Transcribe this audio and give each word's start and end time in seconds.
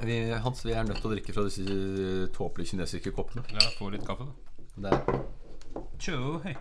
Vi, 0.00 0.30
Hans, 0.30 0.64
vi 0.64 0.72
er 0.72 0.86
nødt 0.86 1.00
til 1.02 1.10
å 1.10 1.12
drikke 1.14 1.34
fra 1.36 1.44
disse 1.46 1.64
eh, 1.64 2.26
tåpelige 2.34 2.72
kinesiske 2.72 3.12
koppene. 3.16 3.44
Ja, 3.52 3.64
få 3.78 3.90
litt 3.92 4.06
kaffe, 4.06 4.26
da. 4.28 4.32
Det, 4.76 4.92
er, 4.92 6.38
hei. 6.44 6.54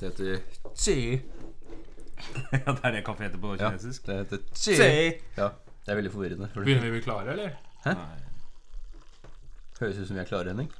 det 0.00 0.08
heter 0.10 0.40
chi. 0.78 0.96
ja, 2.52 2.72
det 2.72 2.78
er 2.86 2.96
det 2.96 3.02
kaffe 3.06 3.26
heter 3.26 3.42
på 3.42 3.56
Ja, 3.56 3.72
kinesisk. 3.72 4.06
det 4.06 4.18
heter 4.22 4.44
chi. 4.54 4.78
Ja, 5.38 5.50
det 5.82 5.94
er 5.94 5.98
veldig 5.98 6.14
forvirrende. 6.14 6.50
for 6.54 6.66
Begynner 6.66 6.86
vi 6.86 6.94
å 6.94 6.96
bli 6.98 7.04
klare, 7.06 7.34
eller? 7.34 7.58
Nei. 7.86 7.96
høres 9.80 9.98
ut 9.98 10.06
som 10.10 10.18
vi 10.18 10.22
er 10.22 10.30
klare, 10.30 10.54
Henning. 10.54 10.70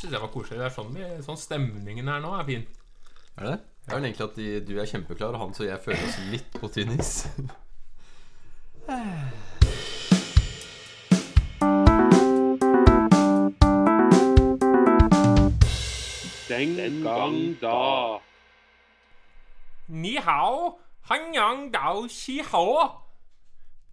Syns 0.00 0.12
jeg 0.14 0.20
var 0.20 0.30
koselig. 0.32 0.60
Det 0.60 0.68
er 0.70 0.76
sånn, 0.76 0.94
sånn 1.26 1.40
stemningen 1.40 2.08
her 2.08 2.22
nå 2.24 2.32
er 2.38 2.46
fin. 2.48 2.68
Er 3.36 3.44
det 3.44 3.56
Jeg 3.56 3.64
Det 3.84 3.96
er 3.96 4.04
egentlig 4.06 4.24
at 4.28 4.38
de, 4.38 4.46
du 4.64 4.78
er 4.80 4.88
kjempeklar, 4.88 5.36
og 5.36 5.42
Hans 5.44 5.60
og 5.60 5.68
jeg 5.68 5.82
føler 5.84 6.06
oss 6.06 6.22
litt 6.32 6.56
på 6.60 6.70
tynn 6.72 6.96
is. 6.96 7.18
Den 16.60 17.02
gang 17.02 17.56
da. 17.60 18.20
Ni 19.88 20.16
hao, 20.16 20.78
han 21.08 21.32
yang 21.34 21.72
dao 21.72 22.02
xi 22.08 22.42
hao. 22.42 23.00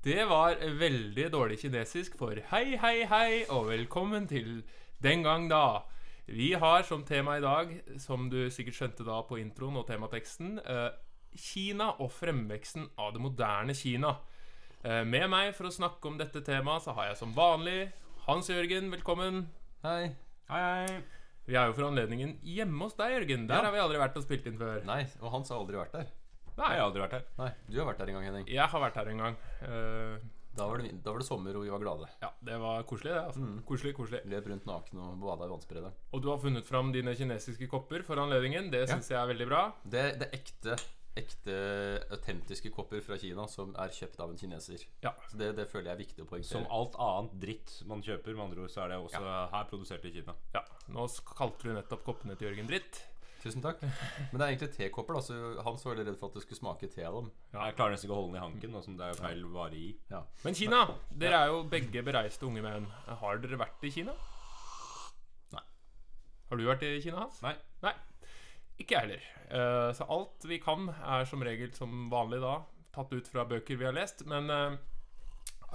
Det 0.04 0.26
var 0.28 0.60
veldig 0.80 1.32
dårlig 1.32 1.60
kinesisk 1.62 2.18
for 2.20 2.36
hei, 2.52 2.76
hei, 2.76 3.06
hei, 3.08 3.46
og 3.50 3.70
velkommen 3.70 4.28
til 4.28 4.66
Den 5.04 5.24
gang 5.24 5.48
da. 5.50 5.86
Vi 6.26 6.52
har 6.60 6.84
som 6.84 7.06
tema 7.08 7.38
i 7.38 7.42
dag, 7.42 7.72
som 8.04 8.30
du 8.30 8.50
sikkert 8.52 8.76
skjønte 8.76 9.08
da 9.08 9.22
på 9.22 9.40
introen 9.40 9.80
og 9.80 9.88
temateksten, 9.88 10.60
eh, 10.60 10.92
Kina 11.40 11.94
og 12.02 12.12
fremveksten 12.12 12.90
av 12.98 13.14
det 13.14 13.22
moderne 13.22 13.74
Kina. 13.74 14.18
Eh, 14.84 15.06
med 15.06 15.30
meg 15.30 15.56
for 15.56 15.72
å 15.72 15.72
snakke 15.72 16.06
om 16.06 16.18
dette 16.18 16.44
temaet 16.44 16.84
så 16.84 16.92
har 16.92 17.14
jeg 17.14 17.18
som 17.18 17.34
vanlig 17.34 17.94
Hans 18.28 18.50
Jørgen, 18.50 18.92
velkommen. 18.92 19.48
Hei. 19.84 20.16
Hei, 20.50 20.62
hei. 20.62 21.17
Vi 21.48 21.56
er 21.56 21.70
jo 21.70 21.74
for 21.78 21.88
anledningen 21.88 22.38
hjemme 22.44 22.84
hos 22.84 22.96
deg, 23.00 23.14
Jørgen. 23.16 23.46
Der 23.48 23.64
har 23.64 23.72
vi 23.72 23.80
aldri 23.80 24.00
vært 24.02 24.18
og 24.20 24.24
spilt 24.26 24.48
inn 24.50 24.58
før. 24.60 24.82
Nei, 24.88 25.06
og 25.22 25.32
Hans 25.32 25.50
har 25.54 25.62
aldri 25.62 25.78
vært 25.80 25.94
der. 25.96 26.10
Nei, 26.58 26.72
Jeg 26.74 26.80
har 26.82 26.88
aldri 26.90 27.02
vært 27.06 27.14
her. 27.20 27.24
Nei, 27.38 27.52
Du 27.70 27.78
har 27.80 27.86
vært 27.94 28.00
der 28.02 28.10
en 28.12 28.18
gang, 28.18 28.26
Henning. 28.26 28.48
jeg 28.50 28.68
har 28.74 28.82
vært 28.82 28.96
her 29.00 29.08
en 29.14 29.18
gang. 29.24 29.38
Uh, 29.62 30.18
Da 30.58 30.66
var 30.66 30.82
det, 30.82 30.90
da 31.06 31.12
var 31.14 31.20
det 31.22 31.28
sommer, 31.28 31.54
og 31.56 31.62
vi 31.64 31.70
var 31.70 31.78
glade. 31.84 32.08
ja, 32.20 32.32
det 32.44 32.56
var 32.60 32.82
koselig, 32.90 33.12
det. 33.14 33.22
altså. 33.30 33.40
Mm. 33.46 33.60
Koselig, 33.64 33.94
koselig. 33.94 34.22
Løp 34.26 34.48
rundt 34.50 34.66
naken 34.66 35.00
og 35.06 35.20
bada 35.22 35.46
i 35.46 35.52
vannsprederen. 35.54 35.94
Og 36.14 36.22
du 36.24 36.30
har 36.32 36.40
funnet 36.42 36.66
fram 36.66 36.92
dine 36.92 37.14
kinesiske 37.14 37.68
kopper 37.70 38.02
for 38.04 38.16
anledningen. 38.18 38.72
Det 38.72 38.90
Ja. 38.90 38.96
jeg 38.98 39.22
er 39.22 39.28
veldig 39.34 39.48
bra. 39.48 39.62
Det, 39.86 40.18
det 40.20 40.32
ekte, 40.34 40.76
ekte 41.20 41.58
autentiske 42.14 42.72
kopper 42.76 43.02
fra 43.06 43.18
Kina 43.22 43.48
som 43.52 43.74
er 43.80 43.92
kjøpt 43.94 44.22
av 44.24 44.32
en 44.34 44.40
kineser. 44.40 44.86
Ja. 45.04 45.14
Så 45.32 45.40
det, 45.42 45.52
det 45.60 45.68
føler 45.72 45.92
jeg 45.92 45.96
er 45.98 46.04
viktig 46.06 46.26
å 46.26 46.42
Som 46.48 46.66
alt 46.74 46.96
annet 47.02 47.36
dritt 47.42 47.76
man 47.90 48.02
kjøper, 48.06 48.38
med 48.38 48.50
andre 48.50 48.66
ord, 48.66 48.74
så 48.74 48.86
er 48.86 48.94
det 48.94 49.02
også 49.04 49.22
her 49.54 49.70
produsert 49.70 50.06
i 50.08 50.16
Kina. 50.20 50.38
ja. 50.56 50.64
Nå 50.88 51.06
kalte 51.36 51.68
du 51.68 51.76
nettopp 51.76 52.06
koppene 52.08 52.38
til 52.40 52.48
Jørgen 52.52 52.70
dritt. 52.70 53.04
Tusen 53.44 53.62
takk. 53.62 53.82
Men 53.84 54.40
det 54.40 54.44
er 54.44 54.50
egentlig 54.54 54.72
tekopper. 54.76 55.18
da 55.18 55.22
Så 55.22 55.36
Hans 55.64 55.86
var 55.86 55.94
veldig 55.94 56.08
redd 56.10 56.18
for 56.20 56.32
at 56.32 56.38
det 56.40 56.44
skulle 56.44 56.60
smake 56.60 56.90
te 56.92 57.04
av 57.06 57.20
dem. 57.20 57.30
Jeg 57.54 57.76
klarer 57.78 57.94
nesten 57.94 58.10
ikke 58.10 58.16
å 58.16 58.22
holde 58.22 58.34
den 58.34 58.40
i 58.40 58.44
hanken, 58.46 58.74
nå 58.74 58.82
som 58.84 58.98
det 58.98 59.06
er 59.12 59.20
feil 59.20 59.44
vare 59.54 59.78
i. 59.78 59.92
Ja. 60.12 60.24
Men 60.44 60.58
Kina, 60.58 60.82
dere 61.24 61.44
er 61.44 61.54
jo 61.54 61.62
begge 61.72 62.04
bereiste 62.08 62.48
unge 62.50 62.64
menn. 62.66 62.90
Har 63.22 63.44
dere 63.44 63.60
vært 63.62 63.86
i 63.88 63.94
Kina? 63.94 64.16
Nei. 65.54 65.64
Har 66.50 66.60
du 66.60 66.66
vært 66.68 66.86
i 66.88 66.98
Kina, 67.04 67.22
Hans? 67.26 67.42
Nei. 67.46 67.54
Nei. 67.86 67.94
Ikke 68.78 68.94
jeg 68.98 69.08
heller. 69.08 69.24
Eh, 69.48 69.92
så 69.98 70.06
alt 70.14 70.46
vi 70.46 70.60
kan, 70.62 70.90
er 70.92 71.26
som 71.30 71.44
regel 71.46 71.74
som 71.76 72.08
vanlig 72.12 72.42
da 72.44 72.60
tatt 72.94 73.12
ut 73.14 73.28
fra 73.30 73.46
bøker 73.46 73.78
vi 73.78 73.86
har 73.88 73.96
lest. 73.96 74.24
Men 74.30 74.50
eh, 74.54 74.78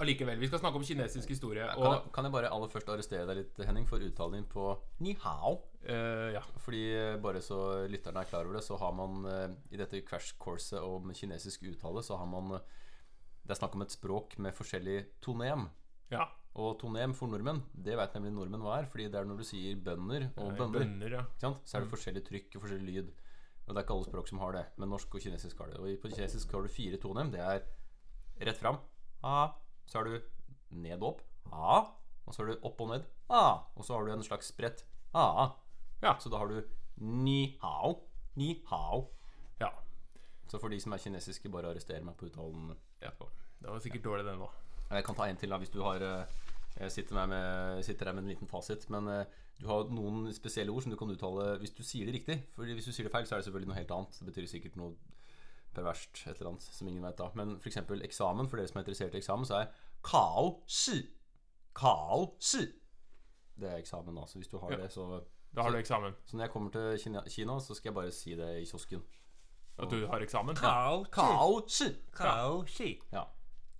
allikevel. 0.03 0.39
Vi 0.41 0.49
skal 0.49 0.61
snakke 0.61 0.79
om 0.79 0.85
kinesisk 0.87 1.31
historie. 1.31 1.65
Kan, 1.75 1.97
jeg, 1.97 2.13
kan 2.15 2.27
jeg 2.27 2.35
bare 2.35 2.51
aller 2.55 2.71
først 2.71 2.91
arrestere 2.93 3.27
deg 3.29 3.41
litt, 3.41 3.63
Henning, 3.67 3.87
for 3.89 4.03
uttalen 4.03 4.39
din 4.39 4.47
på 4.49 4.71
ni 5.03 5.15
hao? 5.23 5.57
Uh, 5.83 6.31
ja. 6.31 6.43
Fordi 6.63 6.83
bare 7.23 7.41
så 7.43 7.59
lytterne 7.91 8.23
er 8.23 8.29
klar 8.29 8.47
over 8.47 8.59
det, 8.59 8.63
så 8.65 8.79
har 8.79 8.95
man 8.95 9.27
i 9.71 9.79
dette 9.79 9.99
crash 10.07 10.37
courset 10.39 10.79
om 10.79 11.11
kinesisk 11.15 11.67
uttale, 11.67 12.03
så 12.03 12.19
har 12.19 12.29
man 12.31 12.55
Det 13.43 13.51
er 13.51 13.59
snakk 13.59 13.75
om 13.75 13.83
et 13.83 13.91
språk 13.91 14.37
med 14.39 14.55
forskjellig 14.55 15.01
tonem. 15.21 15.67
ja. 16.11 16.29
Og 16.55 16.75
tonem 16.77 17.13
for 17.17 17.27
nordmenn, 17.31 17.63
det 17.73 17.95
vet 17.97 18.13
nemlig 18.13 18.31
nordmenn 18.35 18.61
hva 18.61 18.75
er. 18.81 18.85
Fordi 18.91 19.07
det 19.09 19.17
er 19.19 19.25
når 19.25 19.39
du 19.41 19.43
sier 19.47 19.75
bønder 19.81 20.27
og 20.37 20.51
Eh, 20.51 20.57
bønner, 20.59 20.83
Bønner, 20.83 21.15
ja. 21.41 21.53
så 21.65 21.77
er 21.77 21.81
det 21.81 21.89
forskjellig 21.89 22.21
trykk 22.27 22.55
og 22.59 22.61
forskjellig 22.67 22.93
lyd. 22.93 23.09
Og 23.63 23.71
det 23.73 23.79
er 23.79 23.85
ikke 23.87 23.95
alle 23.95 24.05
språk 24.09 24.27
som 24.29 24.39
har 24.43 24.51
det, 24.53 24.65
men 24.77 24.89
norsk 24.91 25.15
og 25.15 25.21
kinesisk 25.23 25.57
har 25.63 25.71
det. 25.71 25.79
Og 25.79 26.01
på 26.03 26.11
kinesisk 26.13 26.51
har 26.53 26.61
du 26.61 26.67
fire 26.69 26.97
tonem. 27.01 27.31
Det 27.31 27.39
er 27.41 27.63
rett 28.45 28.57
fram. 28.59 28.77
Ah. 29.23 29.53
Så 29.87 29.97
har 30.01 30.05
du 30.05 30.19
ned 30.69 31.01
og 31.01 31.13
opp. 31.13 31.21
Ah. 31.51 31.87
Og 32.27 32.33
så 32.35 32.43
har 32.43 32.51
du 32.53 32.67
opp 32.69 32.81
og 32.85 32.89
ned. 32.93 33.05
Ah. 33.29 33.63
Og 33.75 33.85
så 33.87 33.95
har 33.97 34.05
du 34.05 34.11
en 34.13 34.23
slags 34.23 34.51
spredt. 34.53 34.85
Ah. 35.13 35.55
Ja. 36.03 36.17
Så 36.19 36.29
da 36.29 36.37
har 36.43 36.47
du 36.51 36.61
ni 37.01 37.57
hao. 37.61 37.95
Ni 38.35 38.61
hao. 38.69 39.07
ja. 39.59 39.71
Så 40.47 40.59
for 40.59 40.69
de 40.69 40.77
som 40.79 40.93
er 40.93 41.01
kinesiske, 41.01 41.49
bare 41.49 41.71
arrester 41.71 42.03
meg 42.03 42.17
på 42.19 42.27
uttalen. 42.29 42.75
ja. 43.01 43.09
Det 43.63 43.71
var 43.71 43.79
sikkert 43.79 44.03
dårlig, 44.03 44.25
den 44.27 44.41
òg. 44.43 44.51
Jeg 44.93 45.03
kan 45.05 45.15
ta 45.15 45.27
en 45.29 45.37
til 45.37 45.49
da, 45.49 45.57
hvis 45.57 45.69
du 45.73 45.81
har 45.83 46.01
eh, 46.01 46.25
Jeg 46.79 46.91
sitter, 46.91 47.15
med, 47.15 47.27
med, 47.27 47.83
sitter 47.83 48.05
her 48.09 48.13
med 48.13 48.23
en 48.23 48.29
liten 48.33 48.47
fasit. 48.47 48.89
Men 48.89 49.07
eh, 49.07 49.25
du 49.61 49.67
har 49.69 49.89
noen 49.93 50.31
spesielle 50.33 50.71
ord 50.73 50.81
som 50.83 50.91
du 50.91 50.97
kan 50.97 51.09
uttale 51.13 51.57
hvis 51.61 51.73
du 51.77 51.83
sier 51.85 52.05
det 52.09 52.13
riktig. 52.17 52.37
For 52.55 52.65
hvis 52.65 52.85
du 52.85 52.91
sier 52.91 53.05
det 53.07 53.13
feil, 53.13 53.27
så 53.27 53.35
er 53.35 53.41
det 53.41 53.45
selvfølgelig 53.47 53.69
noe 53.71 53.77
helt 53.81 53.91
annet. 53.91 54.19
Det 54.19 54.27
betyr 54.31 54.47
sikkert 54.49 54.75
noe 54.79 54.95
perverst, 55.73 56.23
et 56.27 56.37
eller 56.37 56.51
annet 56.51 56.65
som 56.69 56.87
ingen 56.87 57.03
vet 57.05 57.17
da. 57.17 57.29
Men 57.37 57.55
f.eks. 57.61 57.77
eksamen, 58.05 58.49
for 58.49 58.57
dere 58.61 58.69
som 58.69 58.77
er 58.77 58.83
interessert 58.85 59.15
i 59.15 59.21
eksamen, 59.21 59.45
så 59.49 59.61
er 59.63 59.71
kao 60.05 60.59
shi. 60.69 60.99
Kao 61.77 62.33
shi. 62.41 62.65
Det 63.57 63.69
er 63.69 63.79
eksamen, 63.81 64.15
da. 64.17 64.25
Så 64.29 64.37
hvis 64.41 64.49
du 64.51 64.57
har 64.61 64.71
Ja. 64.73 64.77
det, 64.83 64.91
så 64.93 65.21
Da 65.55 65.61
har 65.61 65.69
du 65.69 65.77
eksamen. 65.77 66.13
Så 66.25 66.37
når 66.37 66.43
jeg 66.43 66.51
kommer 66.51 66.71
til 66.73 66.99
Kina, 66.99 67.21
Kina, 67.29 67.59
så 67.59 67.75
skal 67.77 67.89
jeg 67.89 67.93
bare 67.95 68.11
si 68.11 68.35
det 68.35 68.49
i 68.61 68.65
kiosken. 68.65 69.03
At 69.77 69.89
du 69.91 70.07
har 70.07 70.19
eksamen? 70.21 70.55
Kao 71.11 71.67
shi. 71.69 71.93
Kao 72.11 72.65
shi. 72.65 72.99
Ja. 73.11 73.23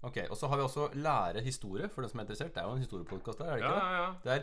Ok, 0.03 0.17
Og 0.29 0.35
så 0.37 0.47
har 0.51 0.57
vi 0.59 0.63
også 0.63 0.89
lære 0.93 1.41
historie, 1.45 1.87
for 1.89 2.01
den 2.03 2.09
som 2.11 2.19
er 2.19 2.23
interessert. 2.25 2.53
Det 2.55 2.61
er 2.61 2.67
jo 2.67 2.73
en 2.75 2.83
historiepodkast 2.83 3.39
der, 3.39 3.45
er 3.45 3.55
det 3.55 3.63
ikke 3.63 3.69
det? 3.75 3.83
ja, 3.83 4.01
ja. 4.03 4.13
Det 4.23 4.33
er 4.33 4.41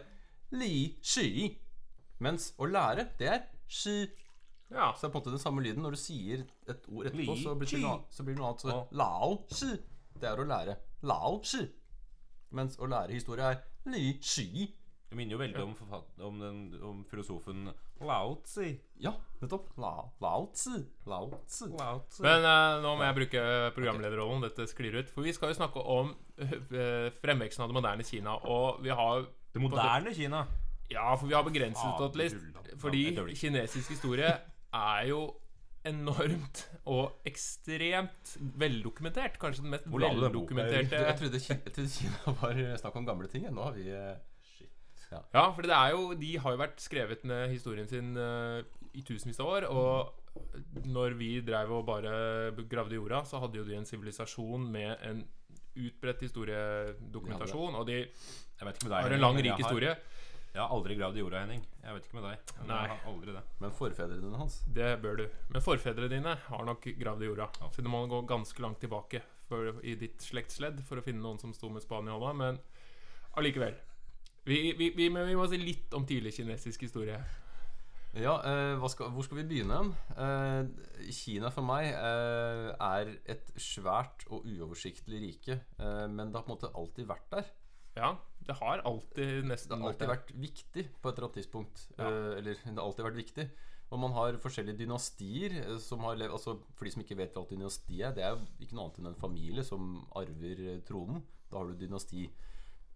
li 0.57 0.99
shi. 1.03 1.59
Mens 2.21 2.51
å 2.59 2.67
lære, 2.69 3.07
det 3.19 3.29
er 3.29 3.43
shi. 3.69 3.99
ja. 4.71 4.91
Så 4.97 5.07
det 5.07 5.09
er 5.09 5.13
på 5.13 5.19
en 5.19 5.21
måte 5.21 5.31
den 5.37 5.43
samme 5.43 5.63
lyden. 5.63 5.83
Når 5.83 5.91
du 5.91 6.01
sier 6.01 6.45
et 6.69 6.89
ord 6.89 7.07
etterpå, 7.11 7.37
så 7.43 7.55
blir 7.61 7.69
det 7.71 7.83
noe, 7.85 8.01
så 8.11 8.25
blir 8.25 8.35
det 8.35 8.41
noe 8.41 8.49
annet. 8.55 8.65
Så 8.65 8.73
Å. 8.73 8.87
lao 9.03 9.39
shi. 9.53 9.71
Det 10.21 10.29
er 10.33 10.41
å 10.41 10.49
lære. 10.49 10.77
Lao 11.03 11.41
shi. 11.45 11.63
Mens 12.57 12.77
å 12.81 12.89
lære 12.91 13.13
historie 13.15 13.53
er 13.53 13.61
li 13.93 14.19
shi. 14.23 14.47
Det 15.11 15.17
minner 15.19 15.35
jo 15.35 15.39
veldig 15.41 15.63
om, 15.65 15.73
om, 16.23 16.37
den, 16.39 16.59
om 16.87 16.99
filosofen 17.11 17.65
Lao 18.07 18.37
Tzu. 18.47 18.69
Ja, 19.03 19.11
nettopp. 19.41 19.73
Lao, 19.83 20.05
lao 20.23 20.45
tzu. 20.55 20.85
Lao 21.11 21.27
tzu. 21.49 21.67
Lao 21.75 22.05
Tzu. 22.07 22.23
Men 22.23 22.47
eh, 22.47 22.77
nå 22.85 22.93
må 22.95 23.03
jeg 23.09 23.17
bruke 23.19 23.43
programlederrollen. 23.75 24.45
Dette 24.47 24.69
sklir 24.71 25.01
ut. 25.01 25.11
For 25.11 25.27
vi 25.27 25.35
skal 25.35 25.51
jo 25.51 25.59
snakke 25.59 25.83
om 25.83 26.15
eh, 26.39 27.11
fremveksten 27.25 27.67
av 27.67 27.73
det 27.73 27.79
moderne 27.81 28.07
Kina. 28.07 28.37
Og 28.47 28.79
vi 28.87 28.95
har 28.95 29.27
Det 29.51 29.65
moderne 29.65 30.15
Kina. 30.15 30.45
Ja, 30.95 31.11
for 31.19 31.27
vi 31.27 31.35
har 31.35 31.43
begrenset 31.47 31.99
det 31.99 32.07
oss 32.07 32.19
litt. 32.23 32.79
Fordi 32.79 33.05
kinesisk 33.35 33.97
historie 33.97 34.31
er 34.31 35.05
jo 35.11 35.25
enormt 35.91 36.69
og 36.87 37.27
ekstremt 37.27 38.37
veldokumentert. 38.63 39.43
Kanskje 39.43 39.67
den 39.67 39.75
mest 39.75 39.91
veldokumenterte 39.91 41.03
la 41.03 41.15
jeg, 41.17 41.63
jeg 41.67 41.75
trodde 41.75 41.95
Kina 41.99 42.35
var 42.45 42.67
snakk 42.79 43.03
om 43.03 43.11
gamle 43.11 43.31
ting. 43.33 43.51
Nå 43.51 43.71
har 43.73 43.75
vi 43.75 43.91
eh, 45.13 45.23
Ja, 45.35 45.45
for 45.53 45.63
det 45.63 45.71
er 45.77 45.91
jo 45.95 46.15
De 46.15 46.37
har 46.37 46.53
jo 46.55 46.61
vært 46.61 46.81
skrevet 46.81 47.25
med 47.25 47.51
historien 47.51 47.89
sin 47.89 48.17
uh, 48.17 48.63
i 48.95 49.03
tusenvis 49.07 49.41
av 49.41 49.47
år. 49.47 49.69
Og 49.71 50.87
når 50.87 51.17
vi 51.19 51.41
drev 51.47 51.71
og 51.73 51.85
bare 51.87 52.53
gravde 52.71 52.95
jorda, 52.99 53.25
så 53.27 53.41
hadde 53.43 53.59
jo 53.61 53.65
de 53.67 53.77
en 53.79 53.87
sivilisasjon 53.89 54.67
med 54.71 54.97
en 55.07 55.25
utbredt 55.81 56.23
historiedokumentasjon. 56.27 57.75
Og 57.79 57.87
de 57.87 58.01
Jeg 58.01 58.67
vet 58.67 58.77
ikke 58.77 58.89
med 58.89 58.97
deg. 58.97 59.03
har 59.03 59.13
en 59.17 59.21
lang, 59.21 59.37
rik 59.39 59.51
har- 59.51 59.63
historie. 59.63 59.97
Jeg 60.53 60.61
har 60.63 60.69
aldri 60.75 60.97
gravd 60.99 61.17
i 61.17 61.21
jorda, 61.21 61.41
Henning. 61.45 61.61
Jeg 61.85 61.95
vet 61.95 62.07
ikke 62.07 62.15
med 62.21 62.25
deg. 62.27 62.39
men 62.59 62.67
Nei. 62.67 62.79
Jeg 62.83 62.91
har 62.91 63.13
aldri 63.13 63.33
det. 63.33 63.43
Men 63.61 63.71
forfedrene 63.71 64.21
dine 64.21 64.37
hans 64.37 64.57
Det 64.67 65.03
bør 65.03 65.17
du. 65.17 65.29
Men 65.49 65.63
forfedrene 65.63 66.09
dine 66.11 66.35
har 66.35 66.65
nok 66.65 66.83
gravd 66.99 67.23
i 67.23 67.27
jorda. 67.27 67.47
Så 67.71 67.83
du 67.83 67.89
må 67.89 68.07
gå 68.09 68.27
ganske 68.27 68.59
langt 68.61 68.81
tilbake 68.81 69.23
for, 69.49 69.79
i 69.85 69.95
ditt 69.95 70.19
slektsledd 70.19 70.83
for 70.83 70.97
å 70.99 71.03
finne 71.03 71.23
noen 71.23 71.39
som 71.39 71.53
sto 71.55 71.69
med 71.71 71.83
spaden 71.83 72.09
i 72.09 72.11
hånda. 72.11 72.35
Men 72.35 72.59
allikevel. 73.37 73.75
Vi, 74.49 74.73
vi, 74.79 74.91
vi, 74.97 75.09
men 75.13 75.29
vi 75.29 75.37
må 75.37 75.47
si 75.51 75.61
litt 75.61 75.93
om 75.97 76.07
tidlig 76.09 76.33
kinesisk 76.39 76.87
historie. 76.87 77.19
Ja, 78.17 78.41
eh, 78.43 78.87
skal, 78.91 79.13
hvor 79.15 79.23
skal 79.23 79.39
vi 79.39 79.47
begynne? 79.53 79.83
Eh, 80.19 81.11
Kina 81.15 81.53
for 81.55 81.67
meg 81.67 81.93
eh, 81.93 82.71
er 82.75 83.13
et 83.31 83.53
svært 83.61 84.25
og 84.33 84.49
uoversiktlig 84.49 85.21
rike. 85.23 85.61
Eh, 85.79 86.07
men 86.11 86.33
det 86.33 86.41
har 86.41 86.47
på 86.47 86.51
en 86.51 86.57
måte 86.57 86.73
alltid 86.75 87.07
vært 87.11 87.29
der. 87.37 87.53
Ja, 87.99 88.15
det 88.47 88.57
har 88.59 88.83
alltid 88.87 89.47
Det 89.47 89.77
har 89.77 89.87
alltid 89.93 90.11
vært 90.11 90.33
viktig 90.35 90.87
på 90.99 91.09
et 91.11 91.19
eller 91.19 91.29
annet 91.29 91.39
tidspunkt. 91.39 91.87
Ja. 91.99 92.09
Eh, 92.09 92.39
eller 92.41 92.59
det 92.59 92.75
har 92.75 92.87
alltid 92.89 93.07
vært 93.07 93.23
viktig. 93.23 93.49
Og 93.91 93.99
man 93.99 94.15
har 94.15 94.39
forskjellige 94.43 94.83
dynastier 94.83 95.57
eh, 95.63 95.79
som 95.83 96.03
har 96.07 96.19
levd 96.19 96.35
altså, 96.35 96.59
For 96.75 96.87
de 96.87 96.95
som 96.95 97.03
ikke 97.05 97.19
vet 97.19 97.35
hva 97.37 97.47
dynasti 97.51 98.03
er, 98.03 98.15
det 98.17 98.27
er 98.27 98.35
jo 98.35 98.47
ikke 98.59 98.75
noe 98.79 98.89
annet 98.89 99.03
enn 99.03 99.13
en 99.13 99.23
familie 99.23 99.67
som 99.67 100.01
arver 100.19 100.81
tronen. 100.89 101.23
Da 101.51 101.61
har 101.61 101.71
du 101.71 101.79
dynasti. 101.79 102.27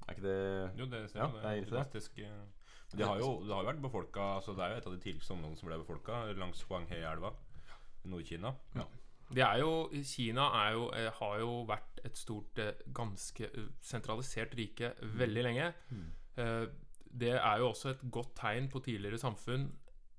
Er 0.07 0.15
ikke 0.15 0.27
det 0.27 0.79
Jo, 0.79 0.87
det 0.87 1.01
Ja, 1.15 1.27
det 1.27 1.45
er 1.45 1.51
egentlig 1.51 1.95
det. 1.95 2.03
eh, 2.25 2.31
men 2.91 2.99
Det 2.99 3.07
har 3.07 3.19
jo, 3.19 3.31
det 3.43 3.55
har 3.55 3.65
vært 3.65 3.83
befolka 3.83 4.21
altså 4.39 4.53
Det 4.55 4.65
er 4.65 4.71
jo 4.71 4.77
et 4.77 4.87
av 4.87 4.93
de 4.93 5.01
tidligste 5.01 5.33
områdene 5.33 5.59
som 5.59 5.69
ble 5.69 5.79
befolka, 5.79 6.19
langs 6.39 6.63
Huanghe-elva 6.69 7.33
i 8.05 8.09
Nord-Kina. 8.09 8.53
Det 9.35 9.43
er 9.43 9.59
jo, 9.59 9.89
Kina 10.05 10.49
er 10.67 10.73
jo, 10.77 10.89
eh, 10.93 11.11
har 11.11 11.39
jo 11.41 11.65
vært 11.67 12.01
et 12.05 12.17
stort, 12.17 12.59
eh, 12.59 12.75
ganske 12.93 13.49
sentralisert 13.81 14.55
rike 14.55 14.93
veldig 15.01 15.43
lenge. 15.43 15.73
Mm. 15.91 16.11
Det 17.15 17.31
er 17.31 17.59
jo 17.59 17.69
også 17.71 17.91
et 17.91 18.11
godt 18.11 18.35
tegn 18.35 18.69
på 18.69 18.83
tidligere 18.83 19.19
samfunn 19.19 19.71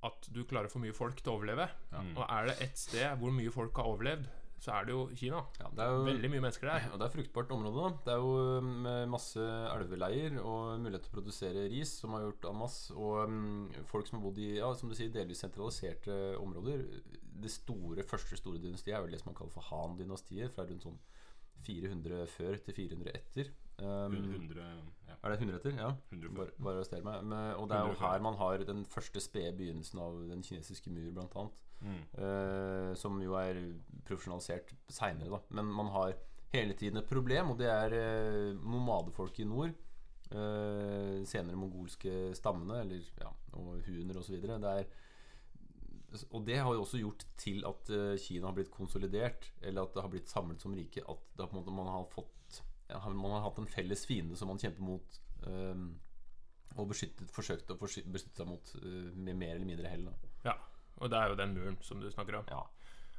at 0.03 0.29
du 0.33 0.43
klarer 0.47 0.71
for 0.71 0.79
mye 0.79 0.95
folk 0.95 1.19
til 1.21 1.31
å 1.31 1.37
overleve. 1.39 1.67
Ja. 1.91 2.01
Og 2.15 2.25
er 2.29 2.49
det 2.49 2.55
ett 2.61 2.77
sted 2.77 3.17
hvor 3.19 3.33
mye 3.35 3.51
folk 3.51 3.75
har 3.75 3.89
overlevd, 3.91 4.27
så 4.65 4.73
er 4.73 4.87
det 4.87 4.95
jo 4.95 5.01
Kina. 5.13 5.41
ja, 5.59 5.69
det 5.77 5.83
er 5.83 5.91
jo, 5.93 6.05
Veldig 6.07 6.29
mye 6.33 6.43
mennesker 6.47 6.69
der. 6.71 6.87
Og 6.91 6.99
det 6.99 7.05
er 7.05 7.13
fruktbart 7.13 7.51
område. 7.53 7.83
da 7.83 8.05
Det 8.07 8.13
er 8.15 8.23
jo 8.23 8.61
med 8.85 9.11
masse 9.13 9.43
elveleier 9.75 10.39
og 10.41 10.79
mulighet 10.81 11.05
til 11.05 11.13
å 11.13 11.17
produsere 11.19 11.67
ris, 11.69 11.91
som 12.01 12.15
har 12.17 12.25
gjort 12.25 12.47
Amas. 12.49 12.79
Og 12.95 13.29
um, 13.29 13.67
folk 13.91 14.09
som 14.09 14.17
har 14.19 14.25
bodd 14.25 14.41
i 14.41 14.55
ja, 14.57 14.71
som 14.77 14.89
du 14.89 14.97
sier, 14.97 15.13
delvis 15.13 15.43
sentraliserte 15.45 16.17
områder. 16.41 16.87
Det 17.45 17.51
store, 17.51 18.07
første 18.07 18.39
store 18.39 18.63
dynastiet 18.63 18.95
er 18.97 19.05
vel 19.05 19.13
det 19.13 19.21
som 19.21 19.29
man 19.31 19.37
kaller 19.37 19.53
for 19.53 19.69
Han-dynastiet, 19.69 20.55
fra 20.55 20.65
rundt 20.65 20.87
sånn 20.87 20.97
400 21.65 22.25
før 22.29 22.57
til 22.65 22.79
400 22.81 23.15
etter. 23.19 23.53
Um, 23.81 24.13
100 24.15 24.61
ja, 25.09 25.15
er 25.19 25.33
det 25.33 25.39
100 25.41 25.57
etter? 25.57 25.73
Ja. 25.79 25.89
100. 26.11 26.31
Bare, 26.37 26.53
bare 26.57 26.79
arrester 26.79 27.03
meg. 27.03 27.23
Men, 27.27 27.55
og 27.59 27.69
det 27.69 27.77
er 27.77 27.89
jo 27.89 27.97
her 27.99 28.23
man 28.23 28.37
har 28.39 28.63
den 28.67 28.85
første 28.87 29.23
spede 29.23 29.55
begynnelsen 29.57 30.01
av 30.03 30.19
den 30.29 30.43
kinesiske 30.45 30.93
mur, 30.93 31.09
blant 31.17 31.35
annet. 31.41 31.61
Mm. 31.85 31.97
Uh, 32.15 32.91
som 32.97 33.17
jo 33.21 33.35
er 33.37 33.59
profesjonalisert 34.07 34.71
seinere, 34.89 35.33
da. 35.33 35.41
Men 35.59 35.73
man 35.75 35.91
har 35.93 36.15
hele 36.55 36.77
tiden 36.77 37.01
et 37.01 37.09
problem, 37.09 37.51
og 37.51 37.59
det 37.59 37.67
er 37.71 37.97
uh, 37.97 38.61
nomadefolket 38.63 39.43
i 39.43 39.49
nord. 39.49 39.75
Uh, 40.31 41.21
senere 41.27 41.59
mongolske 41.59 42.31
stammene, 42.37 42.79
eller 42.85 43.03
ja, 43.21 43.33
og 43.59 43.83
huner 43.85 44.21
osv. 44.21 44.39
Og 46.31 46.45
det 46.47 46.57
har 46.61 46.73
jo 46.73 46.83
også 46.83 46.99
gjort 47.01 47.25
til 47.39 47.65
at 47.67 47.89
eh, 47.91 48.17
Kina 48.21 48.47
har 48.47 48.55
blitt 48.55 48.71
konsolidert, 48.73 49.49
eller 49.61 49.83
at 49.83 49.95
det 49.95 50.03
har 50.03 50.11
blitt 50.13 50.31
samlet 50.31 50.61
som 50.63 50.75
rike. 50.75 51.03
At 51.09 51.51
man 51.51 51.89
har 51.91 52.05
fått 52.11 52.34
Man 52.89 53.31
har 53.33 53.45
hatt 53.47 53.61
en 53.61 53.69
felles 53.69 54.05
fiende 54.05 54.37
som 54.37 54.51
man 54.51 54.61
kjemper 54.61 54.85
mot. 54.85 55.21
um, 55.47 55.87
og 56.75 56.89
beskyttet, 56.91 57.29
forsøkt 57.31 57.69
å 57.71 57.77
beskytte 57.79 58.35
seg 58.35 58.47
mot 58.49 58.71
eh, 58.81 59.11
med 59.15 59.37
mer 59.39 59.55
eller 59.55 59.67
mindre 59.67 59.91
hell. 59.91 60.09
Da. 60.09 60.31
Ja, 60.49 60.55
og 60.99 61.11
det 61.11 61.19
er 61.19 61.31
jo 61.31 61.37
den 61.39 61.53
muren 61.55 61.77
som 61.85 62.01
du 62.03 62.09
snakker 62.11 62.41
om. 62.41 62.49
Ja. 62.51 62.65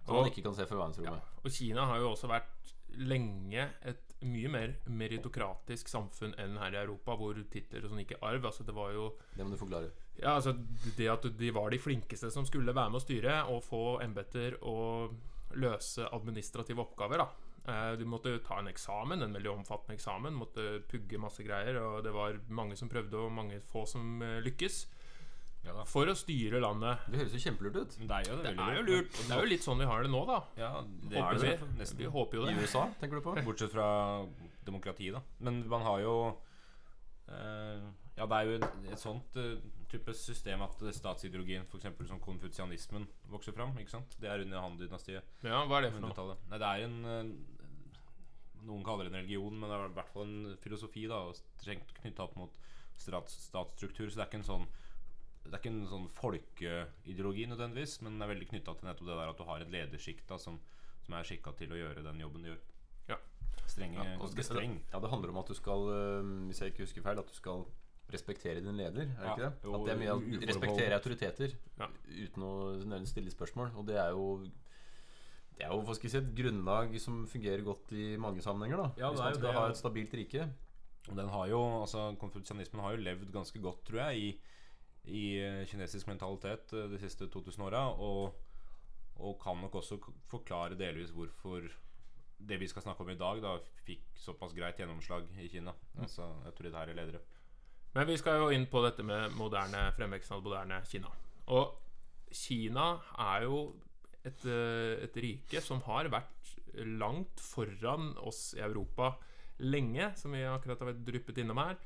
Som 0.03 0.21
man 0.21 0.29
ikke 0.31 0.45
kan 0.45 0.55
se 0.55 0.67
fra 0.69 0.79
verdensrommet. 0.79 1.31
Og 1.43 1.55
Kina 1.55 1.87
har 1.91 2.03
jo 2.03 2.11
også 2.13 2.29
vært 2.31 2.75
lenge 2.97 3.65
et 3.89 4.13
mye 4.25 4.49
mer 4.49 4.75
meritokratisk 4.89 5.91
samfunn 5.91 6.37
enn 6.41 6.57
her 6.61 6.77
i 6.77 6.81
Europa, 6.81 7.17
hvor 7.19 7.39
titler 7.53 7.85
og 7.85 7.93
sånn 7.93 8.05
ikke 8.05 8.17
i 8.17 8.23
arv. 8.29 8.47
Altså 8.49 8.65
det 8.67 8.77
var 8.77 8.93
jo 8.95 9.09
Det 9.35 9.45
må 9.45 9.53
du 9.53 9.61
forklare. 9.61 9.91
Ja, 10.21 10.37
altså 10.37 10.55
det 10.97 11.09
at 11.12 11.27
de 11.41 11.51
var 11.53 11.73
de 11.73 11.81
flinkeste 11.83 12.31
som 12.33 12.47
skulle 12.49 12.77
være 12.77 12.93
med 12.93 13.01
å 13.01 13.05
styre 13.05 13.41
og 13.53 13.65
få 13.67 13.83
embeter 14.05 14.57
og 14.62 15.17
løse 15.57 16.07
administrative 16.12 16.85
oppgaver, 16.85 17.25
da. 17.25 17.46
Eh, 17.67 17.93
Du 17.99 18.05
måtte 18.07 18.37
ta 18.47 18.59
en 18.63 18.69
eksamen, 18.71 19.23
en 19.23 19.33
veldig 19.35 19.51
omfattende 19.59 19.97
eksamen. 19.99 20.35
Måtte 20.39 20.83
pugge 20.91 21.19
masse 21.19 21.43
greier, 21.47 21.79
og 21.83 22.03
det 22.07 22.13
var 22.15 22.39
mange 22.49 22.77
som 22.79 22.89
prøvde, 22.89 23.15
og 23.19 23.33
mange 23.33 23.61
få 23.73 23.87
som 23.91 24.23
eh, 24.23 24.39
lykkes. 24.47 24.87
Ja. 25.67 25.83
For 25.91 26.07
å 26.07 26.15
styre 26.15 26.61
landet. 26.63 27.01
Det 27.11 27.19
høres 27.19 27.33
jo 27.35 27.41
kjempelurt 27.43 27.77
ut. 27.81 27.95
Det 27.99 28.07
er 28.15 28.29
jo, 28.31 28.37
Det 28.39 28.53
det 28.55 28.63
er 28.63 28.77
jo 28.77 28.83
lurt. 28.87 29.11
Det 29.19 29.33
er 29.35 29.41
jo 29.43 29.49
litt 29.51 29.65
sånn 29.67 29.81
vi 29.83 29.89
har 29.91 30.05
det 30.07 30.11
nå, 30.13 30.21
da. 30.29 30.37
Ja, 30.61 30.69
det 30.87 31.19
Håper 31.19 31.35
er 31.35 31.41
det. 31.43 31.55
vi. 31.59 31.79
Nesten. 31.81 31.99
Vi 31.99 32.11
håper 32.15 32.39
jo 32.39 32.45
det. 32.47 32.53
I. 32.55 32.63
USA, 32.63 32.85
tenker 33.01 33.19
du 33.19 33.25
på? 33.25 33.35
Bortsett 33.49 33.73
fra 33.75 33.89
demokrati, 34.69 35.11
da. 35.11 35.25
Men 35.43 35.65
man 35.67 35.83
har 35.83 36.05
jo 36.05 36.15
eh, 37.35 37.83
Ja, 38.17 38.25
det 38.31 38.37
er 38.39 38.47
jo 38.47 38.61
et, 38.61 38.95
sånt 39.03 39.37
eh, 39.43 39.57
type 39.91 40.15
system 40.17 40.62
at 40.65 40.79
statsideologien, 40.95 41.67
f.eks. 41.67 41.91
som 42.09 42.21
konfutsianismen, 42.23 43.05
vokser 43.31 43.53
fram. 43.55 43.75
ikke 43.83 43.91
sant? 43.99 44.15
Det 44.23 44.31
er 44.31 44.47
under 44.47 44.62
Han-dynastiet. 44.65 45.35
Ja, 45.45 45.65
hva 45.67 45.81
er 45.81 45.89
det 45.89 45.93
for 45.97 46.03
noe? 46.07 46.15
100-tallet. 46.15 46.47
Nei, 46.51 46.62
det 46.62 46.71
er 46.71 46.87
en 46.87 46.97
eh, 47.11 47.35
Noen 48.67 48.83
kaller 48.85 49.07
det 49.07 49.13
en 49.15 49.21
religion, 49.23 49.55
men 49.61 49.71
det 49.71 49.77
er 49.79 49.89
i 49.91 49.97
hvert 50.01 50.13
fall 50.13 50.27
en 50.27 50.57
filosofi 50.63 51.07
da 51.11 51.21
knytta 51.63 52.25
opp 52.27 52.37
mot 52.41 52.57
stats, 52.99 53.37
statsstruktur. 53.47 54.09
Så 54.11 54.17
det 54.19 54.25
er 54.25 54.31
ikke 54.31 54.41
en 54.43 54.51
sånn 54.51 54.67
Det 55.47 55.53
er 55.55 55.61
ikke 55.61 55.71
en 55.71 55.87
sånn 55.87 56.09
folkeideologi 56.11 57.45
nødvendigvis, 57.47 58.01
men 58.03 58.17
den 58.17 58.23
er 58.27 58.33
veldig 58.33 58.49
knytta 58.51 58.73
til 58.81 58.89
nettopp 58.89 59.07
det 59.07 59.19
der 59.21 59.31
at 59.31 59.39
du 59.39 59.45
har 59.47 59.63
et 59.63 59.71
ledersjikt 59.71 60.33
som, 60.43 60.57
som 61.07 61.15
er 61.15 61.23
skikka 61.29 61.53
til 61.61 61.71
å 61.71 61.79
gjøre 61.79 62.03
den 62.03 62.19
jobben 62.25 62.43
du 62.43 62.49
gjør. 62.51 62.61
Ja. 63.13 63.19
Strenge, 63.71 64.03
Ja, 64.03 64.17
ganske 64.19 64.41
det, 64.41 64.47
streng. 64.49 64.75
ja, 64.93 64.99
det 65.05 65.11
handler 65.12 65.31
om 65.31 65.39
at 65.39 65.47
du 65.47 65.55
skal, 65.55 65.87
øh, 65.95 66.33
hvis 66.49 66.61
jeg 66.65 66.73
ikke 66.75 66.83
husker 66.89 67.03
feil, 67.07 67.19
at 67.23 67.31
du 67.31 67.37
skal 67.39 67.62
respektere 68.11 68.61
din 68.62 68.77
leder. 68.79 69.07
Er 69.07 69.23
det 69.23 69.27
Ja, 69.27 69.33
ikke 69.37 69.43
det? 69.47 69.75
At 69.79 69.87
det 69.87 69.93
er 69.95 70.01
mye 70.03 70.12
av 70.17 70.27
respektere 70.51 70.99
autoriteter 70.99 71.55
Ja. 71.79 71.89
uten 72.27 72.43
å 72.43 72.53
nødvendigvis 72.83 73.15
stille 73.15 73.31
spørsmål. 73.31 73.71
Og 73.77 73.87
det 73.87 73.97
er 74.03 74.11
jo 74.11 74.27
Det 75.56 75.64
er 75.64 75.73
jo 75.73 75.81
hva 75.87 75.94
skal 75.97 76.08
jeg 76.08 76.12
si, 76.12 76.20
et 76.20 76.32
grunnlag 76.37 76.97
som 77.00 77.23
fungerer 77.31 77.64
godt 77.64 77.93
i 77.97 78.06
mange 78.20 78.43
sammenhenger. 78.44 78.82
da 78.82 78.88
Ja, 79.00 79.11
Hvis 79.11 79.20
er 79.20 79.31
man 79.31 79.38
skal 79.38 79.49
det, 79.49 79.55
ha 79.56 79.69
et 79.70 79.79
stabilt 79.81 80.14
rike. 80.14 80.49
Og 81.08 81.17
den 81.17 81.29
har 81.29 81.47
jo, 81.47 81.61
altså 81.81 82.14
Konfutsianismen 82.20 82.82
har 82.82 82.93
jo 82.97 83.05
levd 83.06 83.32
ganske 83.32 83.62
godt, 83.62 83.85
tror 83.87 84.03
jeg, 84.11 84.19
i, 84.19 84.29
i 85.06 85.23
eh, 85.38 85.62
kinesisk 85.70 86.11
mentalitet 86.11 86.73
eh, 86.75 86.91
de 86.91 86.99
siste 86.99 87.29
2000 87.32 87.64
åra. 87.64 87.87
Og, 87.94 88.35
og 89.17 89.38
kan 89.41 89.56
nok 89.62 89.75
også 89.81 89.99
forklare 90.29 90.76
delvis 90.79 91.14
hvorfor 91.14 91.70
det 92.38 92.61
vi 92.61 92.69
skal 92.69 92.82
snakke 92.82 93.00
om 93.00 93.11
i 93.11 93.17
dag, 93.17 93.41
da 93.41 93.55
fikk 93.87 94.02
såpass 94.20 94.52
greit 94.52 94.76
gjennomslag 94.76 95.25
i 95.41 95.49
Kina. 95.49 95.73
Altså 95.99 96.26
autoritære 96.44 96.94
ledere. 96.94 97.23
Men 97.94 98.06
vi 98.11 98.17
skal 98.20 98.43
jo 98.43 98.50
inn 98.52 98.67
på 98.69 98.82
dette 98.85 99.02
med 99.06 99.32
moderne 99.38 99.87
fremveksten 99.97 100.37
av 100.37 100.43
moderne 100.44 100.82
Kina. 100.85 101.09
Og 101.47 101.79
Kina 102.35 102.91
er 103.31 103.47
jo 103.47 103.61
et, 104.26 104.44
eh, 104.50 105.05
et 105.06 105.17
rike 105.23 105.62
som 105.62 105.81
har 105.87 106.08
vært 106.12 106.55
langt 107.00 107.40
foran 107.40 108.11
oss 108.26 108.55
i 108.56 108.61
Europa 108.61 109.14
lenge, 109.64 110.11
som 110.19 110.32
vi 110.37 110.43
akkurat 110.44 110.82
har 110.82 110.90
vært 110.93 111.05
dryppet 111.06 111.38
innom 111.40 111.56
her. 111.62 111.76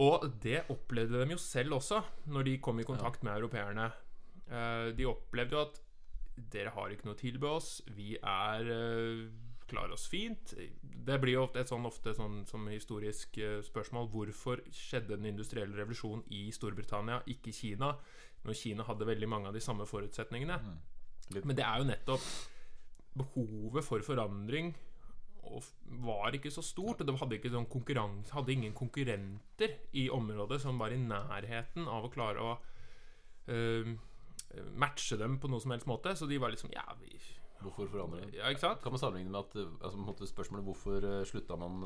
Og 0.00 0.24
det 0.40 0.62
opplevde 0.72 1.20
de 1.26 1.34
jo 1.34 1.40
selv 1.42 1.76
også, 1.76 2.00
når 2.32 2.46
de 2.48 2.58
kom 2.64 2.80
i 2.80 2.86
kontakt 2.88 3.22
med 3.26 3.34
europeerne. 3.36 3.90
Eh, 4.48 4.92
De 4.96 5.04
opplevde 5.04 5.52
jo 5.56 5.64
at 5.66 5.80
dere 6.50 6.70
har 6.72 6.88
ikke 6.94 7.04
noe 7.04 7.14
å 7.14 7.20
tilby 7.20 7.46
oss, 7.46 7.82
vi 7.92 8.14
er 8.16 8.70
eh, 8.72 9.26
klarer 9.68 9.92
oss 9.92 10.06
fint. 10.08 10.54
Det 10.82 11.18
blir 11.20 11.34
jo 11.36 11.44
ofte 11.44 11.60
et 11.60 11.68
sånn, 11.68 11.84
ofte 11.88 12.14
sånn 12.16 12.46
som 12.48 12.66
historisk 12.68 13.36
spørsmål 13.68 14.08
hvorfor 14.12 14.60
skjedde 14.72 15.16
den 15.16 15.28
industrielle 15.34 15.76
revolusjonen 15.76 16.24
i 16.30 16.46
Storbritannia, 16.52 17.22
ikke 17.26 17.52
Kina, 17.56 17.92
når 18.44 18.54
Kina 18.58 18.84
hadde 18.84 19.06
veldig 19.08 19.28
mange 19.28 19.48
av 19.48 19.54
de 19.56 19.60
samme 19.64 19.84
forutsetningene. 19.88 20.58
Litt- 20.58 20.91
Men 21.44 21.58
det 21.58 21.64
er 21.66 21.82
jo 21.82 21.88
nettopp 21.88 22.26
behovet 23.18 23.84
for 23.84 24.04
forandring 24.06 24.72
var 26.02 26.36
ikke 26.36 26.52
så 26.54 26.62
stort. 26.64 27.02
Og 27.02 27.08
de 27.08 27.16
hadde, 27.18 27.38
ikke 27.38 27.52
sånn 27.52 27.68
hadde 28.32 28.54
ingen 28.54 28.74
konkurrenter 28.76 29.76
i 29.98 30.08
området 30.12 30.60
som 30.62 30.80
var 30.80 30.94
i 30.94 31.00
nærheten 31.00 31.88
av 31.90 32.06
å 32.06 32.12
klare 32.12 32.42
å 32.42 32.54
uh, 33.50 33.92
matche 34.78 35.18
dem 35.20 35.38
på 35.40 35.50
noe 35.50 35.62
som 35.62 35.74
helst 35.74 35.88
måte. 35.90 36.14
Så 36.16 36.28
de 36.30 36.40
var 36.40 36.54
liksom 36.54 36.72
Ja, 36.74 36.86
vi 37.00 37.16
Hvorfor 37.62 37.86
forandre? 37.86 38.26
Ja, 38.34 38.48
ikke 38.50 38.64
sant? 38.64 38.80
Kan 38.82 38.90
man 38.90 38.98
sammenligne 38.98 39.30
med 39.30 39.44
at 39.44 39.52
øh, 39.54 39.68
altså, 39.86 40.26
Spørsmålet 40.26 40.64
hvorfor 40.66 41.04
øh, 41.06 41.20
slutta 41.26 41.54
man 41.54 41.84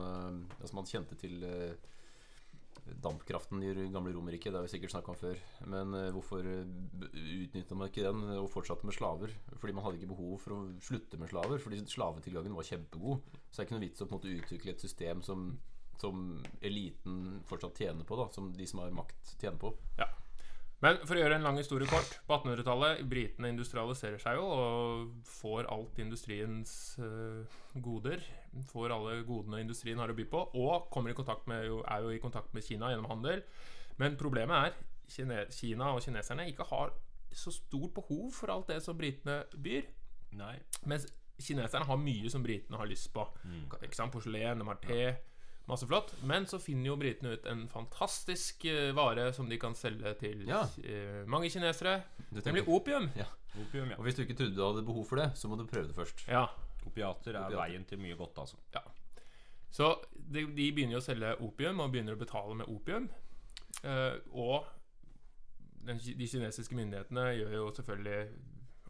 Altså 0.57 0.73
man 0.75 0.89
kjente 0.89 1.19
til 1.21 1.45
øh, 1.45 1.75
dampkraften 3.03 3.63
det 3.77 3.89
gamle 3.93 4.13
Romerriket, 4.15 4.53
det 4.53 4.61
har 4.61 4.67
vi 4.67 4.73
sikkert 4.73 4.95
snakka 4.95 5.13
om 5.13 5.19
før. 5.21 5.41
Men 5.73 5.95
øh, 5.95 6.11
hvorfor 6.15 6.47
utnytta 6.47 7.79
man 7.79 7.91
ikke 7.91 8.05
den 8.07 8.23
og 8.37 8.51
fortsatte 8.53 8.87
med 8.87 8.97
slaver? 8.97 9.33
Fordi 9.57 9.75
man 9.77 9.87
hadde 9.87 10.01
ikke 10.01 10.13
behov 10.13 10.37
for 10.43 10.57
å 10.57 10.61
slutte 10.83 11.21
med 11.21 11.33
slaver, 11.33 11.63
fordi 11.63 11.83
slavetilgangen 11.91 12.57
var 12.57 12.69
kjempegod. 12.69 13.25
Så 13.51 13.57
det 13.57 13.65
er 13.65 13.69
ikke 13.69 13.79
noe 13.79 13.87
vits 13.87 14.05
å 14.05 14.07
på 14.07 14.15
en 14.15 14.21
måte 14.21 14.37
utvikle 14.37 14.75
et 14.77 14.87
system 14.87 15.25
som, 15.27 15.49
som 16.01 16.29
eliten 16.61 17.41
fortsatt 17.49 17.83
tjener 17.83 18.07
på, 18.07 18.21
da 18.21 18.31
som 18.35 18.53
de 18.55 18.69
som 18.71 18.85
har 18.85 18.95
makt, 18.95 19.37
tjener 19.41 19.61
på. 19.61 19.75
Ja. 20.01 20.11
Men 20.85 20.99
for 21.09 21.17
å 21.17 21.21
gjøre 21.23 21.39
en 21.39 21.47
lang 21.47 21.57
historie 21.57 21.89
kort 21.89 22.19
På 22.29 22.37
1800-tallet 22.37 22.99
Britene 23.09 23.49
industrialiserer 23.49 24.21
seg 24.21 24.37
jo 24.37 24.45
og 24.53 25.29
får 25.39 25.71
alt 25.73 26.01
industriens 26.03 26.75
uh, 27.01 27.57
goder. 27.81 28.21
Får 28.73 28.93
alle 28.95 29.23
godene 29.29 29.63
industrien 29.65 30.01
har 30.03 30.13
å 30.13 30.19
by 30.19 30.27
på. 30.33 30.43
Og 30.61 30.91
i 31.11 31.17
med, 31.49 31.71
er 31.81 32.05
jo 32.05 32.13
i 32.13 32.21
kontakt 32.23 32.53
med 32.57 32.65
Kina 32.67 32.93
gjennom 32.93 33.09
handel. 33.11 33.43
Men 34.01 34.19
problemet 34.21 34.57
er 34.69 34.77
Kine, 35.09 35.45
Kina 35.55 35.93
og 35.95 36.03
kineserne 36.05 36.49
ikke 36.51 36.67
har 36.69 36.93
så 37.37 37.53
stort 37.53 37.95
behov 37.95 38.33
for 38.35 38.53
alt 38.53 38.69
det 38.73 38.81
som 38.85 38.97
britene 38.99 39.43
byr. 39.63 39.87
Nei. 40.37 40.57
Mens 40.89 41.07
kineserne 41.39 41.87
har 41.87 42.01
mye 42.01 42.31
som 42.33 42.45
britene 42.45 42.81
har 42.81 42.89
lyst 42.89 43.13
på. 43.15 43.25
Sant? 43.93 44.13
Porselen, 44.13 44.61
de 44.61 44.69
har 44.69 44.81
te. 44.83 45.03
Masse 45.67 45.87
flott. 45.91 46.13
Men 46.23 46.45
så 46.47 46.61
finner 46.63 46.93
jo 46.93 46.97
britene 47.01 47.33
ut 47.35 47.47
en 47.51 47.65
fantastisk 47.69 48.65
eh, 48.71 48.93
vare 48.95 49.33
som 49.35 49.49
de 49.51 49.59
kan 49.59 49.75
selge 49.75 50.13
til 50.21 50.45
Ja. 50.47 50.61
eh, 50.85 51.25
mange 51.27 51.51
kinesere. 51.51 52.03
Du 52.31 52.41
Nemlig 52.45 52.69
opium. 52.69 53.09
opium. 53.11 53.27
Opium, 53.67 53.91
ja. 53.91 53.97
og 53.97 54.05
hvis 54.05 54.15
du 54.15 54.23
ikke 54.23 54.37
trodde 54.37 54.55
du 54.55 54.63
hadde 54.67 54.85
behov 54.87 55.07
for 55.09 55.17
det, 55.17 55.31
så 55.35 55.49
må 55.49 55.57
du 55.57 55.65
prøve 55.67 55.89
det 55.89 55.97
først. 55.97 56.27
Ja. 56.29 56.47
Opiater 56.87 57.35
er 57.35 57.47
Opiater. 57.47 57.57
veien 57.57 57.85
til 57.89 57.99
mye 57.99 58.15
godt, 58.17 58.39
altså. 58.39 58.57
Så 59.73 59.89
de, 60.15 60.45
de 60.55 60.67
begynner 60.73 60.93
jo 60.93 61.01
å 61.01 61.05
selge 61.05 61.33
opium, 61.43 61.81
og 61.81 61.91
begynner 61.93 62.15
å 62.15 62.21
betale 62.21 62.55
med 62.55 62.69
opium. 62.69 63.09
Eh, 63.83 64.19
og 64.33 64.67
den, 65.87 65.99
ki- 65.99 66.15
de 66.19 66.29
kinesiske 66.31 66.77
myndighetene 66.77 67.25
gjør 67.41 67.57
jo 67.59 67.67
selvfølgelig 67.73 68.29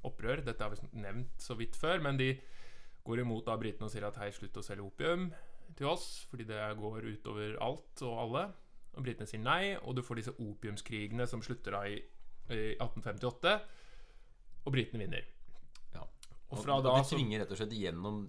opprør. 0.05 0.45
Dette 0.45 0.63
har 0.67 0.71
vi 0.75 1.01
nevnt 1.01 1.41
så 1.43 1.57
vidt 1.59 1.77
før, 1.77 2.03
men 2.05 2.17
de 2.21 2.35
går 3.07 3.23
imot 3.23 3.47
da 3.47 3.57
britene 3.57 3.87
og 3.89 3.91
sier 3.95 4.05
at 4.09 4.17
hei, 4.21 4.31
slutt 4.35 4.57
å 4.61 4.63
selge 4.67 4.83
opium 4.87 5.29
til 5.77 5.89
oss, 5.91 6.07
fordi 6.31 6.47
det 6.49 6.61
går 6.79 7.09
utover 7.11 7.57
alt 7.65 8.03
og 8.07 8.21
alle. 8.25 8.45
Og 8.97 9.05
britene 9.05 9.29
sier 9.29 9.43
nei, 9.43 9.75
og 9.77 9.97
du 9.99 10.03
får 10.07 10.21
disse 10.23 10.35
opiumskrigene 10.41 11.27
som 11.29 11.43
slutter 11.45 11.77
da 11.77 11.83
i, 11.91 11.99
i 12.49 12.61
1858, 12.79 13.55
og 14.67 14.73
britene 14.73 15.03
vinner. 15.05 15.27
Ja. 15.95 16.05
Og 16.51 16.63
fra 16.63 16.79
da 16.83 16.97
de 16.97 17.07
tvinger 17.11 17.43
rett 17.43 17.53
og 17.53 17.61
slett 17.61 17.75
gjennom 17.77 18.23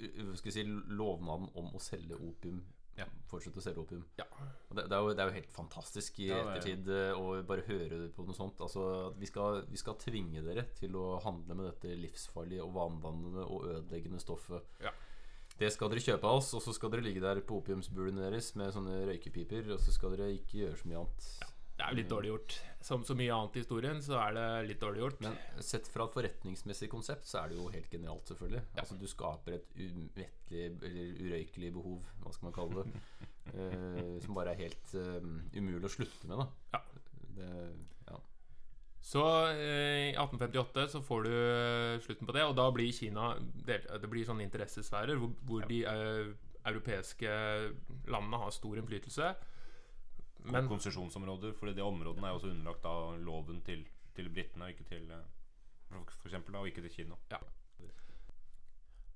øh, 0.00 0.34
skal 0.38 0.54
si, 0.54 0.64
lovnaden 0.68 1.50
om 1.58 1.72
å 1.74 1.82
selge 1.82 2.18
opium. 2.18 2.60
Ja. 2.98 3.06
Fortsette 3.30 3.60
å 3.60 3.62
selge 3.62 3.82
opium. 3.82 4.04
Ja. 4.18 4.24
Og 4.68 4.78
det, 4.78 4.86
det, 4.90 4.94
er 4.96 5.02
jo, 5.02 5.10
det 5.14 5.22
er 5.22 5.28
jo 5.30 5.36
helt 5.36 5.52
fantastisk 5.54 6.16
i 6.22 6.30
er- 6.34 6.48
ettertid 6.54 6.88
øh, 6.94 7.18
å 7.18 7.34
bare 7.46 7.66
høre 7.68 8.00
på 8.14 8.26
noe 8.26 8.34
sånt. 8.38 8.62
Altså, 8.64 8.86
vi 9.18 9.28
skal, 9.30 9.64
vi 9.70 9.78
skal 9.78 9.98
tvinge 10.02 10.42
dere 10.46 10.68
til 10.78 10.96
å 10.98 11.18
handle 11.22 11.58
med 11.58 11.68
dette 11.72 11.98
livsfarlige 11.98 12.64
og 12.64 12.74
vanedannende 12.78 13.44
og 13.46 13.68
ødeleggende 13.74 14.22
stoffet. 14.22 14.78
Ja. 14.82 14.94
Det 15.58 15.70
skal 15.74 15.90
dere 15.90 16.02
kjøpe 16.04 16.28
av 16.30 16.38
oss, 16.38 16.52
og 16.54 16.62
så 16.62 16.72
skal 16.74 16.92
dere 16.92 17.02
ligge 17.02 17.22
der 17.22 17.40
på 17.42 17.58
opiumsbulene 17.58 18.28
deres 18.28 18.52
med 18.58 18.70
sånne 18.74 19.00
røykepiper, 19.08 19.72
og 19.74 19.80
så 19.82 19.94
skal 19.94 20.14
dere 20.14 20.30
ikke 20.36 20.60
gjøre 20.60 20.78
så 20.78 20.90
mye 20.90 21.00
annet. 21.00 21.30
Ja, 21.42 21.48
Det 21.78 21.84
er 21.84 21.90
jo 21.90 21.98
litt 21.98 22.12
dårlig 22.12 22.30
gjort. 22.30 22.54
Som 22.88 23.02
så 23.06 23.14
mye 23.18 23.34
annet 23.34 23.58
i 23.58 23.62
historien, 23.64 23.98
så 24.02 24.16
er 24.22 24.36
det 24.38 24.46
litt 24.68 24.80
dårlig 24.82 25.02
gjort. 25.02 25.20
Men 25.26 25.34
sett 25.62 25.90
fra 25.90 26.06
et 26.06 26.14
forretningsmessig 26.14 26.88
konsept 26.90 27.26
så 27.26 27.42
er 27.42 27.50
det 27.50 27.58
jo 27.58 27.66
helt 27.74 27.90
genialt, 27.90 28.30
selvfølgelig. 28.30 28.62
Altså 28.82 28.98
Du 28.98 29.06
skaper 29.10 29.58
et 29.58 29.76
umettelig 29.78 30.64
eller 30.70 31.26
urøykelig 31.26 31.74
behov, 31.74 32.00
hva 32.22 32.34
skal 32.34 32.50
man 32.50 32.56
kalle 32.58 32.86
det, 32.86 33.04
uh, 33.54 34.16
som 34.24 34.38
bare 34.38 34.54
er 34.54 34.62
helt 34.62 34.94
uh, 34.94 35.30
umulig 35.58 35.90
å 35.90 35.94
slutte 35.98 36.30
med. 36.30 36.44
da 36.44 36.78
Ja. 36.78 36.84
Det, 37.38 37.52
ja. 38.98 39.04
Så 39.08 39.22
eh, 39.54 40.10
i 40.10 40.16
1858 40.16 40.88
så 40.92 41.00
får 41.02 41.22
du 41.24 41.32
eh, 41.32 42.00
slutten 42.04 42.28
på 42.28 42.34
det, 42.36 42.44
og 42.44 42.56
da 42.58 42.66
blir 42.74 42.92
Kina 42.92 43.30
Det 43.38 44.10
blir 44.10 44.26
sånne 44.26 44.44
interessesfærer 44.44 45.16
hvor, 45.16 45.32
hvor 45.48 45.68
de 45.70 45.84
eh, 45.86 46.34
europeiske 46.68 47.30
landene 48.10 48.42
har 48.42 48.50
stor 48.52 48.76
innflytelse. 48.76 49.30
Men 50.52 50.68
Konsesjonsområder, 50.68 51.54
fordi 51.58 51.74
de 51.78 51.82
områdene 51.84 52.26
er 52.26 52.34
jo 52.34 52.40
også 52.40 52.52
underlagt 52.52 52.84
av 52.88 53.16
loven 53.22 53.62
til, 53.66 53.86
til 54.16 54.28
britene, 54.32 54.68
og 54.68 54.74
ikke 54.74 54.88
til 54.90 55.08
eh, 55.14 55.24
for, 55.88 56.12
for 56.20 56.30
eksempel, 56.30 56.54
da, 56.54 56.62
og 56.62 56.68
ikke 56.68 56.84
til 56.84 56.94
Kina. 56.98 57.16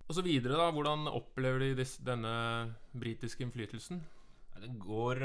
Og 0.08 0.16
så 0.16 0.22
videre, 0.24 0.58
da. 0.58 0.70
Hvordan 0.74 1.06
opplever 1.08 1.62
de 1.62 1.76
disse, 1.78 2.02
denne 2.04 2.32
britiske 2.98 3.44
innflytelsen? 3.44 4.02
Det 4.60 4.72
går 4.80 5.22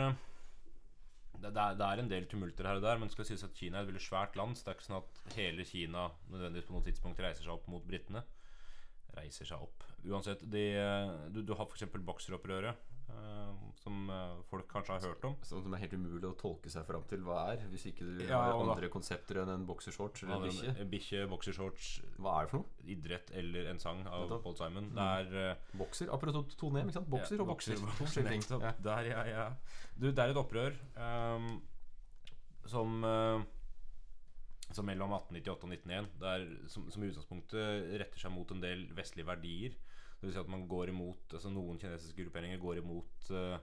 det, 1.42 1.52
det, 1.54 1.64
er, 1.64 1.78
det 1.80 1.88
er 1.88 2.02
en 2.02 2.10
del 2.12 2.26
tumulter 2.30 2.68
her 2.68 2.80
og 2.80 2.86
der, 2.86 2.98
men 3.00 3.10
det 3.10 3.16
skal 3.16 3.28
sies 3.30 3.46
at 3.46 3.56
Kina 3.58 3.80
er 3.80 3.86
et 3.86 3.92
veldig 3.92 4.04
svært 4.04 4.38
land. 4.40 4.58
Så 4.58 4.66
det 4.66 4.74
er 4.74 4.80
ikke 4.80 4.88
sånn 4.88 5.00
at 5.00 5.38
hele 5.38 5.66
Kina 5.68 6.08
nødvendigvis 6.34 6.68
på 6.70 6.76
noe 6.76 6.86
tidspunkt 6.88 7.22
reiser 7.24 7.46
seg 7.46 7.54
opp 7.56 7.70
mot 7.72 7.86
britene. 7.88 8.24
Reiser 9.18 9.46
seg 9.50 9.62
opp. 9.66 9.84
Uansett, 10.08 10.44
de, 10.52 10.68
eh, 10.78 11.16
du, 11.34 11.42
du 11.44 11.54
har 11.58 11.66
f.eks. 11.68 11.88
bokseropprøret, 12.06 12.76
uh, 13.10 13.56
som 13.82 14.10
eh, 14.14 14.34
folk 14.50 14.68
kanskje 14.70 14.94
har 14.98 15.04
hørt 15.08 15.24
om. 15.26 15.36
Sånn 15.48 15.64
som 15.66 15.74
er 15.74 15.82
helt 15.82 15.94
umulig 15.98 16.28
å 16.30 16.36
tolke 16.38 16.70
seg 16.70 16.86
fram 16.88 17.04
til 17.10 17.24
hva 17.26 17.38
er, 17.54 17.64
hvis 17.72 17.86
ikke 17.90 18.06
du 18.06 18.22
Ja, 18.28 18.40
har 18.44 18.58
andre 18.60 18.86
da- 18.88 18.92
konsepter 18.94 19.40
enn 19.42 19.50
en 19.54 19.66
boksershorts 19.70 20.24
eller 20.26 20.36
en 20.38 20.46
bikkje. 20.52 20.86
Bikkje, 20.92 21.24
boksershorts, 21.32 21.90
Hva 22.20 22.36
er 22.42 22.46
det 22.48 22.52
for 22.54 22.60
noe? 22.62 22.88
idrett 22.96 23.32
eller 23.42 23.72
en 23.72 23.80
sang 23.84 24.04
av 24.08 24.26
Nettopp. 24.28 24.44
Paul 24.44 24.58
Simon. 24.60 24.92
Det 24.96 25.08
er 25.24 25.40
eh, 25.50 25.56
Bokser? 25.82 26.12
Apropos 26.14 26.56
to 26.60 26.70
M, 26.70 26.82
ikke 26.86 26.98
sant? 27.00 27.10
Bokser 27.16 27.36
Ja, 27.40 27.42
og 27.42 27.52
bokser. 27.56 27.82
bokser, 28.00 28.30
bokser. 28.30 28.62
Ja. 28.68 28.74
Der, 28.92 29.12
ja, 29.14 29.26
ja. 29.34 29.48
Du, 29.98 30.12
det 30.12 30.20
er 30.20 30.36
et 30.36 30.42
opprør 30.44 30.76
um, 31.00 31.50
som 32.68 33.00
eh, 33.08 33.46
Som 34.76 34.90
mellom 34.90 35.14
1898 35.16 35.64
og 35.64 35.74
1901 35.74 36.10
det 36.22 36.32
er, 36.34 36.46
som, 36.72 36.90
som 36.92 37.04
i 37.04 37.10
utgangspunktet 37.12 37.94
retter 38.02 38.20
seg 38.20 38.34
mot 38.36 38.52
en 38.52 38.64
del 38.64 38.84
vestlige 38.98 39.30
verdier. 39.30 39.78
Det 40.18 40.28
vil 40.28 40.36
si 40.36 40.42
at 40.42 40.50
man 40.50 40.66
går 40.68 40.90
imot 40.90 41.36
Altså 41.38 41.52
Noen 41.54 41.78
kinesiske 41.78 42.24
grupperinger 42.26 42.58
går 42.58 42.80
imot 42.82 43.28
uh, 43.38 43.60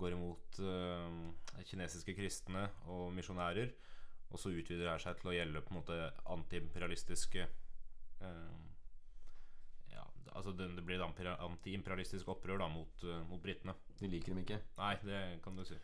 Går 0.00 0.14
imot 0.14 0.60
uh, 0.62 1.64
kinesiske 1.66 2.14
kristne 2.14 2.68
og 2.86 3.10
misjonærer. 3.16 3.72
Og 4.30 4.38
så 4.38 4.52
utvider 4.54 4.86
det 4.86 5.00
seg 5.02 5.18
til 5.18 5.32
å 5.32 5.34
gjelde 5.34 5.64
på 5.66 5.74
en 5.74 5.80
måte 5.80 5.96
antiimperialistiske 6.30 7.42
ja, 8.20 8.30
altså 10.36 10.52
det, 10.56 10.66
det 10.76 10.84
blir 10.86 11.00
et 11.00 11.04
antiimperialistisk 11.40 12.28
opprør 12.32 12.60
da 12.62 12.68
mot, 12.72 13.04
eh, 13.04 13.20
mot 13.30 13.40
britene. 13.42 13.74
De 14.00 14.08
liker 14.08 14.32
dem 14.34 14.42
ikke. 14.44 14.58
Nei, 14.78 14.92
det 15.04 15.20
kan 15.44 15.56
du 15.58 15.64
si. 15.68 15.76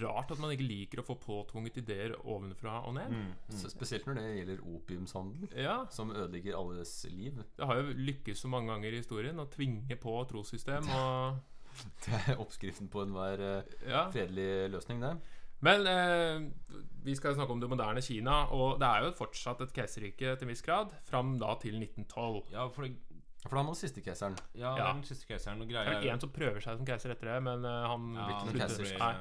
Rart 0.00 0.32
at 0.34 0.40
man 0.42 0.50
ikke 0.54 0.66
liker 0.66 1.02
å 1.02 1.06
få 1.06 1.16
påtvunget 1.22 1.80
ideer 1.82 2.14
ovenfra 2.24 2.80
og 2.88 2.94
ned. 2.98 3.14
S- 3.54 3.66
Spesielt 3.74 4.06
når 4.08 4.18
det 4.20 4.26
gjelder 4.40 4.64
opiumshandel, 4.76 5.52
Ja, 5.62 5.76
som 5.90 6.10
ødelegger 6.10 6.58
alles 6.58 6.94
liv. 7.10 7.42
Det 7.56 7.66
har 7.70 7.80
jo 7.82 7.94
lykkes 7.94 8.42
så 8.44 8.48
mange 8.52 8.72
ganger 8.72 8.92
i 8.96 9.02
historien 9.02 9.38
å 9.42 9.48
tvinge 9.52 9.96
på 10.00 10.16
trossystem 10.30 10.88
og 10.96 11.40
Det 12.04 12.16
er 12.26 12.40
oppskriften 12.42 12.88
på 12.90 13.04
enhver 13.06 13.40
eh, 13.40 13.76
Ja. 13.88 14.08
fredelig 14.10 14.70
løsning, 14.74 15.00
det. 15.04 15.12
Men 15.62 15.84
eh, 15.86 16.80
vi 17.04 17.14
skal 17.14 17.34
snakke 17.36 17.52
om 17.52 17.60
det 17.60 17.68
moderne 17.70 18.00
Kina, 18.02 18.46
og 18.56 18.78
det 18.80 18.88
er 18.88 19.04
jo 19.04 19.10
fortsatt 19.18 19.60
et 19.60 19.72
keiserrike 19.76 20.32
til 20.40 20.46
en 20.46 20.50
viss 20.54 20.64
grad, 20.64 20.90
fram 21.04 21.34
da 21.38 21.50
til 21.60 21.76
1912. 21.78 22.50
Ja, 22.54 22.64
for, 22.72 22.88
det, 22.88 22.96
For 23.48 23.56
han 23.56 23.66
var 23.70 23.74
siste 23.78 24.02
keiseren. 24.04 24.36
ja, 24.54 24.74
Ja. 24.76 24.92
den 24.92 25.02
siste 25.08 25.26
keiseren. 25.26 25.62
Og 25.62 25.68
Det 25.68 25.76
er 25.76 25.88
vel 26.00 26.08
en 26.12 26.20
som 26.20 26.30
prøver 26.30 26.60
seg 26.60 26.76
som 26.76 26.86
keiser 26.86 27.10
etter 27.14 27.30
det, 27.32 27.42
men 27.42 27.64
eh, 27.64 27.86
han 27.88 28.14
ja, 28.14 28.26
han 28.26 28.52
blir, 28.52 28.66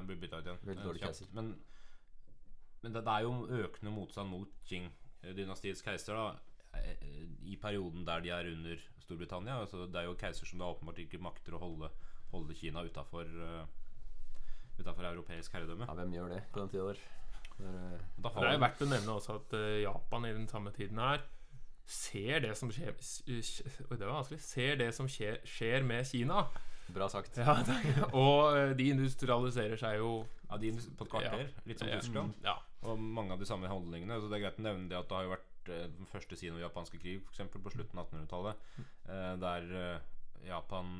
blir 0.07 0.19
bytta 0.25 0.41
ut 0.41 0.45
igjen. 0.49 0.59
Veldig 0.65 0.83
dårlig 0.83 1.01
keiser. 1.05 1.27
Men, 1.33 1.53
men 2.83 2.93
det, 2.93 3.03
det 3.05 3.13
er 3.15 3.21
jo 3.23 3.47
økende 3.63 3.91
motstand 3.95 4.29
mot 4.29 4.49
Qing-dynastiets 4.67 5.81
keiser 5.85 6.19
da 6.19 6.25
eh, 6.81 7.07
i 7.47 7.55
perioden 7.61 8.03
der 8.05 8.19
de 8.25 8.29
er 8.35 8.51
under 8.51 8.83
Storbritannia. 8.99 9.59
Altså, 9.63 9.85
det 9.87 9.95
er 10.03 10.09
jo 10.09 10.15
keiser 10.19 10.45
som 10.45 10.59
da 10.59 10.67
åpenbart 10.73 10.99
ikke 10.99 11.21
makter 11.23 11.55
å 11.55 11.63
holde, 11.63 11.89
holde 12.33 12.55
Kina 12.59 12.83
utafor 12.83 13.25
Utafor 14.79 15.03
europeisk 15.09 15.51
herredømme. 15.57 15.83
Ja, 15.89 15.93
hvem 15.97 16.13
gjør 16.15 16.29
det 16.31 16.43
på 16.53 16.61
den 16.61 16.69
tida 16.71 16.85
der? 16.87 16.99
Det 17.59 17.65
er, 17.67 17.73
eh, 17.75 17.99
Det 18.15 18.29
er 18.29 18.53
jo 18.53 18.59
vært 18.59 18.61
verdt 18.63 18.83
å 18.85 18.87
nevne 18.93 19.15
også 19.17 19.33
at 19.35 19.53
eh, 19.59 19.81
Japan 19.83 20.25
i 20.29 20.31
den 20.37 20.47
samme 20.47 20.71
tiden 20.71 20.97
her 21.03 21.19
ser 21.89 22.43
det 22.45 22.55
som 22.57 22.71
skjer 22.73 22.93
det 22.95 24.05
var 24.05 24.19
vanskelig. 24.19 24.39
Ser 24.45 24.79
det 24.79 24.89
som 24.95 25.07
skjer, 25.09 25.39
skjer 25.47 25.85
med 25.87 26.05
Kina. 26.07 26.43
bra 26.93 27.07
sagt. 27.09 27.37
Ja, 27.37 27.55
og 28.17 28.57
eh, 28.57 28.71
de 28.77 28.89
industrialiserer 28.95 29.77
seg 29.77 29.99
jo 29.99 30.11
ja, 30.49 30.57
de 30.57 30.71
på 30.97 31.05
et 31.05 31.11
kvarter, 31.11 31.47
litt 31.69 31.81
som 31.81 31.89
Ja. 31.89 31.99
Tyskland. 32.01 32.33
Ja. 32.45 32.55
Og 32.81 32.97
mange 33.01 33.35
av 33.35 33.41
de 33.41 33.45
samme 33.49 33.69
holdningene. 33.69 34.17
Så 34.21 34.29
det 34.29 34.39
er 34.39 34.45
greit 34.47 34.61
å 34.61 34.65
nevne 34.65 34.89
det 34.89 34.97
at 34.97 35.09
det 35.09 35.17
har 35.17 35.27
jo 35.27 35.33
vært 35.35 35.69
eh, 35.75 35.87
den 35.99 36.09
første 36.09 36.37
sino-japanske 36.39 37.01
krig, 37.01 37.25
f.eks. 37.29 37.51
på 37.53 37.73
slutten 37.75 37.99
av 38.01 38.07
1800-tallet, 38.09 38.69
eh, 39.09 39.33
der 39.41 39.69
Japan 40.47 40.93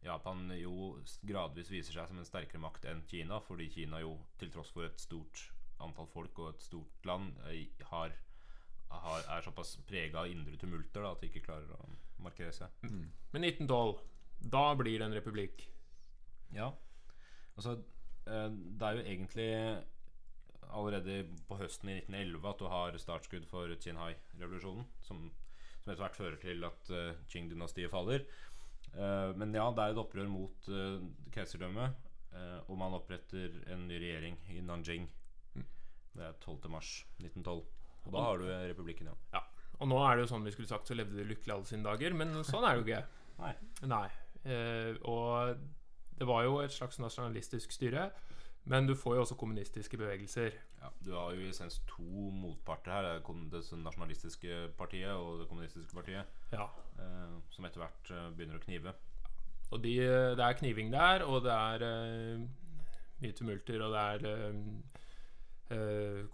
Japan 0.00 0.46
jo 0.56 0.94
gradvis 1.28 1.68
viser 1.68 1.92
seg 1.98 2.08
som 2.08 2.20
en 2.20 2.24
sterkere 2.24 2.60
makt 2.62 2.86
enn 2.88 3.02
Kina, 3.10 3.40
fordi 3.44 3.66
Kina 3.74 4.00
jo, 4.00 4.14
til 4.40 4.48
tross 4.54 4.70
for 4.72 4.86
et 4.86 5.00
stort 5.02 5.42
antall 5.84 6.08
folk 6.12 6.38
og 6.40 6.54
et 6.54 6.64
stort 6.64 7.04
land, 7.08 7.34
har, 7.90 8.14
har, 8.90 9.24
er 9.36 9.44
såpass 9.46 9.76
prega 9.88 10.22
av 10.22 10.30
indre 10.30 10.58
tumulter 10.60 11.04
da, 11.04 11.12
at 11.14 11.22
de 11.22 11.30
ikke 11.30 11.44
klarer 11.46 11.70
å 11.76 11.88
markere 12.24 12.52
seg. 12.54 12.72
Men 13.32 13.46
1912, 13.46 14.00
da 14.52 14.64
blir 14.78 14.98
det 14.98 15.06
en 15.06 15.16
republikk. 15.16 15.64
Ja. 16.56 16.70
Altså, 17.56 17.76
eh, 18.26 18.48
det 18.50 18.86
er 18.86 18.98
jo 18.98 19.06
egentlig 19.06 19.50
allerede 20.70 21.24
på 21.48 21.58
høsten 21.58 21.90
i 21.90 21.98
1911 22.00 22.50
at 22.50 22.60
du 22.60 22.68
har 22.70 22.98
startskudd 23.02 23.46
for 23.50 23.72
Qinghai-revolusjonen, 23.82 24.86
som, 25.02 25.24
som 25.82 25.92
etter 25.92 26.04
hvert 26.04 26.18
fører 26.18 26.38
til 26.42 26.66
at 26.68 26.92
uh, 26.94 27.16
Qing-dynastiet 27.30 27.90
faller. 27.90 28.26
Uh, 28.94 29.34
men 29.38 29.54
ja, 29.54 29.66
det 29.74 29.82
er 29.82 29.94
et 29.94 30.02
opprør 30.02 30.30
mot 30.30 30.70
uh, 30.70 31.02
keiserdømmet, 31.34 32.06
uh, 32.34 32.58
og 32.68 32.78
man 32.78 32.94
oppretter 32.98 33.58
en 33.74 33.88
ny 33.90 33.98
regjering 34.02 34.38
i 34.54 34.62
Nanjing. 34.62 35.08
Det 36.14 36.26
er 36.26 36.38
12. 36.42 36.58
mars 38.06 38.06
1912. 38.06 38.08
Og 38.08 38.16
da 38.16 38.24
har 38.26 38.40
du 38.40 38.46
eh, 38.50 38.68
republikken, 38.72 39.10
ja. 39.10 39.16
Ja. 39.36 39.42
Og 39.80 39.88
nå 39.88 40.00
er 40.04 40.16
det 40.16 40.24
jo 40.26 40.30
sånn 40.34 40.44
vi 40.44 40.52
skulle 40.54 40.68
sagt, 40.68 40.88
så 40.90 40.96
levde 40.96 41.16
de 41.16 41.28
lykkelig 41.28 41.54
alle 41.54 41.68
sine 41.68 41.86
dager, 41.86 42.16
men 42.16 42.34
sånn 42.44 42.66
er 42.68 42.76
det 42.76 42.80
jo 42.80 42.88
ikke. 42.88 43.04
Nei. 43.44 43.52
Nei. 43.88 44.06
Eh, 44.44 44.96
og 45.08 45.62
det 46.20 46.28
var 46.28 46.44
jo 46.44 46.58
et 46.60 46.74
slags 46.74 47.00
nasjonalistisk 47.00 47.72
styre, 47.72 48.10
men 48.68 48.88
du 48.88 48.92
får 48.98 49.16
jo 49.16 49.22
også 49.24 49.38
kommunistiske 49.40 49.96
bevegelser. 49.96 50.56
Ja, 50.80 50.90
du 51.04 51.14
har 51.16 51.32
jo 51.32 51.44
i 51.44 51.48
essens 51.48 51.78
to 51.88 52.04
motparter 52.04 52.92
her. 52.92 53.08
Det 53.52 53.62
nasjonalistiske 53.80 54.66
partiet 54.76 55.12
og 55.16 55.40
det 55.40 55.48
kommunistiske 55.48 55.96
partiet. 55.96 56.28
Ja. 56.52 56.68
eh, 57.00 57.38
som 57.52 57.64
etter 57.64 57.80
hvert 57.84 58.12
eh, 58.12 58.28
begynner 58.36 58.60
å 58.60 58.64
knive. 58.64 58.94
Og 59.70 59.82
de, 59.84 59.94
det 60.36 60.44
er 60.44 60.58
kniving 60.58 60.90
der, 60.92 61.22
og 61.24 61.44
det 61.46 61.54
er 61.54 61.84
eh, 61.86 62.40
mye 63.22 63.36
tumulter, 63.36 63.82
og 63.84 63.94
det 63.94 64.00
er 64.14 64.26
eh, 64.30 64.46
eh, 64.48 64.99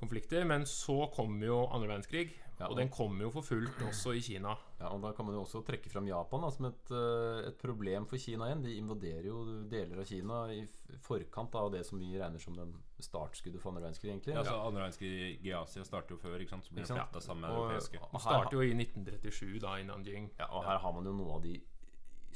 konflikter. 0.01 0.45
Men 0.47 0.63
så 0.67 1.07
kommer 1.15 1.47
jo 1.47 1.67
andre 1.67 1.89
verdenskrig, 1.89 2.31
Ja, 2.59 2.65
og 2.67 2.71
og- 2.73 2.79
den 2.79 2.89
kommer 2.89 3.21
jo 3.27 3.31
for 3.31 3.43
fullt 3.43 3.83
også 3.85 4.15
i 4.17 4.21
Kina. 4.21 4.55
Ja, 4.81 4.87
og 4.89 5.03
Da 5.03 5.13
kan 5.13 5.27
man 5.27 5.35
jo 5.35 5.43
også 5.45 5.63
trekke 5.65 5.91
fram 5.91 6.07
Japan 6.09 6.41
da, 6.41 6.49
som 6.51 6.65
et, 6.67 6.91
eh, 6.91 7.49
et 7.49 7.59
problem 7.59 8.07
for 8.07 8.17
Kina 8.17 8.45
igjen. 8.47 8.63
De 8.63 8.77
invaderer 8.81 9.27
jo 9.27 9.63
deler 9.69 9.99
av 10.01 10.05
Kina 10.07 10.47
i 10.53 10.67
forkant 11.03 11.55
av 11.55 11.71
det 11.73 11.85
som 11.85 11.99
vi 11.99 12.17
regner 12.19 12.39
som 12.41 12.55
den 12.55 12.73
startskuddet 12.99 13.61
for 13.61 13.71
andre 13.71 13.83
verdenskrig. 13.83 14.11
egentlig 14.11 14.33
Ja, 14.33 14.39
altså 14.41 14.67
Andre 14.67 14.81
verdenskrig 14.89 15.45
i 15.45 15.51
Asia 15.53 15.83
starter 15.85 16.13
jo 16.15 16.17
før, 16.17 16.41
ikke 16.41 16.49
sant? 16.51 16.65
så 16.65 16.71
blir 16.73 16.81
Ikke 16.85 16.89
det 16.89 16.97
sant? 16.97 17.11
flatta 17.11 17.21
sammen 17.21 17.41
med 17.43 17.51
Og- 17.51 17.71
europeiske. 17.71 17.99
og 18.03 18.11
her- 18.13 18.19
starter 18.21 18.53
jo 18.53 18.61
i 18.61 18.73
1937, 18.75 19.61
da, 19.61 19.75
i 19.77 19.83
Nanjing. 19.83 20.31
Ja, 20.39 20.47
og 20.47 20.65
her 20.65 20.79
har 20.79 20.93
man 20.93 21.05
jo 21.05 21.13
noe 21.13 21.35
av 21.35 21.43
de 21.43 21.61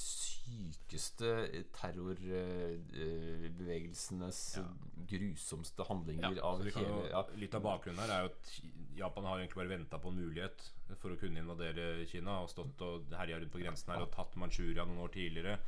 sykeste 0.01 1.31
terrorbevegelsenes 1.77 4.57
Ja. 4.59 4.65
grusomste 5.11 5.83
handlinger 5.89 6.33
Ja, 6.37 6.43
av 6.43 6.59
hele 6.63 6.71
jo, 6.89 7.07
ja. 7.11 7.27
Litt 7.37 7.55
av 7.55 7.63
bakgrunnen 7.63 8.01
her 8.01 8.11
er 8.11 8.21
jo 8.25 8.29
at 8.33 8.61
Japan 8.97 9.25
har 9.25 9.39
egentlig 9.39 9.57
bare 9.63 9.69
venta 9.79 9.99
på 9.99 10.09
en 10.09 10.17
mulighet 10.21 10.71
for 10.99 11.11
å 11.15 11.19
kunne 11.21 11.39
invadere 11.41 12.07
Kina. 12.07 12.41
Og 12.43 12.51
stått 12.51 12.81
og 12.83 13.03
herja 13.17 13.39
rundt 13.41 13.53
på 13.53 13.59
grensen 13.63 13.93
her 13.95 14.03
og 14.03 14.11
tatt 14.13 14.37
Manchuria 14.37 14.85
noen 14.85 14.99
år 15.05 15.09
tidligere. 15.15 15.59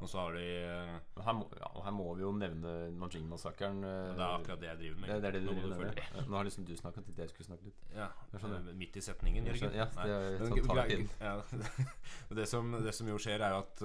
Og 0.00 0.08
så 0.08 0.16
har 0.22 0.32
de 0.32 0.42
eh, 0.64 1.22
her, 1.26 1.34
må, 1.36 1.44
ja, 1.58 1.66
og 1.76 1.82
her 1.84 1.92
må 1.92 2.04
vi 2.16 2.22
jo 2.22 2.30
nevne 2.32 2.70
Nanjing-massakren. 2.96 3.82
eh, 3.84 4.14
Det 4.16 4.22
er 4.24 4.36
akkurat 4.38 4.60
det 4.62 4.68
jeg 4.70 4.78
driver 4.78 5.00
med. 5.00 5.08
det, 5.10 5.16
det 5.20 5.28
er 5.28 5.32
det 5.36 5.40
du 5.42 5.48
Nå 5.50 5.56
driver 5.58 5.82
med? 5.84 5.98
Ja. 6.14 6.22
Nå 6.30 6.36
har 6.38 6.44
liksom 6.48 6.64
du 6.64 6.72
snakket 6.78 7.10
det 7.10 7.24
jeg 7.26 7.32
skulle 7.34 7.48
snakke 7.50 7.64
litt. 7.68 7.82
Ja, 7.96 8.06
Jeg 8.32 8.40
skjønner. 8.40 8.70
eh, 8.70 8.78
Midt 8.80 8.96
i 8.96 9.02
setningen, 9.04 9.50
Jørgen. 9.50 9.74
ja, 9.76 9.86
det 9.98 10.14
er 10.14 10.38
sånn 10.38 11.10
ja. 12.40 12.46
som, 12.46 12.72
det 12.86 12.94
som 12.96 13.10
jo 13.12 13.18
skjer, 13.20 13.44
er 13.44 13.50
jo 13.56 13.60
at 13.64 13.84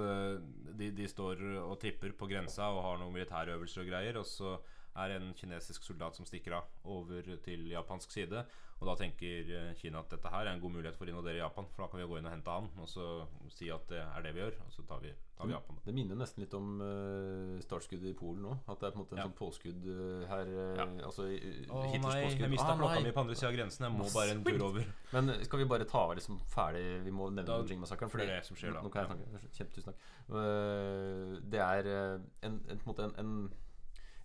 de, 0.78 0.90
de 1.02 1.08
står 1.10 1.42
og 1.66 1.76
tripper 1.82 2.12
på 2.16 2.28
grensa 2.30 2.70
og 2.72 2.82
har 2.86 2.98
noen 3.02 3.12
militærøvelser 3.16 3.82
og 3.84 3.90
greier. 3.90 4.16
Og 4.22 4.26
så 4.30 4.56
er 5.04 5.16
en 5.16 5.32
kinesisk 5.36 5.82
soldat 5.84 6.16
som 6.16 6.26
stikker 6.28 6.56
av 6.58 6.64
over 6.84 7.22
til 7.44 7.68
japansk 7.72 8.10
side. 8.10 8.44
Og 8.76 8.84
da 8.90 8.92
tenker 9.00 9.48
eh, 9.56 9.70
Kina 9.80 10.02
at 10.02 10.10
dette 10.12 10.28
her 10.28 10.44
er 10.44 10.52
en 10.52 10.60
god 10.60 10.74
mulighet 10.74 10.98
for 10.98 11.08
å 11.08 11.12
invadere 11.14 11.38
Japan. 11.40 11.64
For 11.72 11.84
da 11.84 11.88
kan 11.88 12.00
vi 12.02 12.08
gå 12.10 12.18
inn 12.18 12.26
og 12.28 12.32
hente 12.34 12.52
han 12.58 12.66
og 12.76 12.88
så 12.92 13.06
si 13.48 13.70
at 13.72 13.86
det 13.88 14.02
er 14.04 14.26
det 14.26 14.34
vi 14.36 14.42
gjør. 14.42 14.58
Og 14.66 14.74
så 14.74 14.84
tar 14.84 15.00
vi, 15.00 15.14
tar 15.38 15.48
vi 15.48 15.54
Japan. 15.54 15.78
Det 15.86 15.94
minner 15.96 16.18
nesten 16.20 16.44
litt 16.44 16.52
om 16.58 16.74
uh, 16.84 17.54
startskuddet 17.64 18.10
i 18.10 18.16
Polen 18.18 18.44
nå. 18.44 18.52
At 18.68 18.82
det 18.82 18.90
er 18.90 18.92
på 18.92 19.00
en 19.00 19.04
måte 19.06 19.16
en 19.16 19.22
Ja. 19.22 19.26
sånn 19.30 19.38
påskudd 19.38 19.88
eh, 19.94 20.26
her. 20.28 20.52
Ja. 20.76 20.86
Altså 21.08 21.24
Å 21.24 21.82
nei, 22.04 22.18
jeg 22.36 22.52
mista 22.52 22.68
Ah, 22.74 22.76
klokka 22.82 23.00
mi 23.06 23.14
på 23.16 23.24
andre 23.24 23.38
sida 23.40 23.48
av 23.48 23.56
grensen. 23.56 23.88
Jeg 23.88 23.96
må 23.96 24.10
bare 24.12 24.36
en 24.36 24.44
tur 24.44 24.66
over. 24.68 24.92
Men 25.16 25.32
eh, 25.38 25.40
skal 25.48 25.64
vi 25.64 25.70
bare 25.72 25.88
ta 25.88 26.04
liksom 26.20 26.42
ferdig 26.52 26.84
Vi 27.08 27.16
må 27.16 27.30
nevne 27.32 27.48
Nanjing-massakren. 27.62 28.12
for 28.12 28.20
det 28.20 28.28
er 28.28 28.42
det 28.42 28.48
som 28.50 28.60
skjer 28.60 28.76
da. 28.76 28.84
Nå 28.84 28.92
kan 28.92 29.06
jeg 29.08 29.16
snakke. 29.16 29.54
Kjempetusen 29.56 29.88
takk. 29.88 30.08
Eh, 30.36 31.36
Det 31.56 31.64
er 31.64 31.88
eh, 31.96 32.18
en, 32.50 32.60
en, 32.68 32.84
på 32.84 32.94
en, 33.00 33.16
en, 33.24 33.32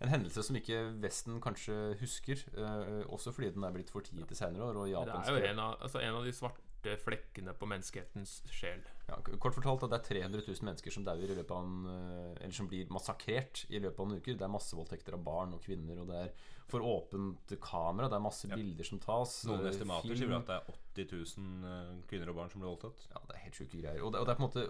en, 0.01 0.07
en 0.07 0.13
hendelse 0.15 0.43
som 0.43 0.55
ikke 0.57 0.79
Vesten 1.03 1.39
kanskje 1.43 1.75
husker. 2.01 2.41
eh, 2.57 3.05
også 3.07 3.31
fordi 3.35 3.51
den 3.55 3.63
er 3.63 3.71
blitt 3.75 3.91
fortiet 3.93 4.31
i 4.31 4.35
senere 4.35 4.63
år. 4.71 4.75
Og 4.81 4.87
Det 5.05 5.13
er 5.13 5.31
jo 5.37 5.51
en 5.53 5.59
av, 5.59 5.77
altså 5.81 6.01
en 6.01 6.15
av 6.15 6.25
de 6.25 6.31
svarte 6.33 6.95
flekkene 7.05 7.53
på 7.53 7.67
menneskehetens 7.69 8.39
sjel. 8.49 8.81
ja, 9.07 9.15
Kort 9.37 9.53
fortalt 9.53 9.83
at 9.85 9.91
det 9.93 9.99
er 9.99 10.21
300 10.25 10.41
000 10.47 10.65
mennesker 10.65 10.91
som 10.91 11.03
i 11.05 11.27
løpet 11.35 11.51
av 11.51 11.63
en 11.63 11.85
eh, 11.85 12.43
Eller 12.43 12.53
som 12.57 12.67
blir 12.67 12.89
massakrert 12.89 13.65
i 13.69 13.77
løpet 13.79 13.99
av 13.99 14.09
en 14.09 14.17
uke. 14.17 14.33
Det 14.37 14.41
er 14.41 14.55
massevoldtekter 14.55 15.13
av 15.13 15.23
barn 15.23 15.53
og 15.53 15.61
kvinner, 15.61 15.99
og 16.01 16.07
det 16.09 16.17
er 16.25 16.33
for 16.71 16.79
åpent 16.81 17.51
kamera. 17.61 18.07
Det 18.09 18.15
er 18.15 18.23
masse 18.23 18.47
Ja. 18.47 18.55
bilder 18.55 18.83
som 18.83 18.99
tas. 18.99 19.43
Noen 19.45 19.65
eh, 19.65 19.69
estimater 19.69 20.15
sier 20.15 20.33
at 20.37 20.47
det 20.47 20.55
er 20.55 21.05
80 21.05 21.37
000 21.37 21.65
eh, 21.71 21.95
kvinner 22.07 22.29
og 22.29 22.35
barn 22.35 22.49
som 22.49 22.61
blir 22.61 22.71
voldtatt. 22.71 23.05
Ja, 23.11 23.19
det 23.27 23.35
er 23.35 23.43
helt 23.45 23.55
sjuke 23.59 23.81
greier. 23.81 24.01
Og 24.01 24.13
det, 24.13 24.19
og 24.21 24.25
det 24.25 24.31
er 24.33 24.39
på 24.39 24.43
en 24.43 24.49
måte 24.49 24.67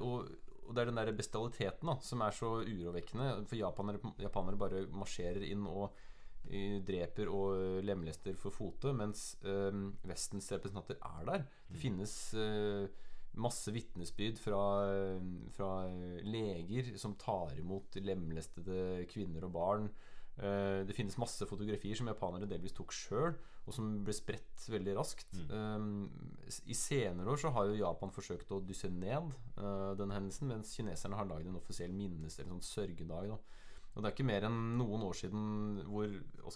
og, 0.71 0.77
det 0.77 0.85
er 0.85 0.91
den 0.91 1.01
der 1.01 1.11
bestialiteten 1.17 1.91
da 1.91 1.97
som 2.05 2.23
er 2.23 2.35
så 2.35 2.53
urovekkende. 2.63 3.43
For 3.49 3.59
japanere, 3.59 4.15
japanere 4.23 4.59
bare 4.61 4.85
marsjerer 4.95 5.43
inn 5.49 5.67
og 5.67 5.91
dreper 6.87 7.29
og 7.29 7.83
lemlester 7.85 8.33
for 8.39 8.55
fote, 8.55 8.93
mens 8.97 9.35
øh, 9.45 9.91
Vestens 10.09 10.49
representanter 10.55 10.97
er 10.97 11.27
der. 11.27 11.43
Det 11.69 11.81
finnes 11.83 12.15
øh, 12.33 12.87
masse 13.37 13.71
vitnesbyrd 13.71 14.39
fra, 14.41 14.63
fra 15.55 15.71
leger 16.25 16.95
som 16.99 17.13
tar 17.19 17.53
imot 17.59 17.99
lemlestede 18.01 19.05
kvinner 19.11 19.45
og 19.47 19.53
barn. 19.55 19.91
Eh, 20.39 20.81
det 20.87 20.95
finnes 20.95 21.19
masse 21.21 21.45
fotografier 21.47 21.97
som 21.97 22.09
japanere 22.09 22.49
delvis 22.49 22.75
tok 22.75 22.93
sjøl, 22.95 23.35
og 23.61 23.75
som 23.75 23.89
ble 24.05 24.13
spredt 24.15 24.65
veldig 24.73 24.93
raskt. 24.97 25.35
Um, 25.53 26.09
I 26.65 26.75
senere 26.77 27.29
år 27.29 27.41
så 27.43 27.51
har 27.53 27.69
jo 27.69 27.79
Japan 27.79 28.13
forsøkt 28.13 28.51
å 28.55 28.61
dysse 28.65 28.89
ned 28.89 29.33
uh, 29.59 29.91
den 29.99 30.13
hendelsen, 30.13 30.49
mens 30.49 30.73
kineserne 30.77 31.19
har 31.19 31.29
lagd 31.29 31.49
en 31.49 31.59
offisiell 31.59 31.93
minnes- 31.93 32.39
eller 32.39 32.55
sånn 32.55 32.65
sørgedag. 32.65 33.29
Da. 33.35 33.61
Og 33.91 33.99
det 33.99 34.07
er 34.07 34.15
ikke 34.15 34.27
mer 34.29 34.47
enn 34.47 34.59
noen 34.79 35.03
år 35.03 35.17
siden 35.19 35.81
hvor 35.91 36.13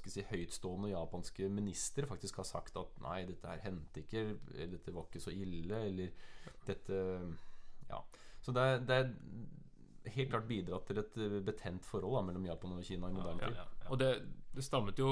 si, 0.08 0.24
høytstående 0.30 0.94
japanske 0.94 1.50
ministre 1.52 2.08
faktisk 2.08 2.40
har 2.40 2.48
sagt 2.48 2.80
at 2.80 3.02
nei, 3.04 3.20
dette 3.28 3.52
her 3.52 3.64
hendte 3.68 4.06
ikke, 4.06 4.24
eller 4.56 4.78
dette 4.78 4.94
var 4.96 5.10
ikke 5.10 5.24
så 5.28 5.36
ille, 5.36 5.82
eller 5.92 6.32
dette 6.68 7.02
Ja. 7.90 8.00
Så 8.42 8.54
det 8.54 8.62
er, 8.62 8.80
det 8.86 8.96
er 8.96 9.12
helt 10.14 10.32
klart 10.32 10.48
bidratt 10.50 10.88
til 10.90 11.02
et 11.02 11.18
eh, 11.22 11.40
betent 11.46 11.86
forhold 11.88 12.18
da, 12.18 12.24
mellom 12.28 12.48
Japan 12.48 12.78
og 12.78 12.86
Kina 12.86 13.10
i 13.10 13.16
moderne 13.16 13.50
tid. 13.50 13.76
Og 13.90 14.00
det, 14.02 14.10
det 14.56 14.66
stammet 14.66 15.00
jo 15.02 15.10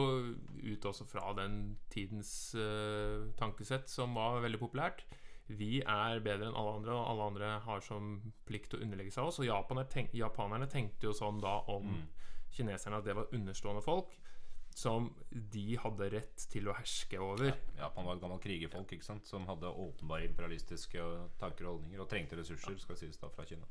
ut 0.64 0.88
også 0.90 1.08
fra 1.10 1.34
den 1.38 1.78
tidens 1.94 2.32
uh, 2.58 3.30
tankesett 3.40 3.92
som 3.92 4.16
var 4.18 4.42
veldig 4.44 4.62
populært. 4.62 5.06
Vi 5.52 5.82
er 5.82 6.22
bedre 6.24 6.48
enn 6.50 6.58
alle 6.58 6.76
andre, 6.80 6.96
og 6.96 7.08
alle 7.12 7.30
andre 7.34 7.54
har 7.66 7.84
som 7.84 8.16
plikt 8.48 8.78
å 8.78 8.82
underlegge 8.84 9.12
seg 9.14 9.28
oss. 9.28 9.42
Og 9.42 9.50
japanerne, 9.50 9.90
tenk, 9.92 10.14
japanerne 10.16 10.70
tenkte 10.72 11.10
jo 11.10 11.16
sånn 11.18 11.42
da 11.44 11.60
om 11.74 11.98
kineserne 12.54 13.02
at 13.02 13.08
det 13.08 13.18
var 13.18 13.34
understående 13.36 13.84
folk 13.84 14.14
som 14.76 15.10
de 15.32 15.76
hadde 15.78 16.10
rett 16.16 16.46
til 16.50 16.70
å 16.70 16.76
herske 16.78 17.20
over. 17.22 17.52
Japan 17.78 18.08
var 18.08 18.18
et 18.18 18.24
gammelt 18.24 18.44
krigerfolk 18.44 18.96
ikke 18.96 19.06
sant? 19.06 19.28
som 19.30 19.46
hadde 19.50 19.70
åpenbare 19.70 20.28
imperialistiske 20.30 21.04
tanker 21.42 21.68
og 21.68 21.78
holdninger 21.78 22.02
og 22.02 22.10
trengte 22.10 22.40
ressurser 22.40 22.80
skal 22.82 22.98
sies 23.00 23.20
da 23.22 23.30
fra 23.34 23.46
Kina. 23.50 23.70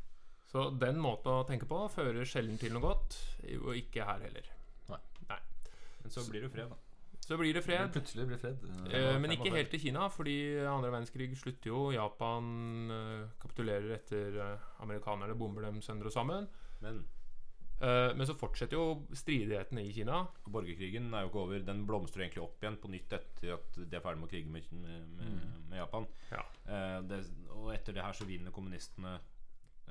Så 0.53 0.69
den 0.77 0.99
måten 1.01 1.33
å 1.33 1.45
tenke 1.49 1.69
på 1.69 1.81
fører 1.93 2.29
sjelden 2.29 2.59
til 2.61 2.75
noe 2.75 2.85
godt, 2.85 3.19
og 3.63 3.77
ikke 3.79 4.05
her 4.05 4.25
heller. 4.27 4.49
Nei. 4.91 4.99
Nei. 5.31 5.39
Men 6.03 6.13
så 6.13 6.27
blir 6.29 6.45
det 6.45 6.53
fred, 6.53 6.73
da. 6.73 6.81
Så 7.23 7.39
blir 7.39 7.55
det 7.55 7.63
fred. 7.65 7.89
Plutselig 7.95 8.27
blir 8.27 8.37
det 8.37 8.43
fred. 8.43 8.67
Eh, 8.93 9.15
men 9.23 9.33
ikke 9.33 9.55
helt 9.55 9.71
til 9.73 9.81
Kina, 9.87 10.09
fordi 10.13 10.37
andre 10.67 10.91
verdenskrig 10.91 11.31
slutter 11.39 11.71
jo. 11.71 11.83
Japan 11.95 12.93
eh, 12.93 13.25
kapitulerer 13.41 13.95
etter 13.97 14.39
eh, 14.43 14.71
amerikanerne 14.85 15.39
bomber 15.39 15.65
dem 15.65 15.81
sønder 15.87 16.11
og 16.11 16.17
sammen. 16.17 16.51
Men 16.83 17.05
Eh, 17.83 18.13
men 18.15 18.27
så 18.29 18.37
fortsetter 18.39 18.79
jo 18.79 19.03
stridighetene 19.17 19.83
i 19.83 19.93
Kina. 19.95 20.21
borgerkrigen 20.47 21.11
er 21.15 21.25
jo 21.25 21.33
ikke 21.33 21.43
over. 21.43 21.65
Den 21.67 21.83
blomstrer 21.87 22.27
egentlig 22.27 22.45
opp 22.45 22.63
igjen 22.63 22.79
på 22.79 22.91
nytt 22.93 23.17
etter 23.17 23.57
at 23.57 23.79
de 23.81 23.99
er 23.99 24.05
ferdig 24.05 24.21
med 24.21 24.29
å 24.29 24.31
krige 24.31 24.53
med, 24.55 24.69
med, 24.85 25.09
med, 25.19 25.49
med 25.71 25.81
Japan. 25.81 26.07
Ja. 26.31 26.45
Eh, 26.63 26.99
det, 27.11 27.19
og 27.57 27.73
etter 27.75 27.97
det 27.97 28.05
her 28.07 28.15
så 28.15 28.29
vinner 28.29 28.55
kommunistene 28.55 29.17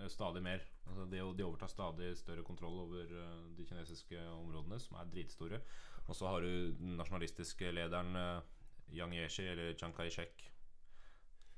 stadig 0.07 0.43
mer. 0.43 0.59
Altså 0.87 1.05
de, 1.11 1.21
de 1.37 1.45
overtar 1.45 1.67
stadig 1.67 2.17
større 2.17 2.43
kontroll 2.43 2.79
over 2.79 3.01
eh, 3.01 3.57
de 3.57 3.65
kinesiske 3.65 4.19
områdene, 4.29 4.79
som 4.79 4.97
er 4.99 5.09
dritstore. 5.13 5.61
Og 6.07 6.15
så 6.15 6.27
har 6.27 6.39
du 6.41 6.47
den 6.77 6.97
nasjonalistiske 6.97 7.71
lederen 7.71 8.15
uh, 8.15 8.41
Yang 8.91 9.15
Yeshi, 9.15 9.43
eller 9.47 9.73
Chiang 9.73 9.95
Kai-shek. 9.95 10.51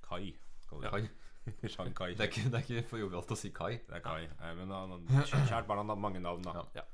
Kai, 0.04 0.36
kaller 0.70 0.82
vi 0.84 0.90
Kai. 0.90 1.02
det. 1.02 1.72
Chiang 1.74 1.96
Kai. 1.96 2.10
Det 2.12 2.20
er, 2.20 2.24
ikke, 2.24 2.44
det 2.44 2.60
er 2.60 2.68
ikke 2.68 2.90
for 2.90 3.02
jovialt 3.02 3.32
å 3.32 3.38
si 3.40 3.50
Kai. 3.56 3.78
Det 3.88 3.98
er 3.98 4.04
Kai. 4.04 4.26
Eh, 4.28 4.56
men 4.60 4.74
han, 4.76 5.08
kjært 5.32 5.68
barn 5.70 5.82
har 5.88 5.96
mange 5.96 6.22
navn, 6.24 6.44
da. 6.46 6.66
Ja. 6.76 6.86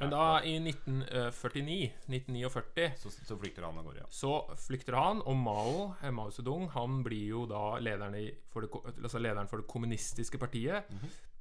Men 0.00 0.10
da, 0.10 0.22
i 0.42 0.56
1949, 0.58 1.90
1949 2.06 2.88
så, 2.98 3.10
så 3.10 3.36
flykter 3.38 3.66
han 3.66 3.78
av 3.78 3.86
gårde, 3.86 4.00
ja. 4.02 4.08
så 4.10 4.32
flykter 4.66 4.96
han, 4.98 5.20
og 5.22 5.36
Mao, 5.38 5.76
eh, 6.00 6.10
Mao 6.14 6.32
Zedong 6.34 6.66
han 6.74 7.02
blir 7.06 7.28
jo 7.34 7.44
da 7.50 7.76
lederen, 7.82 8.16
i, 8.18 8.26
for 8.50 8.66
det, 8.66 8.72
altså 8.96 9.22
lederen 9.22 9.50
for 9.50 9.62
det 9.62 9.68
kommunistiske 9.70 10.40
partiet. 10.42 10.90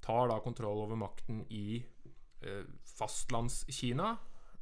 Tar 0.04 0.30
da 0.30 0.38
kontroll 0.44 0.84
over 0.84 1.00
makten 1.00 1.42
i 1.50 1.80
eh, 1.80 2.64
fastlandskina. 2.98 4.14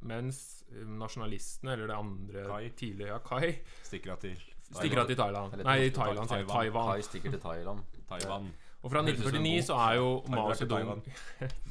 Mens 0.08 0.64
eh, 0.72 0.86
nasjonalistene, 0.98 1.76
eller 1.76 1.92
det 1.92 1.98
andre 1.98 2.46
Kai. 2.48 2.64
tidligere 2.78 3.12
ja, 3.14 3.20
Kai, 3.22 3.52
Stikker 3.86 4.16
av 4.16 4.24
til 4.24 4.34
stikker 4.72 5.02
av 5.02 5.10
til 5.10 5.18
Thailand. 5.18 5.52
Eller 5.54 5.66
Nei, 5.68 5.78
til 5.84 5.96
Thailand, 5.98 6.28
sier. 6.30 6.46
Taiwan. 6.48 6.54
Taiwan. 6.56 6.92
Kai 6.92 7.06
stikker 7.06 7.34
til 7.34 7.42
Thailand. 7.42 7.98
Taiwan. 8.08 8.52
Og 8.82 8.90
fra 8.90 9.02
Høres 9.02 9.20
ut 9.20 9.26
som 9.28 9.36
en 9.36 9.46
1949 9.46 9.66
så 9.68 9.76
er 9.78 9.98
jo 10.00 10.08
Mao 10.32 10.54
Zedong 10.58 11.02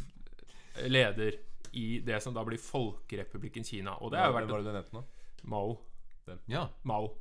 leder 0.95 1.39
i 1.73 1.99
det 2.05 2.21
som 2.23 2.33
da 2.35 2.43
blir 2.47 2.59
Folkerepublikken 2.61 3.63
Kina. 3.63 3.97
Og 4.01 4.11
det 4.11 4.19
har 4.19 4.31
jo 4.31 4.37
vært 4.37 4.47
vært 4.47 4.51
var 4.51 4.63
det 4.63 4.71
du 4.71 4.77
nevnte 4.77 4.97
nå? 4.97 5.03
Mao. 5.51 5.77
Ja, 6.47 6.67
Mao 6.83 7.15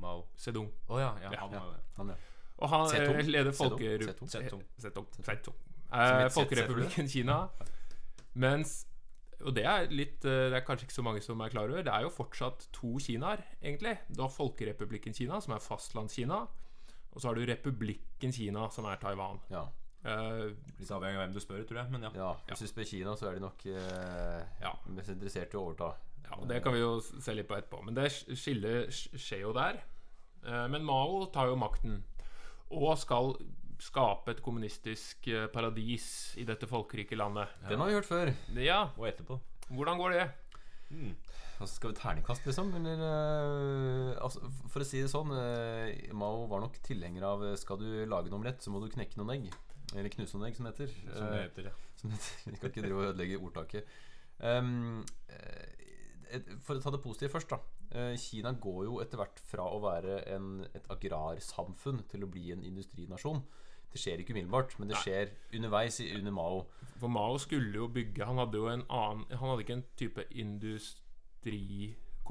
Mao. 0.00 0.26
Zedong. 0.40 0.68
Å 0.88 1.00
ja, 1.00 1.10
ja, 1.22 1.32
Ja. 1.32 1.40
han 1.40 1.52
ja. 1.52 1.64
han, 1.98 2.12
ja. 2.14 2.16
Og 2.60 2.68
han 2.68 2.94
eh, 2.96 3.26
leder 3.26 3.52
Zedong. 3.52 3.76
Folker... 3.76 4.04
Zedong. 4.06 4.30
Zedong. 4.32 4.62
Zedong. 4.80 5.10
Zedong. 5.24 5.58
Som 5.90 5.90
Eh, 5.90 6.28
Folkerepublikken 6.30 7.08
Kina. 7.10 7.48
Mens 8.38 8.86
Og 9.40 9.54
det 9.56 9.64
er 9.66 9.88
litt 9.90 10.22
eh, 10.28 10.50
Det 10.52 10.58
er 10.60 10.62
kanskje 10.66 10.86
ikke 10.86 10.94
så 10.94 11.02
mange 11.02 11.22
som 11.24 11.40
er 11.40 11.50
klar 11.50 11.70
over. 11.70 11.82
Det 11.82 11.92
er 11.92 12.04
jo 12.04 12.12
fortsatt 12.14 12.68
to 12.76 12.92
Kinaer, 13.02 13.42
egentlig. 13.62 13.96
Du 14.08 14.22
har 14.22 14.30
Folkerepublikken 14.30 15.16
Kina, 15.16 15.40
som 15.40 15.54
er 15.56 15.64
fastlandskina. 15.64 16.44
Og 17.10 17.20
så 17.20 17.28
har 17.28 17.34
du 17.34 17.42
Republikken 17.48 18.32
Kina, 18.32 18.68
som 18.70 18.84
er 18.84 19.00
Taiwan. 19.02 19.40
ja. 19.50 19.66
Eh, 20.04 20.44
Litt 20.80 20.90
avhengig 20.96 21.18
av 21.18 21.24
hvem 21.26 21.34
du 21.34 21.40
spør, 21.44 21.64
tror 21.68 21.82
jeg. 21.82 21.90
Men 21.92 22.06
ja. 22.08 22.10
Ja, 22.16 22.30
Hvis 22.48 22.62
du 22.64 22.70
spør 22.70 22.86
Kina, 22.88 23.16
så 23.20 23.28
er 23.28 23.34
de 23.36 23.42
nok 23.44 23.64
uh, 23.66 24.40
Ja. 24.62 24.72
mest 24.96 25.12
interessert 25.12 25.52
i 25.52 25.58
å 25.60 25.64
overta. 25.66 25.90
ja, 26.24 26.36
og 26.38 26.48
Det 26.48 26.62
kan 26.64 26.72
vi 26.72 26.80
jo 26.80 26.94
se 27.00 27.34
litt 27.36 27.48
på 27.50 27.58
etterpå. 27.58 27.82
Men 27.84 27.94
det 27.98 28.06
skillet 28.38 28.88
skjer 28.92 29.42
jo 29.44 29.52
der. 29.52 29.80
Uh, 30.46 30.66
men 30.72 30.84
Mao 30.88 31.26
tar 31.34 31.50
jo 31.52 31.56
makten 31.60 32.02
og 32.70 32.96
skal 32.98 33.34
skape 33.80 34.30
et 34.30 34.40
kommunistisk 34.44 35.26
paradis 35.52 36.34
i 36.38 36.44
dette 36.44 36.66
folkerike 36.68 37.16
landet. 37.16 37.48
Den 37.68 37.80
har 37.80 37.88
vi 37.88 37.94
hørt 37.96 38.06
før. 38.08 38.32
Ja, 38.60 38.90
Og 38.96 39.08
etterpå. 39.08 39.40
hvordan 39.70 39.98
går 39.98 40.10
det? 40.16 40.26
Mm. 40.90 41.14
Altså, 41.60 41.74
skal 41.76 41.90
vi 41.92 41.96
terningkast, 42.00 42.46
liksom? 42.46 42.70
Eller 42.74 43.00
uh, 43.04 44.16
altså, 44.24 44.40
For 44.72 44.80
å 44.80 44.86
si 44.88 45.00
det 45.02 45.10
sånn 45.12 45.28
uh, 45.32 46.14
Mao 46.16 46.46
var 46.48 46.62
nok 46.64 46.78
tilhenger 46.82 47.22
av 47.28 47.42
uh, 47.44 47.52
Skal 47.60 47.76
du 47.78 48.06
lage 48.08 48.30
noe 48.32 48.38
omelett, 48.40 48.62
så 48.64 48.72
må 48.72 48.80
du 48.80 48.88
knekke 48.88 49.20
noen 49.20 49.34
egg. 49.36 49.50
Eller 49.96 50.08
knuse 50.12 50.30
som 50.30 50.42
heter. 50.44 50.86
Som 51.14 51.26
det 51.26 51.36
Eh, 51.38 51.42
heter, 51.48 51.64
ja. 51.70 51.72
som 51.96 52.10
heter. 52.10 52.32
Vi 52.50 52.56
skal 52.56 52.70
ikke 52.70 52.82
drive 52.84 53.00
og 53.00 53.08
ødelegge 53.10 53.38
ordtaket. 53.42 53.84
Um, 54.40 55.04
eh, 55.28 56.40
for 56.62 56.78
å 56.78 56.82
ta 56.84 56.90
det 56.94 57.02
positive 57.02 57.32
først, 57.34 57.50
da. 57.50 57.58
Eh, 57.90 58.14
Kina 58.22 58.52
går 58.54 58.84
jo 58.86 59.00
etter 59.02 59.18
hvert 59.18 59.40
fra 59.42 59.64
å 59.66 59.80
være 59.82 60.20
en, 60.36 60.60
et 60.74 60.86
agrarsamfunn 60.94 62.04
til 62.08 62.22
å 62.24 62.30
bli 62.30 62.52
en 62.54 62.62
industrinasjon. 62.64 63.42
Det 63.90 63.98
skjer 63.98 64.20
ikke 64.22 64.30
umiddelbart, 64.36 64.76
men 64.78 64.88
det 64.92 64.94
Nei. 64.94 65.02
skjer 65.02 65.32
underveis 65.58 65.98
i, 66.04 66.12
under 66.20 66.30
Mao. 66.30 66.60
For 67.00 67.10
Mao 67.10 67.34
skulle 67.42 67.74
jo 67.74 67.88
bygge 67.90 68.22
Han 68.28 68.38
hadde 68.38 68.60
jo 68.60 68.68
en 68.70 68.84
annen 68.86 69.24
Han 69.32 69.48
hadde 69.50 69.64
ikke 69.64 69.76
en 69.80 69.84
type 69.98 70.22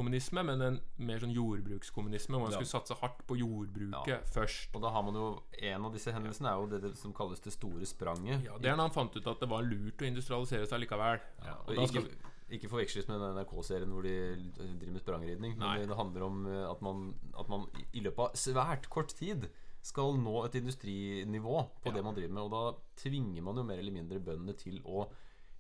industrikommunisme, 0.08 0.44
men 0.46 0.62
en 0.62 0.80
mer 0.98 1.20
sånn 1.20 1.34
jordbrukskommunisme, 1.36 2.32
hvor 2.38 2.42
man 2.48 2.52
Ja. 2.52 2.58
skulle 2.60 2.82
satse 2.82 2.96
hardt 3.02 3.26
på 3.28 3.38
jordbruket 3.38 4.08
Ja. 4.08 4.20
først. 4.32 4.70
Og 4.76 4.82
da 4.82 4.90
har 4.90 5.04
man 5.04 5.14
jo 5.14 5.42
En 5.62 5.86
av 5.86 5.92
disse 5.94 6.12
hendelsene 6.12 6.48
er 6.48 6.56
jo 6.56 6.68
det, 6.68 6.82
det 6.82 6.98
som 6.98 7.12
kalles 7.14 7.40
det 7.42 7.52
store 7.54 7.82
spranget. 7.86 8.44
Ja, 8.46 8.58
Det 8.58 8.66
er 8.72 8.76
da 8.78 8.88
han 8.88 8.92
fant 8.92 9.16
ut 9.16 9.28
at 9.28 9.40
det 9.40 9.50
var 9.50 9.62
lurt 9.62 9.98
å 9.98 10.08
industrialisere 10.08 10.66
seg 10.68 10.80
likevel. 10.88 11.20
Ja, 11.44 11.54
og 11.68 11.78
og 11.78 11.90
ikke, 11.90 12.16
ikke 12.50 12.70
forveksles 12.70 13.08
med 13.10 13.20
den 13.20 13.36
NRK-serien 13.46 13.90
hvor 13.92 14.02
de 14.02 14.36
driver 14.80 14.92
med 14.94 15.02
sprangridning. 15.02 15.58
Men 15.58 15.88
det 15.88 15.98
handler 15.98 16.24
om 16.24 16.48
eh, 16.48 16.72
at 16.72 16.82
man, 16.82 17.14
at 17.38 17.50
man 17.50 17.68
i- 17.94 18.00
løpet 18.00 18.20
av 18.20 18.32
svært 18.34 18.90
kort 18.90 19.10
tid 19.10 19.50
skal 19.82 20.14
nå 20.18 20.46
et 20.46 20.54
industrinivå 20.56 21.70
på 21.84 21.94
det 21.94 22.04
man 22.04 22.16
driver 22.16 22.34
med. 22.34 22.44
Og 22.44 22.52
da 22.52 22.80
tvinger 22.98 23.42
man 23.44 23.56
jo 23.56 23.64
mer 23.64 23.78
eller 23.80 23.92
mindre 23.92 24.20
bøndene 24.20 24.56
til 24.58 24.80
å 24.86 25.10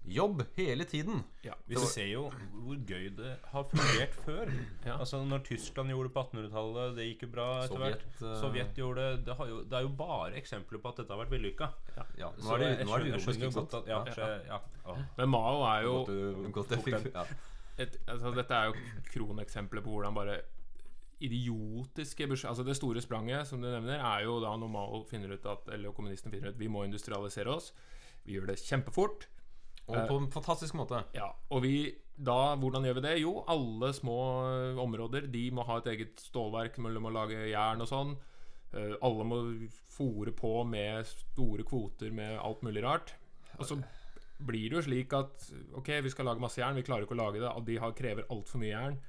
jobbe 0.07 0.45
hele 0.55 0.85
tiden. 0.87 1.23
Ja, 1.43 1.53
Vi 1.67 1.75
ser 1.75 2.07
jo 2.07 2.29
hvor 2.63 2.77
gøy 2.87 3.09
det 3.17 3.33
har 3.51 3.63
fungert 3.69 4.13
før. 4.25 4.49
Ja. 4.85 4.95
Altså 4.97 5.19
Når 5.25 5.43
Tyskland 5.45 5.89
gjorde 5.91 6.07
det 6.09 6.13
på 6.15 6.23
1800-tallet, 6.23 6.95
det 6.97 7.05
gikk 7.09 7.21
jo 7.27 7.29
bra 7.33 7.47
etter 7.63 7.75
Sovjet, 7.75 7.99
hvert. 7.99 8.15
Sovjet, 8.19 8.39
Sovjet 8.41 8.79
gjorde 8.79 9.03
det. 9.09 9.25
Det, 9.27 9.35
har 9.37 9.47
jo, 9.51 9.57
det 9.69 9.77
er 9.77 9.81
jo 9.85 9.91
bare 9.99 10.31
eksempler 10.39 10.81
på 10.81 10.89
at 10.93 11.01
dette 11.03 11.13
har 11.13 11.19
vært 11.25 11.33
vellykka. 11.35 11.69
Ja, 12.17 12.31
nå 12.31 12.47
Så 12.47 12.55
er 12.55 12.63
det, 12.63 12.69
jeg 12.79 12.87
nå 12.89 12.95
er 12.95 13.03
det 13.03 13.11
uromisk, 13.13 13.29
ikke 13.43 13.51
sant? 13.59 13.73
at 13.81 13.91
Ja, 13.91 13.99
Ja. 14.07 14.13
så, 14.15 14.29
ja. 14.47 14.95
Men 15.19 15.29
Mao 15.29 15.59
er 15.69 15.83
jo 15.85 15.93
Godt, 15.99 16.07
du- 16.07 16.51
godt 16.55 16.73
fikk 16.87 17.11
ja. 17.13 17.25
et, 17.77 17.99
altså, 18.07 18.31
Dette 18.39 18.55
er 18.55 18.71
jo 18.71 18.73
kroneksempler 19.13 19.81
på 19.85 19.93
hvordan 19.93 20.15
bare 20.15 20.39
idiotiske 21.21 22.23
Altså 22.47 22.63
Det 22.63 22.75
store 22.77 23.01
spranget 23.03 23.47
som 23.47 23.61
du 23.61 23.67
nevner, 23.67 23.99
er 23.99 24.23
jo 24.23 24.39
da 24.39 24.55
når 24.57 24.71
Mao 24.71 25.03
finner 25.09 25.33
ut 25.35 25.45
at 25.45 25.67
Eller 25.73 25.91
kommunistene 25.91 26.31
finner 26.33 26.49
ut 26.53 26.57
vi 26.59 26.67
må 26.71 26.85
industrialisere 26.87 27.51
oss. 27.53 27.73
Vi 28.25 28.33
gjør 28.37 28.47
det 28.51 28.57
kjempefort. 28.63 29.27
Og 29.89 30.09
på 30.09 30.19
en 30.21 30.29
fantastisk 30.31 30.77
måte. 30.77 31.03
Ja, 31.17 31.31
og 31.49 31.63
vi 31.65 31.75
da, 32.19 32.55
hvordan 32.59 32.83
gjør 32.83 32.97
vi 32.99 33.05
det? 33.05 33.13
Jo, 33.21 33.37
alle 33.47 33.93
små 33.95 34.17
områder 34.83 35.29
De 35.31 35.45
må 35.55 35.63
ha 35.67 35.77
et 35.79 35.87
eget 35.93 36.19
stålverk 36.19 36.75
mellom 36.83 37.07
å 37.07 37.13
lage 37.15 37.45
jern 37.47 37.85
og 37.85 37.89
sånn. 37.89 38.11
Eh, 38.75 38.97
alle 39.05 39.25
må 39.25 39.39
fòre 39.95 40.33
på 40.35 40.51
med 40.67 41.07
store 41.07 41.63
kvoter 41.67 42.11
med 42.13 42.35
alt 42.37 42.65
mulig 42.67 42.83
rart. 42.85 43.15
Og 43.57 43.65
så 43.65 43.79
blir 44.39 44.69
det 44.69 44.77
jo 44.77 44.83
slik 44.85 45.13
at 45.17 45.47
Ok, 45.79 45.89
vi 46.03 46.11
skal 46.11 46.29
lage 46.29 46.43
masse 46.43 46.61
jern, 46.61 46.77
vi 46.77 46.85
klarer 46.87 47.07
ikke 47.07 47.15
å 47.17 47.23
lage 47.23 47.41
det. 47.41 47.49
og 47.49 47.65
De 47.67 47.79
har, 47.79 47.95
krever 47.95 48.27
altfor 48.29 48.61
mye 48.61 48.73
jern. 48.75 48.99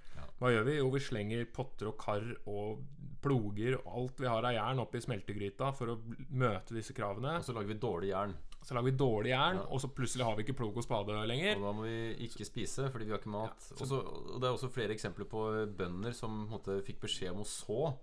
Hva 0.40 0.54
gjør 0.54 0.64
vi? 0.70 0.78
Jo, 0.78 0.88
vi 0.94 1.02
slenger 1.04 1.50
potter 1.52 1.90
og 1.90 1.98
kar 2.00 2.24
og 2.48 2.80
ploger 3.20 3.76
og 3.76 3.90
alt 3.98 4.22
vi 4.22 4.28
har 4.30 4.46
av 4.48 4.54
jern 4.56 4.80
opp 4.80 4.94
i 4.96 5.02
smeltegryta 5.04 5.68
for 5.76 5.92
å 5.92 5.98
møte 6.30 6.76
disse 6.76 6.96
kravene. 6.96 7.36
Og 7.40 7.44
så 7.44 7.56
lager 7.56 7.74
vi 7.74 7.82
dårlig 7.82 8.12
jern. 8.14 8.32
Så 8.62 8.74
lager 8.76 8.90
vi 8.90 8.96
dårlig 8.98 9.30
jern, 9.32 9.56
Ja. 9.56 9.62
og 9.72 9.80
så 9.80 9.88
plutselig 9.88 10.24
har 10.24 10.36
vi 10.36 10.42
ikke 10.44 10.56
plog 10.58 10.76
og 10.76 10.84
spade 10.84 11.14
lenger. 11.26 11.56
Og 11.56 11.62
da 11.62 11.72
må 11.72 11.82
vi 11.86 12.26
ikke 12.26 12.44
spise 12.44 12.90
fordi 12.92 13.04
vi 13.06 13.10
har 13.14 13.18
ikke 13.18 13.32
mat. 13.32 13.56
Ja, 13.70 13.76
så- 13.76 13.84
Også, 13.86 14.00
og 14.34 14.40
det 14.40 14.48
er 14.48 14.52
også 14.56 14.70
flere 14.70 14.92
eksempler 14.94 15.24
på 15.28 15.66
bønder 15.76 16.12
som 16.14 16.46
måte, 16.50 16.82
fikk 16.84 17.00
beskjed 17.00 17.30
om 17.32 17.40
å 17.40 17.46
så 17.46 17.96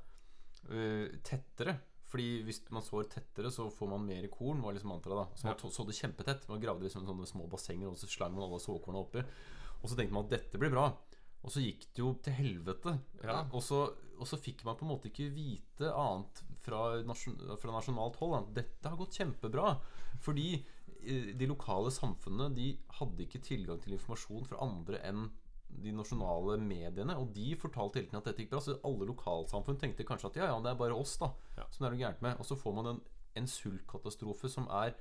uh, 0.70 1.08
tettere. 1.24 1.78
Fordi 2.08 2.42
hvis 2.48 2.62
man 2.72 2.82
sår 2.82 3.04
tettere, 3.12 3.52
så 3.52 3.70
får 3.70 3.90
man 3.90 4.06
mer 4.08 4.28
korn. 4.32 4.62
Var 4.64 4.74
liksom 4.74 4.90
mantraet 4.94 5.18
da 5.18 5.26
Så 5.36 5.44
man 5.44 5.56
Ja. 5.56 5.70
sådde 5.70 5.94
kjempetett. 5.94 6.48
Man 6.50 6.62
gravde 6.62 6.84
liksom 6.84 7.06
sånne 7.06 7.28
små 7.28 7.50
bassenger, 7.50 7.88
og 7.90 7.98
så 7.98 8.08
slang 8.08 8.34
man 8.34 8.44
alle 8.50 8.60
såkorna 8.60 9.00
oppi. 9.04 9.20
Og 9.84 9.90
så 9.90 9.96
tenkte 9.96 10.14
man 10.14 10.24
at 10.26 10.30
dette 10.32 10.58
blir 10.58 10.72
bra. 10.72 10.88
Og 11.44 11.52
så 11.52 11.60
gikk 11.62 11.80
det 11.94 11.98
jo 12.02 12.14
til 12.24 12.34
helvete. 12.34 13.00
Ja. 13.24 13.44
Og, 13.54 13.62
så, 13.62 13.94
og 14.18 14.26
så 14.26 14.38
fikk 14.40 14.64
man 14.66 14.76
på 14.76 14.84
en 14.84 14.90
måte 14.98 15.12
ikke 15.12 15.32
vite 15.34 15.92
annet 15.94 16.42
fra, 16.68 16.84
nasjon, 17.08 17.38
fra 17.62 17.74
nasjonalt 17.76 18.20
hold 18.22 18.38
at 18.42 18.54
dette 18.60 18.92
har 18.92 19.00
gått 19.00 19.18
kjempebra. 19.20 19.74
Fordi 20.24 20.48
eh, 20.58 21.34
de 21.38 21.50
lokale 21.50 21.92
samfunnene 21.94 22.56
De 22.58 22.72
hadde 23.00 23.26
ikke 23.26 23.44
tilgang 23.46 23.82
til 23.84 23.98
informasjon 23.98 24.48
fra 24.50 24.62
andre 24.66 25.02
enn 25.08 25.28
de 25.68 25.92
nasjonale 25.96 26.58
mediene. 26.64 27.18
Og 27.20 27.32
de 27.36 27.52
fortalte 27.60 28.00
hele 28.00 28.10
tiden 28.10 28.22
at 28.22 28.30
dette 28.30 28.46
gikk 28.46 28.54
bra. 28.56 28.64
Så 28.64 28.80
alle 28.88 29.10
lokalsamfunn 29.10 29.80
tenkte 29.82 30.08
kanskje 30.08 30.32
at 30.32 30.42
ja, 30.42 30.50
ja, 30.52 30.60
det 30.64 30.74
er 30.74 30.82
bare 30.84 30.98
oss, 30.98 31.18
da. 31.22 31.32
Ja. 31.60 31.70
Som 31.72 31.86
det 31.86 31.90
er 31.90 31.96
noe 31.96 32.04
gærent 32.04 32.26
med. 32.26 32.42
Og 32.42 32.50
så 32.50 32.60
får 32.60 32.78
man 32.78 32.92
en, 32.94 33.02
en 33.40 33.50
sultkatastrofe 33.52 34.52
som 34.52 34.70
er 34.84 34.96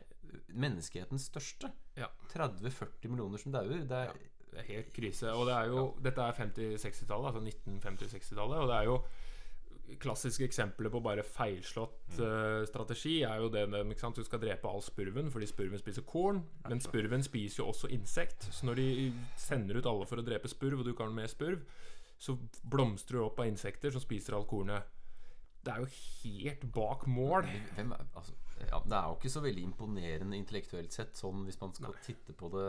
menneskehetens 0.52 1.29
største. 1.31 1.70
Ja. 1.98 2.11
30-40 2.35 3.12
millioner 3.12 3.40
som 3.40 3.55
dauer. 3.55 3.87
Det 3.87 4.00
er 4.09 4.16
er 4.57 4.68
helt 4.70 4.92
krise. 4.92 5.33
Og 5.33 5.46
det 5.48 5.55
er 5.55 5.70
jo, 5.72 5.87
dette 6.05 6.22
er 6.22 6.37
50-60-tallet, 6.40 7.26
altså 7.31 7.40
1950-60-tallet. 7.40 8.59
Og 8.62 8.68
det 8.70 8.76
er 8.76 8.90
jo 8.90 8.96
klassiske 10.03 10.44
eksempler 10.44 10.90
på 10.90 11.01
bare 11.05 11.22
feilslått 11.22 12.18
uh, 12.18 12.64
strategi. 12.66 13.20
er 13.22 13.42
jo 13.42 13.51
det 13.53 13.66
ikke 13.70 14.01
sant? 14.01 14.18
Du 14.18 14.27
skal 14.27 14.42
drepe 14.42 14.68
all 14.70 14.83
spurven 14.85 15.31
fordi 15.33 15.49
spurven 15.51 15.83
spiser 15.83 16.07
korn. 16.07 16.42
Men 16.68 16.83
spurven 16.83 17.22
spiser 17.27 17.62
jo 17.62 17.70
også 17.70 17.90
insekt. 17.94 18.49
Så 18.51 18.66
når 18.66 18.81
de 18.81 18.88
sender 19.38 19.79
ut 19.79 19.87
alle 19.87 20.09
for 20.09 20.22
å 20.22 20.27
drepe 20.27 20.51
spurv, 20.51 20.81
og 20.81 20.85
du 20.87 20.92
ikke 20.94 21.07
har 21.07 21.14
mer 21.14 21.31
spurv, 21.31 21.62
så 22.18 22.37
blomstrer 22.64 23.20
det 23.20 23.27
opp 23.29 23.40
av 23.44 23.51
insekter 23.51 23.92
som 23.92 24.03
spiser 24.03 24.37
alt 24.38 24.49
kornet. 24.51 24.92
Det 25.66 25.75
er 25.75 25.83
jo 25.83 25.88
helt 26.22 26.64
bak 26.72 27.07
mål. 27.11 27.49
Hvem 27.75 27.92
altså, 28.14 28.37
ja, 28.70 28.79
det 28.87 28.94
er 28.94 29.09
jo 29.11 29.16
ikke 29.18 29.33
så 29.35 29.42
veldig 29.42 29.64
imponerende 29.66 30.38
intellektuelt 30.38 30.94
sett, 30.94 31.18
sånn 31.18 31.42
hvis 31.44 31.59
man 31.61 31.75
skal 31.75 31.96
titte 32.07 32.33
på 32.38 32.49
det 32.55 32.68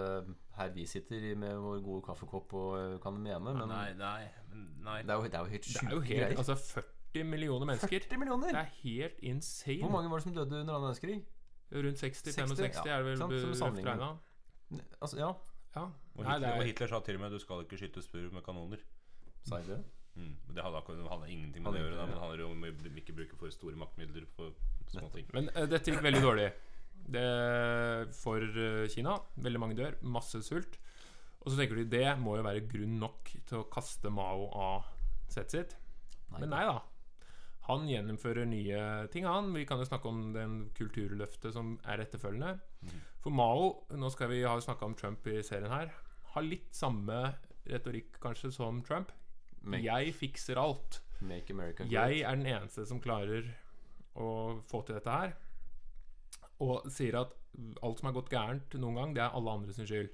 her 0.57 0.73
vi 0.73 0.85
sitter 0.89 1.29
med 1.39 1.61
vår 1.61 1.83
gode 1.85 2.05
kaffekopp 2.09 2.55
og 2.57 2.73
øh, 2.79 2.95
kan 3.03 3.15
mene, 3.21 3.53
men 3.53 3.69
Nei, 3.69 3.93
nei, 3.99 4.23
men 4.49 4.65
nei. 4.83 4.97
det 5.05 5.13
er 5.13 5.21
jo, 5.21 5.29
det 5.29 5.37
er 5.37 5.45
jo 5.45 5.53
helt 5.53 5.69
Det 5.69 5.75
er 5.75 5.91
sjuke 5.93 6.01
greier. 6.09 6.37
altså 6.41 6.57
40 6.57 6.96
millioner 7.15 7.65
mennesker. 7.65 7.87
40 7.87 8.19
millioner! 8.21 8.47
Det 8.47 8.59
er 8.59 8.71
helt 8.83 9.19
insane. 9.19 9.81
Hvor 9.81 9.91
mange 9.91 10.09
var 10.09 10.17
det 10.17 10.23
som 10.23 10.33
døde 10.35 10.61
under 10.61 10.73
annen 10.75 10.87
verdenskrig? 10.87 11.17
Rundt 11.71 12.03
60-65 12.03 12.55
60, 12.55 12.85
ja, 12.85 12.93
er 12.93 13.03
det 13.03 13.05
vel 13.05 13.21
røft 13.21 13.61
regna. 13.77 14.09
Altså, 15.01 15.17
ja, 15.17 15.31
Ja. 15.75 15.83
Og 16.15 16.23
Nei, 16.23 16.33
er... 16.33 16.39
Hitler, 16.39 16.53
og 16.53 16.61
er, 16.61 16.65
Hitler 16.65 16.87
sa 16.87 16.99
til 17.05 17.15
og 17.15 17.21
med 17.21 17.35
du 17.35 17.39
skal 17.39 17.61
ikke 17.65 17.77
skyte 17.77 18.01
spurv 18.01 18.33
med 18.33 18.41
kanoner. 18.41 18.79
sa 19.45 19.59
jeg 19.61 19.67
det? 19.67 19.83
Mm. 20.15 20.31
Det 20.55 20.63
hadde, 20.63 20.81
hadde 21.09 21.29
ingenting 21.29 21.63
med 21.63 21.69
Hadde 21.69 21.77
det 21.77 21.83
å 21.83 21.89
gjøre, 21.89 22.05
men 22.07 22.15
det 22.15 22.21
handler 22.23 22.45
om 22.47 22.63
å 22.65 23.01
ikke 23.03 23.13
bruke 23.19 23.37
for 23.37 23.53
store 23.53 23.77
maktmidler 23.77 24.25
på 24.37 24.49
små 24.89 25.11
ting. 25.13 25.27
men 25.35 25.51
uh, 25.53 25.67
dette 25.69 25.91
gikk 25.91 26.01
veldig 26.01 26.23
dårlig 26.23 26.47
det, 27.13 27.27
for 28.17 28.41
uh, 28.41 28.87
Kina. 28.89 29.19
Veldig 29.35 29.61
mange 29.61 29.77
dør. 29.77 29.99
Masse 30.01 30.41
sult. 30.43 30.79
Og 31.43 31.51
så 31.51 31.59
tenker 31.59 31.77
de 31.79 31.85
det 31.91 32.07
må 32.19 32.39
jo 32.39 32.47
være 32.47 32.65
grunn 32.67 32.97
nok 32.99 33.29
til 33.47 33.61
å 33.61 33.67
kaste 33.71 34.09
Mao 34.11 34.49
av 34.51 34.89
settet 35.31 35.53
sitt. 35.53 35.77
Men 36.33 36.49
nei 36.51 36.65
da. 36.67 36.81
Han 37.67 37.87
gjennomfører 37.89 38.47
nye 38.47 38.81
ting, 39.11 39.25
han. 39.27 39.49
Vi 39.55 39.65
kan 39.67 39.81
jo 39.81 39.87
snakke 39.87 40.07
om 40.07 40.31
den 40.35 40.69
kulturløftet 40.77 41.51
som 41.55 41.73
er 41.83 41.99
etterfølgende. 42.05 42.53
For 43.23 43.33
Mao, 43.35 43.71
nå 43.91 44.09
skal 44.13 44.29
vi 44.31 44.43
ha 44.47 44.53
snakka 44.63 44.87
om 44.87 44.95
Trump 44.95 45.27
i 45.27 45.41
serien 45.43 45.71
her, 45.73 45.91
har 46.33 46.45
litt 46.45 46.69
samme 46.75 47.33
retorikk 47.67 48.19
kanskje 48.23 48.53
som 48.55 48.79
Trump. 48.87 49.11
Make, 49.67 49.83
Jeg 49.83 50.13
fikser 50.15 50.55
alt. 50.61 51.01
make 51.19 51.51
America 51.51 51.83
great. 51.83 51.91
Jeg 51.91 52.21
er 52.23 52.35
den 52.37 52.45
eneste 52.45 52.85
som 52.87 53.01
klarer 53.03 53.49
å 54.15 54.61
få 54.69 54.85
til 54.85 54.95
dette 54.95 55.11
her. 55.11 55.35
Og 56.63 56.87
sier 56.89 57.19
at 57.19 57.33
alt 57.83 57.99
som 57.99 58.07
har 58.07 58.15
gått 58.15 58.31
gærent 58.31 58.77
noen 58.79 58.95
gang, 58.95 59.13
det 59.17 59.23
er 59.25 59.35
alle 59.35 59.51
andre 59.59 59.73
sin 59.73 59.89
skyld. 59.89 60.09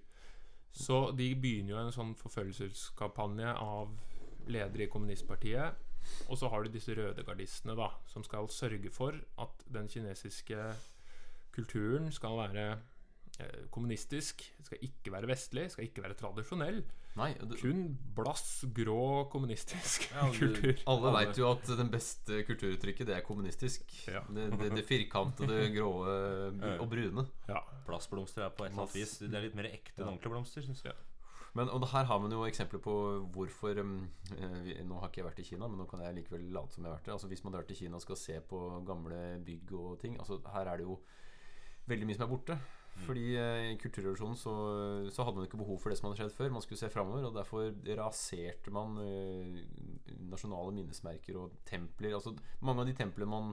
Så 0.74 1.12
de 1.16 1.30
begynner 1.38 1.76
jo 1.76 1.82
en 1.84 1.94
sånn 1.94 2.16
forfølgelseskampanje 2.18 3.52
av 3.62 3.92
ledere 4.50 4.88
i 4.88 4.92
kommunistpartiet. 4.92 5.78
Og 6.30 6.38
så 6.40 6.50
har 6.50 6.64
du 6.64 6.70
disse 6.74 6.96
rødegardistene, 6.98 7.76
da, 7.80 7.90
som 8.12 8.24
skal 8.24 8.48
sørge 8.52 8.90
for 8.94 9.16
at 9.44 9.64
den 9.74 9.88
kinesiske 9.92 10.58
kulturen 11.54 12.10
skal 12.14 12.38
være 12.40 12.66
eh, 13.40 13.64
kommunistisk, 13.74 14.42
skal 14.66 14.82
ikke 14.82 15.12
være 15.14 15.30
vestlig, 15.30 15.68
skal 15.72 15.86
ikke 15.88 16.04
være 16.06 16.18
tradisjonell. 16.20 16.82
Nei, 17.14 17.28
det, 17.38 17.60
Kun 17.62 17.84
blass, 18.18 18.64
grå, 18.74 19.28
kommunistisk 19.30 20.08
Ja, 20.16 20.24
du- 20.34 20.40
kultur. 20.40 20.80
alle 20.90 21.12
veit 21.14 21.38
jo 21.38 21.52
at 21.52 21.68
den 21.78 21.92
beste 21.94 22.40
kulturuttrykket, 22.48 23.06
det 23.06 23.16
er 23.20 23.22
kommunistisk. 23.22 23.84
Ja. 24.10 24.24
Det, 24.34 24.48
det, 24.58 24.72
det 24.80 24.86
firkantede, 24.90 25.60
grå 25.78 25.92
og 26.80 26.88
brune. 26.90 27.28
Ja. 27.48 27.62
Plastblomster 27.86 28.48
er 28.48 28.50
på 28.58 28.66
et 28.66 28.72
eller 28.72 28.88
annet 28.88 28.96
vis 28.98 29.18
Det 29.22 29.30
er 29.36 29.46
litt 29.46 29.56
mer 29.60 29.70
ekte 29.70 30.02
enn 30.02 30.08
ordentlige 30.16 30.34
blomster, 30.34 30.66
syns 30.66 30.82
jeg. 30.88 30.96
Men 31.54 31.70
og 31.70 31.86
her 31.92 32.08
har 32.10 32.22
man 32.22 32.32
jo 32.34 32.46
eksempler 32.48 32.82
på 32.82 32.94
hvorfor 33.34 33.78
um, 33.84 34.08
eh, 34.34 34.80
Nå 34.82 34.98
har 34.98 35.12
ikke 35.12 35.22
jeg 35.22 35.28
vært 35.28 35.42
i 35.44 35.48
Kina, 35.52 35.68
men 35.70 35.78
nå 35.78 35.86
kan 35.90 36.02
jeg 36.02 36.16
likevel 36.18 36.48
late 36.56 36.74
som 36.74 36.86
jeg 36.86 36.90
har 36.90 36.98
vært 36.98 37.10
der. 37.10 37.18
Altså 37.18 37.30
Hvis 37.30 37.44
man 37.46 37.54
drar 37.54 37.70
i 37.70 37.78
Kina 37.78 38.00
og 38.00 38.06
skal 38.06 38.18
se 38.18 38.40
på 38.50 38.62
gamle 38.88 39.20
bygg 39.46 39.76
og 39.78 40.00
ting 40.02 40.18
altså 40.18 40.40
Her 40.56 40.72
er 40.72 40.82
det 40.82 40.88
jo 40.88 40.98
veldig 41.92 42.08
mye 42.10 42.18
som 42.18 42.26
er 42.26 42.32
borte. 42.32 42.58
Fordi 43.02 43.24
eh, 43.36 43.72
i 43.74 43.78
kulturrevolusjonen 43.82 44.38
så, 44.38 44.54
så 45.12 45.26
hadde 45.26 45.40
man 45.40 45.48
ikke 45.48 45.60
behov 45.60 45.80
for 45.82 45.90
det 45.90 45.98
som 45.98 46.08
hadde 46.08 46.22
skjedd 46.22 46.36
før. 46.38 46.54
Man 46.54 46.64
skulle 46.64 46.80
se 46.80 46.92
framover, 46.94 47.26
og 47.28 47.36
derfor 47.36 47.72
raserte 47.98 48.74
man 48.74 49.00
eh, 49.02 49.64
nasjonale 50.30 50.76
minnesmerker 50.78 51.40
og 51.42 51.58
templer. 51.68 52.14
Altså 52.14 52.36
Mange 52.62 52.84
av 52.84 52.90
de 52.90 52.96
templene 52.98 53.32
man 53.32 53.52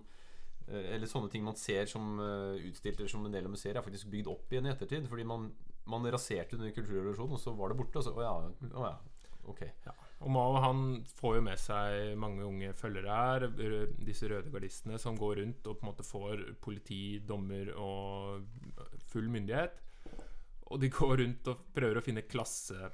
eh, 0.69 0.93
eller 0.95 1.11
sånne 1.11 1.33
ting 1.33 1.47
man 1.47 1.59
ser 1.59 1.89
som 1.91 2.21
utstilt 2.21 3.01
eller 3.01 3.11
som 3.11 3.25
en 3.27 3.35
del 3.35 3.49
av 3.49 3.57
museer, 3.57 3.79
er 3.79 3.87
faktisk 3.87 4.13
bygd 4.13 4.31
opp 4.31 4.53
igjen 4.53 4.69
i 4.69 4.75
ettertid. 4.75 5.09
Fordi 5.11 5.27
man, 5.33 5.49
man 5.91 6.07
raserte 6.13 6.57
under 6.59 6.73
kulturrevolusjonen, 6.77 7.37
og 7.37 7.43
så 7.43 7.55
var 7.59 7.73
det 7.73 7.81
borte. 7.81 8.01
Og 8.01 8.07
så, 8.07 8.15
å 8.15 8.25
ja, 8.25 8.35
å 8.71 8.87
ja, 8.87 8.95
ok. 9.51 9.63
Og 10.21 10.33
Mao 10.35 10.59
han 10.61 10.83
får 11.17 11.39
jo 11.39 11.45
med 11.47 11.61
seg 11.61 12.17
mange 12.21 12.45
unge 12.45 12.73
følgere 12.77 13.19
her, 13.19 13.47
disse 14.05 14.29
røde 14.31 14.53
gardistene 14.53 15.01
som 15.01 15.19
går 15.19 15.41
rundt 15.41 15.71
og 15.71 15.79
på 15.79 15.87
en 15.87 15.91
måte 15.93 16.07
får 16.07 16.45
politi, 16.61 17.21
dommer 17.25 17.73
og 17.81 18.45
full 19.13 19.31
myndighet. 19.33 19.81
Og 20.71 20.83
de 20.83 20.91
går 20.93 21.17
rundt 21.23 21.49
og 21.51 21.65
prøver 21.75 21.99
å 21.99 22.05
finne 22.05 22.27
klasse, 22.31 22.93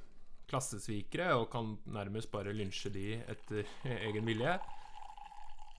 klassesvikere 0.48 1.34
og 1.36 1.50
kan 1.52 1.74
nærmest 1.92 2.30
bare 2.32 2.54
lynsje 2.56 2.92
de 2.94 3.08
etter 3.26 3.66
egen 4.08 4.28
vilje. 4.28 4.56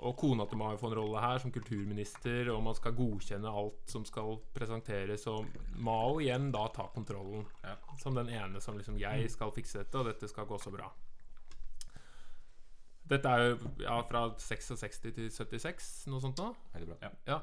Og 0.05 0.13
kona 0.19 0.45
til 0.45 0.59
Mao 0.61 0.77
får 0.77 0.91
en 0.91 0.99
rolle 0.99 1.21
her 1.23 1.39
som 1.41 1.51
kulturminister, 1.51 2.51
og 2.53 2.61
man 2.67 2.75
skal 2.77 2.93
godkjenne 2.93 3.49
alt 3.49 3.89
som 3.89 4.03
skal 4.05 4.37
presenteres. 4.53 5.25
Og 5.31 5.47
Mao 5.81 6.19
igjen 6.21 6.51
da 6.53 6.67
tar 6.73 6.91
kontrollen, 6.93 7.47
Ja. 7.63 7.75
som 7.97 8.13
den 8.13 8.29
ene 8.29 8.61
som 8.61 8.77
liksom 8.77 8.99
'Jeg 8.99 9.31
skal 9.31 9.51
fikse 9.51 9.79
dette, 9.79 9.97
og 9.97 10.05
dette 10.05 10.27
skal 10.27 10.45
gå 10.45 10.57
så 10.57 10.69
bra'. 10.69 10.91
Dette 13.09 13.29
er 13.29 13.37
jo 13.37 13.57
ja, 13.79 14.01
fra 14.01 14.33
66 14.37 14.99
til 14.99 15.31
76, 15.31 16.07
noe 16.07 16.21
sånt 16.21 16.37
nå. 16.37 16.55
Veldig 16.73 16.87
bra. 16.87 16.97
Ja. 17.01 17.09
Ja. 17.27 17.39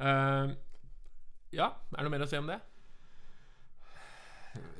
Uh, 0.00 0.54
ja, 1.52 1.66
er 1.66 1.96
det 1.96 2.04
noe 2.04 2.10
mer 2.10 2.26
å 2.26 2.28
si 2.28 2.36
om 2.36 2.46
det? 2.46 2.60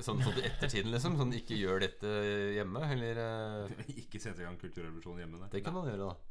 Sånn, 0.03 0.19
sånn 0.21 0.35
til 0.35 0.43
ettertiden, 0.43 0.91
liksom? 0.91 1.15
Sånn 1.19 1.33
ikke 1.33 1.55
gjør 1.55 1.79
dette 1.79 2.09
hjemme? 2.57 2.81
Eller 2.91 3.21
uh... 3.21 3.83
Ikke 4.01 4.19
sette 4.19 4.43
i 4.43 4.47
gang 4.47 4.57
kulturrevolusjonen 4.59 5.23
hjemme. 5.23 5.49
Det 5.53 5.63
kan 5.63 5.73
man 5.73 5.87
gjøre, 5.87 6.09
da. 6.11 6.30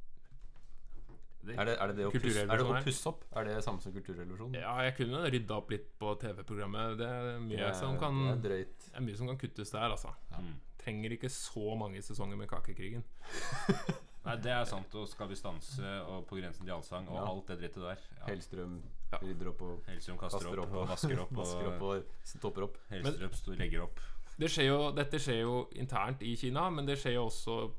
Det- 1.43 1.57
Er 1.59 1.65
det, 1.65 1.75
er 1.81 1.87
det, 1.89 1.97
det 1.97 2.05
å, 2.07 2.11
pusse, 2.13 2.43
er 2.43 2.57
det 2.59 2.65
å 2.67 2.83
pusse 2.85 3.07
opp? 3.09 3.25
Er 3.35 3.45
det 3.45 3.65
samme 3.65 3.81
som 3.81 3.93
kulturrevolusjon? 3.93 4.55
Ja, 4.61 4.75
jeg 4.85 4.97
kunne 4.99 5.23
rydda 5.31 5.57
opp 5.57 5.71
litt 5.71 5.87
på 5.99 6.15
TV-programmet. 6.21 6.99
Det 6.99 7.07
er 7.09 7.39
mye 7.41 7.57
Det 7.57 7.67
er- 7.71 7.79
som 7.81 7.99
kan 7.99 8.15
Det 8.27 8.35
er 8.37 8.49
drøyt. 8.49 8.91
Er 8.95 9.01
mye 9.01 9.17
som 9.17 9.27
kan 9.27 9.39
kuttes 9.39 9.71
der, 9.73 9.89
altså. 9.91 10.13
Ja. 10.31 10.39
Trenger 10.79 11.11
ikke 11.17 11.29
så 11.31 11.77
mange 11.79 12.03
sesonger 12.03 12.37
med 12.37 12.49
Kakekrigen. 12.49 13.03
Nei, 14.27 14.37
det 14.37 14.53
er 14.53 14.65
sant. 14.69 14.95
Og 14.95 15.09
Skal 15.09 15.29
vi 15.29 15.35
stanse 15.35 15.83
og 16.07 16.27
På 16.29 16.37
grensen 16.37 16.67
til 16.67 16.75
allsang 16.75 17.09
og 17.09 17.17
Ja. 17.17 17.25
alt 17.25 17.47
det 17.47 17.59
drittet 17.63 17.83
der. 17.83 17.99
Ja. 18.21 18.27
Hellstrøm 18.27 18.83
Ja. 19.13 19.19
rydder 19.23 19.49
opp 19.49 19.63
og 19.63 19.83
Hellstrøm 19.89 20.19
kaster 20.19 20.39
kaster 20.45 20.59
opp, 20.61 20.69
opp 20.69 20.75
og 20.77 20.89
vasker 20.89 21.21
opp. 21.21 21.33
vasker 21.41 21.67
opp 21.73 21.83
Og 21.83 21.97
og 21.97 22.41
topper 22.41 22.63
opp. 22.69 22.77
Hellstrøm 22.91 23.31
Men, 23.49 23.59
legger 23.59 23.83
opp. 23.83 23.99
Det 24.39 24.49
skjer 24.51 24.67
jo, 24.69 24.93
dette 24.93 25.19
skjer 25.19 25.41
jo 25.41 25.69
internt 25.73 26.23
i 26.23 26.37
Kina, 26.37 26.69
men 26.71 26.87
det 26.87 26.99
skjer 26.99 27.15
jo 27.15 27.27
også 27.27 27.73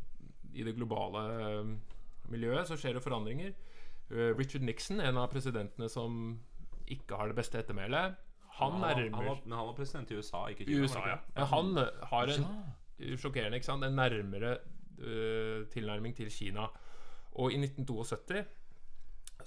i 0.53 0.63
det 0.63 0.75
globale 0.75 1.77
miljøet. 2.29 2.67
Så 2.67 2.77
skjer 2.79 2.97
det 2.97 3.03
forandringer. 3.03 3.53
Eh, 4.11 4.31
Richard 4.37 4.65
Nixon, 4.67 4.99
en 4.99 5.17
av 5.17 5.31
presidentene 5.31 5.89
som 5.89 6.39
ikke 6.91 7.17
har 7.17 7.31
det 7.31 7.37
beste 7.37 7.59
ettermælet, 7.61 8.19
han 8.51 8.71
han, 8.75 8.81
han, 8.83 8.97
nærmer 8.97 9.27
var, 9.29 9.37
men 9.45 9.57
han 9.57 9.67
var 9.69 9.75
president 9.77 10.11
i 10.11 10.17
USA, 10.19 10.45
ikke 10.51 10.65
I 10.65 10.73
Kina. 10.73 10.83
USA, 10.83 11.03
ja. 11.07 11.17
Men 11.35 11.45
han 11.53 11.77
eh, 11.77 12.01
har 12.11 12.33
en 12.33 13.17
sjokkerende, 13.17 13.57
ikke 13.57 13.69
sant? 13.69 13.85
En 13.87 13.95
nærmere 13.97 14.57
uh, 15.01 15.67
tilnærming 15.71 16.13
til 16.15 16.29
Kina. 16.31 16.67
Og 17.39 17.55
i 17.55 17.57
1972 17.57 18.43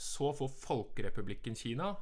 så 0.01 0.33
får 0.35 0.51
Folkerepublikken 0.59 1.55
Kina 1.55 1.93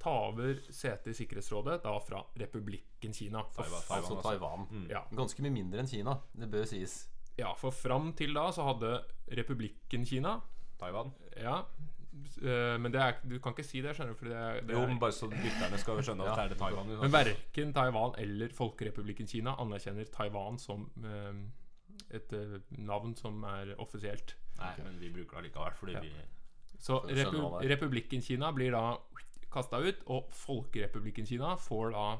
ta 0.00 0.12
over 0.28 0.60
setet 0.70 1.12
i 1.12 1.16
Sikkerhetsrådet, 1.18 1.80
da 1.84 1.96
fra 2.00 2.22
Republikken 2.40 3.12
Kina. 3.12 3.42
For, 3.52 3.62
Taiwan, 3.62 3.82
Taiwan, 3.88 3.98
Altså 3.98 4.14
altså. 4.14 4.30
Taiwan. 4.30 4.66
Mm. 4.70 4.86
ja, 4.90 5.02
Ganske 5.16 5.44
mye 5.44 5.54
mindre 5.54 5.82
enn 5.82 5.90
Kina, 5.90 6.16
det 6.38 6.50
bør 6.52 6.64
sies. 6.68 6.96
Ja, 7.38 7.52
for 7.58 7.70
fram 7.74 8.12
til 8.14 8.34
da 8.34 8.50
så 8.54 8.62
hadde 8.68 8.92
Republikken 9.36 10.04
Kina 10.06 10.36
Taiwan. 10.78 11.12
Ja, 11.40 11.60
eh, 12.42 12.76
men 12.78 12.92
det 12.92 13.00
er, 13.00 13.16
du 13.26 13.38
kan 13.42 13.52
ikke 13.54 13.64
si 13.66 13.80
det, 13.82 13.94
skjønner 13.96 14.14
du. 14.14 14.18
For 14.20 14.30
det 14.30 14.36
er, 14.38 14.60
det 14.68 14.76
Jo, 14.76 14.84
men 14.86 14.98
bare 15.02 15.12
så 15.16 15.26
lytterne 15.30 15.78
skal 15.82 16.02
skjønne 16.02 16.22
at 16.24 16.30
Ja. 16.30 16.34
det 16.36 16.44
er 16.44 16.54
det 16.54 16.58
Taiwan. 16.58 16.86
Men 17.00 17.12
verken 17.12 17.72
Taiwan 17.74 18.14
eller 18.18 18.48
Folkerepublikken 18.54 19.26
Kina 19.30 19.56
anerkjenner 19.58 20.04
Taiwan 20.14 20.58
som 20.58 20.86
eh, 21.04 21.42
et 22.14 22.32
eh, 22.32 22.58
navn 22.78 23.16
som 23.16 23.42
er 23.44 23.74
offisielt. 23.78 24.36
Nei, 24.58 24.74
men 24.84 25.00
vi 25.00 25.10
bruker 25.10 25.40
det 25.40 25.44
allikevel 25.50 25.74
fordi 25.80 25.92
Ja. 25.92 26.00
vi 26.00 26.12
Så 26.78 27.00
repu. 27.08 27.58
Republikken 27.68 28.20
Kina 28.22 28.52
blir 28.52 28.70
da 28.72 28.96
kasta 29.50 29.78
ut, 29.78 30.02
og 30.06 30.30
Folkerepublikken 30.34 31.26
Kina 31.26 31.54
får 31.56 31.90
da 31.94 32.18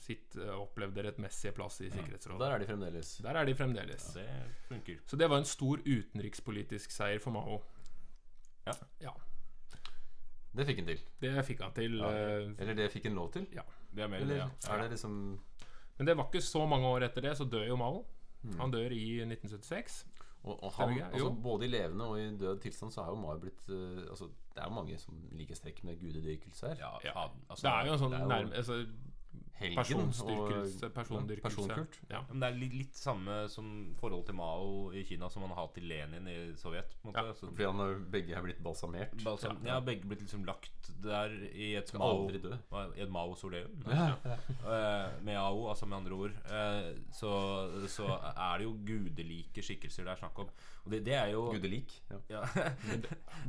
sitt 0.00 0.36
eh, 0.36 0.52
opplevde 0.54 1.02
rettmessige 1.06 1.52
plass 1.56 1.80
i 1.80 1.90
Sikkerhetsrådet. 1.90 2.40
der 2.40 2.54
er 2.54 2.58
de 2.58 2.66
fremdeles. 2.66 3.16
Der 3.24 3.38
er 3.40 3.44
de 3.44 3.54
fremdeles. 3.54 4.06
Det 4.14 4.26
funker. 4.68 5.00
Så 5.06 5.16
det 5.16 5.30
var 5.30 5.38
en 5.38 5.48
stor 5.48 5.82
utenrikspolitisk 5.86 6.90
seier 6.90 7.18
for 7.22 7.30
Mao. 7.36 7.60
Ja. 8.66 8.72
ja 9.00 9.12
Det 10.52 10.66
fikk 10.66 10.82
han 10.82 10.86
til. 10.86 11.04
det 11.20 11.44
fikk 11.46 11.60
han 11.62 11.72
til. 11.74 11.98
Ja. 11.98 12.10
Eller 12.58 12.74
det 12.74 12.90
fikk 12.92 13.08
han 13.08 13.14
lov 13.18 13.32
til. 13.32 13.46
Det 13.50 14.04
er 14.04 14.08
mer 14.08 14.20
Eller 14.20 14.34
det, 14.34 14.40
ja. 14.44 14.74
er 14.74 14.82
det 14.82 14.90
liksom 14.90 15.14
Men 15.98 16.06
det 16.06 16.16
var 16.16 16.28
ikke 16.30 16.42
så 16.44 16.66
mange 16.66 16.86
år 16.86 17.04
etter 17.08 17.20
det, 17.20 17.36
så 17.36 17.44
dør 17.44 17.66
jo 17.66 17.76
Mao. 17.76 18.04
Han 18.58 18.70
dør 18.72 18.90
i 18.96 19.20
1976. 19.20 20.06
Og, 20.42 20.62
og 20.64 20.72
han, 20.72 21.02
altså, 21.12 21.30
både 21.42 21.66
i 21.66 21.68
levende 21.68 22.04
og 22.04 22.20
i 22.20 22.36
død 22.40 22.60
tilstand 22.60 22.92
så 22.92 23.02
er 23.02 23.10
jo 23.12 23.18
Mao 23.20 23.36
blitt 23.38 23.66
uh, 23.68 24.06
altså, 24.08 24.24
Det 24.54 24.62
er 24.62 24.68
jo 24.70 24.74
mange 24.74 24.98
som 24.98 25.18
liker 25.36 25.54
strekk 25.58 25.82
med 25.84 25.98
gudedyrkelse 26.00 26.68
her. 26.68 26.76
Ja, 26.80 26.92
Ja. 27.04 27.26
altså, 27.50 27.66
Det 27.66 27.72
er 27.74 27.86
jo 27.86 27.92
en 27.92 27.98
sånn 27.98 28.16
jo 28.16 28.28
nærme, 28.30 28.54
altså, 28.56 28.78
Helgen 29.60 30.12
persondyrkelse. 30.14 30.88
personkult. 31.42 31.98
Ja. 32.10 32.22
Men 32.30 32.40
det 32.40 32.48
er 32.48 32.56
litt, 32.56 32.74
litt 32.78 32.96
samme 32.96 33.36
som 33.52 33.94
forhold 34.00 34.24
til 34.26 34.34
Mao 34.38 34.90
i 34.96 35.02
Kina 35.04 35.28
som 35.30 35.44
man 35.44 35.52
har 35.56 35.68
til 35.74 35.84
Lenin 35.90 36.26
i 36.30 36.36
Sovjet. 36.56 36.94
På 37.02 37.10
en 37.10 37.12
måte. 37.12 37.26
Ja, 37.26 37.34
Så- 37.34 37.50
Fordi 37.50 37.66
han 37.68 37.80
er, 37.84 37.98
begge 38.10 38.34
er 38.36 38.42
blitt 38.42 38.62
balsamert. 38.64 39.12
Balsam, 39.24 39.58
ja, 39.66 39.78
begge 39.80 40.08
blitt 40.08 40.22
liksom 40.24 40.44
lagt 40.48 40.90
der 41.02 41.28
i 41.52 41.74
et 41.76 41.88
Skal 41.88 42.00
Mao 42.00 42.26
aldri 42.26 42.38
dø. 42.42 42.56
I 42.96 43.00
et 43.04 43.10
Mausoleum. 43.10 43.84
Ja. 43.86 44.16
Eh, 44.24 45.22
med 45.22 45.36
AO, 45.36 45.68
altså 45.68 45.86
med 45.86 45.98
andre 45.98 46.12
ord. 46.12 46.30
Eh, 46.50 46.94
så, 47.12 47.86
så 47.88 48.06
er 48.36 48.58
det 48.58 48.64
jo 48.64 48.74
gudelike 48.86 49.62
skikkelser 49.62 50.04
det 50.04 50.12
er 50.12 50.16
snakk 50.24 50.38
om. 50.38 50.48
Og 50.84 50.90
det, 50.92 51.04
det 51.04 51.14
er 51.14 51.32
jo 51.34 51.50
Gudelik. 51.52 51.92
Ja. 52.10 52.16
ja. 52.30 52.40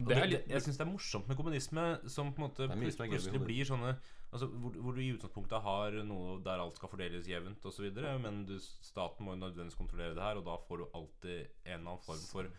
Det 0.02 0.16
er 0.18 0.22
det, 0.26 0.30
litt 0.30 0.48
jeg 0.52 0.62
syns 0.62 0.78
det 0.78 0.86
er 0.86 0.92
morsomt 0.92 1.28
med 1.28 1.38
kommunisme, 1.38 1.84
som 2.10 2.34
på 2.34 2.42
en 2.42 2.50
måte 2.50 2.68
plutselig 2.72 3.42
blir 3.46 3.66
sånne 3.68 3.96
Altså, 4.32 4.48
hvor, 4.48 4.76
hvor 4.80 4.96
du 4.96 5.02
i 5.04 5.12
utgangspunktet 5.12 5.64
har 5.66 5.96
noe 6.08 6.38
der 6.44 6.62
alt 6.64 6.78
skal 6.80 6.92
fordeles 6.92 7.28
jevnt 7.28 7.66
osv., 7.68 7.90
men 8.24 8.46
du, 8.48 8.56
staten 8.62 9.28
må 9.28 9.36
jo 9.36 9.42
nødvendigvis 9.42 9.80
kontrollere 9.80 10.16
det 10.16 10.24
her, 10.24 10.40
og 10.40 10.46
da 10.48 10.56
får 10.68 10.80
du 10.80 10.86
alltid 10.96 11.40
en 11.42 11.74
eller 11.74 11.82
annen 11.82 12.06
form 12.06 12.22
for 12.30 12.52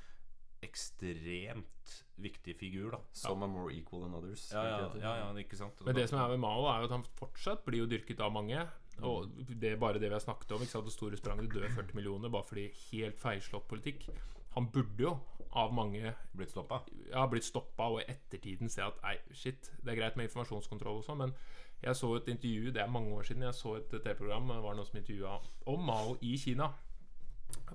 ekstremt 0.63 1.95
viktig 2.23 2.55
figur, 2.61 2.93
da. 2.95 3.01
Some 3.17 3.47
are 3.47 3.51
more 3.51 3.73
equal 3.75 4.05
than 4.05 4.15
others. 4.15 4.45
Ja, 4.53 4.63
ja, 4.69 4.91
ja, 5.01 5.15
ja 5.25 5.33
ikke 5.41 5.59
sant? 5.59 5.81
Men 5.85 5.97
det 5.97 6.07
som 6.11 6.21
er 6.23 6.35
med 6.35 6.45
Mao, 6.45 6.69
er 6.71 6.85
jo 6.85 6.91
at 6.91 6.95
han 6.95 7.09
fortsatt 7.19 7.65
blir 7.67 7.83
jo 7.83 7.89
dyrket 7.91 8.23
av 8.23 8.31
mange. 8.35 8.61
Og 9.03 9.33
det 9.49 9.73
er 9.73 9.81
bare 9.81 9.99
det 9.99 10.11
vi 10.11 10.15
har 10.15 10.23
snakket 10.23 10.53
om. 10.55 10.63
Ikke 10.63 10.77
sant? 10.77 10.87
Det 10.87 10.95
store 10.95 11.19
spranget 11.19 11.51
dør 11.51 11.67
40 11.73 11.97
millioner 11.99 12.33
bare 12.33 12.47
fordi 12.47 12.69
helt 12.93 13.19
feilslått 13.21 13.67
politikk. 13.71 14.07
Han 14.55 14.69
burde 14.71 15.09
jo 15.09 15.17
av 15.55 15.73
mange 15.77 16.15
Blitt 16.37 16.51
stoppa? 16.51 16.79
ja, 17.11 17.27
blitt 17.29 17.45
stoppa 17.45 17.89
og 17.93 18.01
i 18.01 18.07
ettertiden 18.09 18.71
se 18.73 18.83
at 18.83 18.97
nei, 19.03 19.17
shit, 19.37 19.71
det 19.85 19.93
er 19.93 19.99
greit 20.01 20.17
med 20.17 20.29
informasjonskontroll 20.31 21.01
og 21.03 21.05
sånn, 21.05 21.19
men 21.27 21.35
jeg 21.83 21.97
så 21.99 22.13
et 22.17 22.29
intervju, 22.31 22.71
det 22.73 22.81
er 22.83 22.91
mange 22.95 23.11
år 23.17 23.23
siden, 23.27 23.43
jeg 23.43 23.55
så 23.59 23.75
et 23.77 23.89
TV-program, 23.91 24.49
det 24.55 24.63
var 24.63 24.77
noen 24.79 24.87
som 24.87 24.99
intervjua 25.01 25.33
om 25.73 25.81
Mao 25.89 26.17
i 26.23 26.37
Kina, 26.39 26.69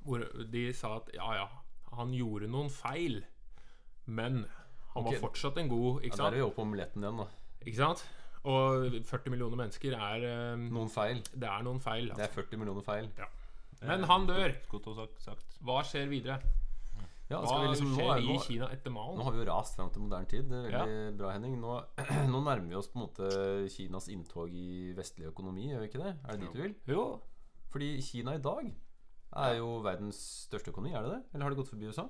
hvor 0.05 0.23
de 0.51 0.61
sa 0.73 0.95
at 1.01 1.09
ja, 1.13 1.27
ja, 1.41 1.47
han 1.97 2.13
gjorde 2.15 2.47
noen 2.49 2.69
feil, 2.71 3.19
men 4.05 4.45
han 4.93 5.03
var 5.05 5.19
fortsatt 5.21 5.59
en 5.61 5.67
god, 5.69 5.99
Ja, 6.01 6.07
ikke 6.07 6.17
der 6.23 6.31
er 6.31 6.37
vi 6.39 6.45
oppe 6.47 6.55
på 6.61 6.65
omeletten 6.65 7.03
igjen, 7.03 7.19
da. 7.19 7.27
Ikke 7.67 7.77
sant? 7.81 8.05
Og 8.47 8.95
40 9.05 9.33
millioner 9.33 9.59
mennesker 9.59 9.93
er 9.97 10.23
eh, 10.23 10.61
Noen 10.71 10.87
feil. 10.89 11.19
Det 11.35 11.49
er 11.49 11.65
noen 11.67 11.81
feil. 11.83 12.05
Det 12.07 12.15
Altså. 12.15 12.29
er 12.29 12.43
40 12.45 12.61
millioner 12.61 12.85
feil. 12.85 13.09
Men 13.81 14.05
han 14.07 14.25
dør. 14.29 14.53
Godt 14.71 14.87
å 14.87 14.93
sagt. 14.95 15.19
sagt. 15.25 15.57
Hva 15.67 15.81
skjer 15.83 16.07
videre? 16.07 16.37
Ja, 17.27 17.41
Hva 17.43 17.57
vi 17.59 17.71
liksom, 17.73 17.89
skjer 17.97 18.21
nå, 18.23 18.33
i 18.33 18.37
Kina 18.45 18.67
etter 18.71 18.93
nå 18.93 19.23
har 19.25 19.33
vi 19.35 19.41
jo 19.41 19.47
rast 19.49 19.75
fram 19.75 19.89
til 19.91 20.03
moderne 20.05 20.29
tid. 20.31 20.45
Det 20.47 20.61
er 20.69 20.77
veldig 20.77 21.17
bra, 21.19 21.31
Henning. 21.35 21.57
Nå, 21.59 21.73
nå 22.33 22.39
nærmer 22.45 22.69
vi 22.69 22.77
oss 22.79 22.87
på 22.93 23.01
en 23.01 23.03
måte 23.03 23.31
Kinas 23.73 24.07
inntog 24.13 24.53
i 24.55 24.93
vestlig 24.95 25.27
økonomi, 25.33 25.67
gjør 25.73 25.83
vi 25.83 25.89
ikke 25.91 26.03
det? 26.05 26.13
Er 26.23 26.37
det 26.37 26.45
dit 26.45 26.55
du 26.55 26.61
vil? 26.63 26.77
Jo, 26.93 27.03
Fordi 27.73 27.89
Kina 28.01 28.37
i 28.37 28.43
dag 28.43 28.71
er 29.43 29.57
jo 29.59 29.73
verdens 29.83 30.21
største 30.47 30.71
økonomi, 30.71 30.95
er 30.95 31.03
det 31.03 31.17
det? 31.17 31.21
Eller 31.33 31.47
har 31.49 31.53
det 31.53 31.59
gått 31.59 31.73
forbi 31.73 31.91
USA? 31.91 32.07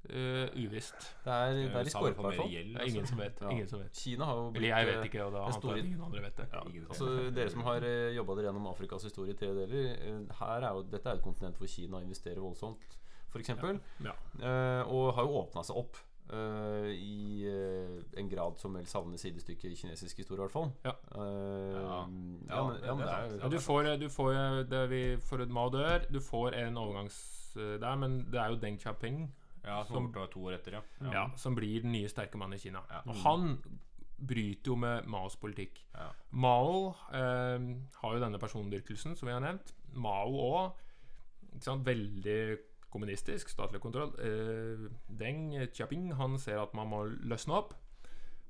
Uh, 0.00 0.46
uvisst. 0.56 1.10
Det 1.26 1.32
er, 1.34 1.50
det 1.58 1.74
er 1.76 1.88
i 1.90 1.90
skorpa, 1.92 2.22
i 2.22 2.24
hvert 2.24 2.38
fall. 2.38 2.86
ingen 2.88 3.06
som 3.10 3.18
vet. 3.20 3.42
Ja. 3.42 3.50
Ingen 3.52 3.66
som 3.68 3.82
vet. 3.82 3.98
Kina 4.00 4.24
har 4.30 4.38
jo 4.38 4.46
Eller 4.54 4.68
jeg 4.70 4.86
blitt, 4.86 4.96
vet 4.96 5.08
ikke, 5.10 5.24
og 5.26 5.34
da 5.34 5.42
antar 5.44 5.58
stor- 5.58 5.76
jeg 5.76 5.84
ingen 5.90 6.04
andre 6.06 6.22
vet 6.24 6.36
det. 6.38 6.46
Ja, 6.54 6.62
ingen 6.70 6.86
Altså, 6.86 7.08
dere 7.36 7.50
som 7.52 7.66
har 7.66 7.84
jobba 8.16 8.36
dere 8.38 8.46
gjennom 8.48 8.70
Afrikas 8.70 9.04
historie 9.04 9.34
i 9.34 9.36
tre 9.36 9.50
deler 9.58 9.90
eh, 9.92 10.22
Her 10.40 10.64
er 10.70 10.78
jo, 10.78 10.86
Dette 10.94 11.10
er 11.10 11.20
et 11.20 11.26
kontinent 11.26 11.60
hvor 11.60 11.68
Kina 11.68 12.00
investerer 12.00 12.40
voldsomt, 12.40 12.96
f.eks. 13.30 13.50
Ja. 14.04 14.14
Uh, 14.40 14.82
og 14.90 15.14
har 15.16 15.26
jo 15.26 15.42
åpna 15.44 15.66
seg 15.66 15.82
opp 15.82 16.06
Uh, 16.30 16.86
i 16.94 17.42
uh, 17.42 18.04
en 18.20 18.28
grad 18.30 18.54
som 18.60 18.76
vel 18.78 18.84
savner 18.86 19.18
sidestykke 19.18 19.66
i 19.66 19.74
kinesisk 19.74 20.20
historie, 20.22 20.38
i 20.38 20.44
hvert 20.44 20.54
fall. 20.54 20.68
Ja. 20.86 20.92
Du 23.50 23.56
får, 23.58 23.88
du 23.98 24.06
får 24.14 24.38
det 24.70 24.84
vi 24.92 25.00
For 25.26 25.42
et 25.42 25.50
Mao 25.50 25.72
dør, 25.74 26.06
du 26.06 26.20
får 26.22 26.54
en 26.60 26.78
overgangs 26.78 27.18
der, 27.56 27.98
men 27.98 28.20
det 28.30 28.38
er 28.38 28.54
jo 28.54 28.60
Deng 28.62 28.78
Xiaoping 28.78 29.24
Ja, 29.64 29.82
som 29.88 30.12
Som- 30.12 30.30
to 30.30 30.44
år 30.46 30.60
etter, 30.60 30.78
ja. 30.78 30.82
ja, 31.10 31.24
som 31.34 31.58
blir 31.58 31.82
den 31.82 31.90
nye 31.98 32.08
sterke 32.08 32.38
mannen 32.38 32.54
i 32.54 32.62
Kina. 32.62 32.78
Ja. 32.92 33.02
Og 33.10 33.16
han 33.24 33.58
bryter 34.20 34.72
jo 34.72 34.76
med 34.76 35.06
Maos 35.08 35.36
politikk. 35.40 35.80
Ja. 35.94 36.10
Mao 36.30 36.94
eh, 37.12 37.66
har 38.02 38.14
jo 38.14 38.22
denne 38.22 38.40
persondyrkelsen, 38.40 39.16
som 39.16 39.28
vi 39.28 39.34
har 39.34 39.42
nevnt. 39.44 39.74
Mao 39.96 40.36
òg. 40.46 40.86
Veldig 41.60 42.58
kommunistisk, 42.90 43.50
statlig 43.52 43.80
kontroll. 43.82 44.12
Eh, 44.18 44.88
Deng 45.20 45.52
Xiaoping 45.70 46.10
han 46.18 46.38
ser 46.42 46.60
at 46.62 46.74
man 46.76 46.90
må 46.90 47.04
løsne 47.30 47.56
opp. 47.60 47.74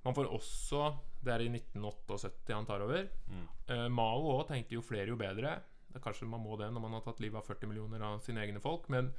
Man 0.04 0.16
får 0.16 0.30
også 0.32 0.94
Det 1.20 1.32
er 1.34 1.42
i 1.44 1.50
1978 1.52 2.54
han 2.56 2.64
tar 2.64 2.80
over. 2.80 3.04
Mm. 3.28 3.44
Eh, 3.68 3.88
Mao 3.92 4.22
òg 4.38 4.46
tenkte 4.48 4.78
jo 4.78 4.80
flere 4.80 5.12
jo 5.12 5.18
bedre. 5.20 5.58
Det 5.90 5.98
er 5.98 6.04
kanskje 6.06 6.28
man 6.30 6.40
må 6.40 6.56
det 6.56 6.70
når 6.72 6.80
man 6.80 6.96
har 6.96 7.04
tatt 7.04 7.20
livet 7.20 7.36
av 7.36 7.44
40 7.44 7.68
millioner 7.68 8.00
av 8.06 8.22
sine 8.24 8.40
egne 8.40 8.62
folk, 8.64 8.88
men 8.88 9.10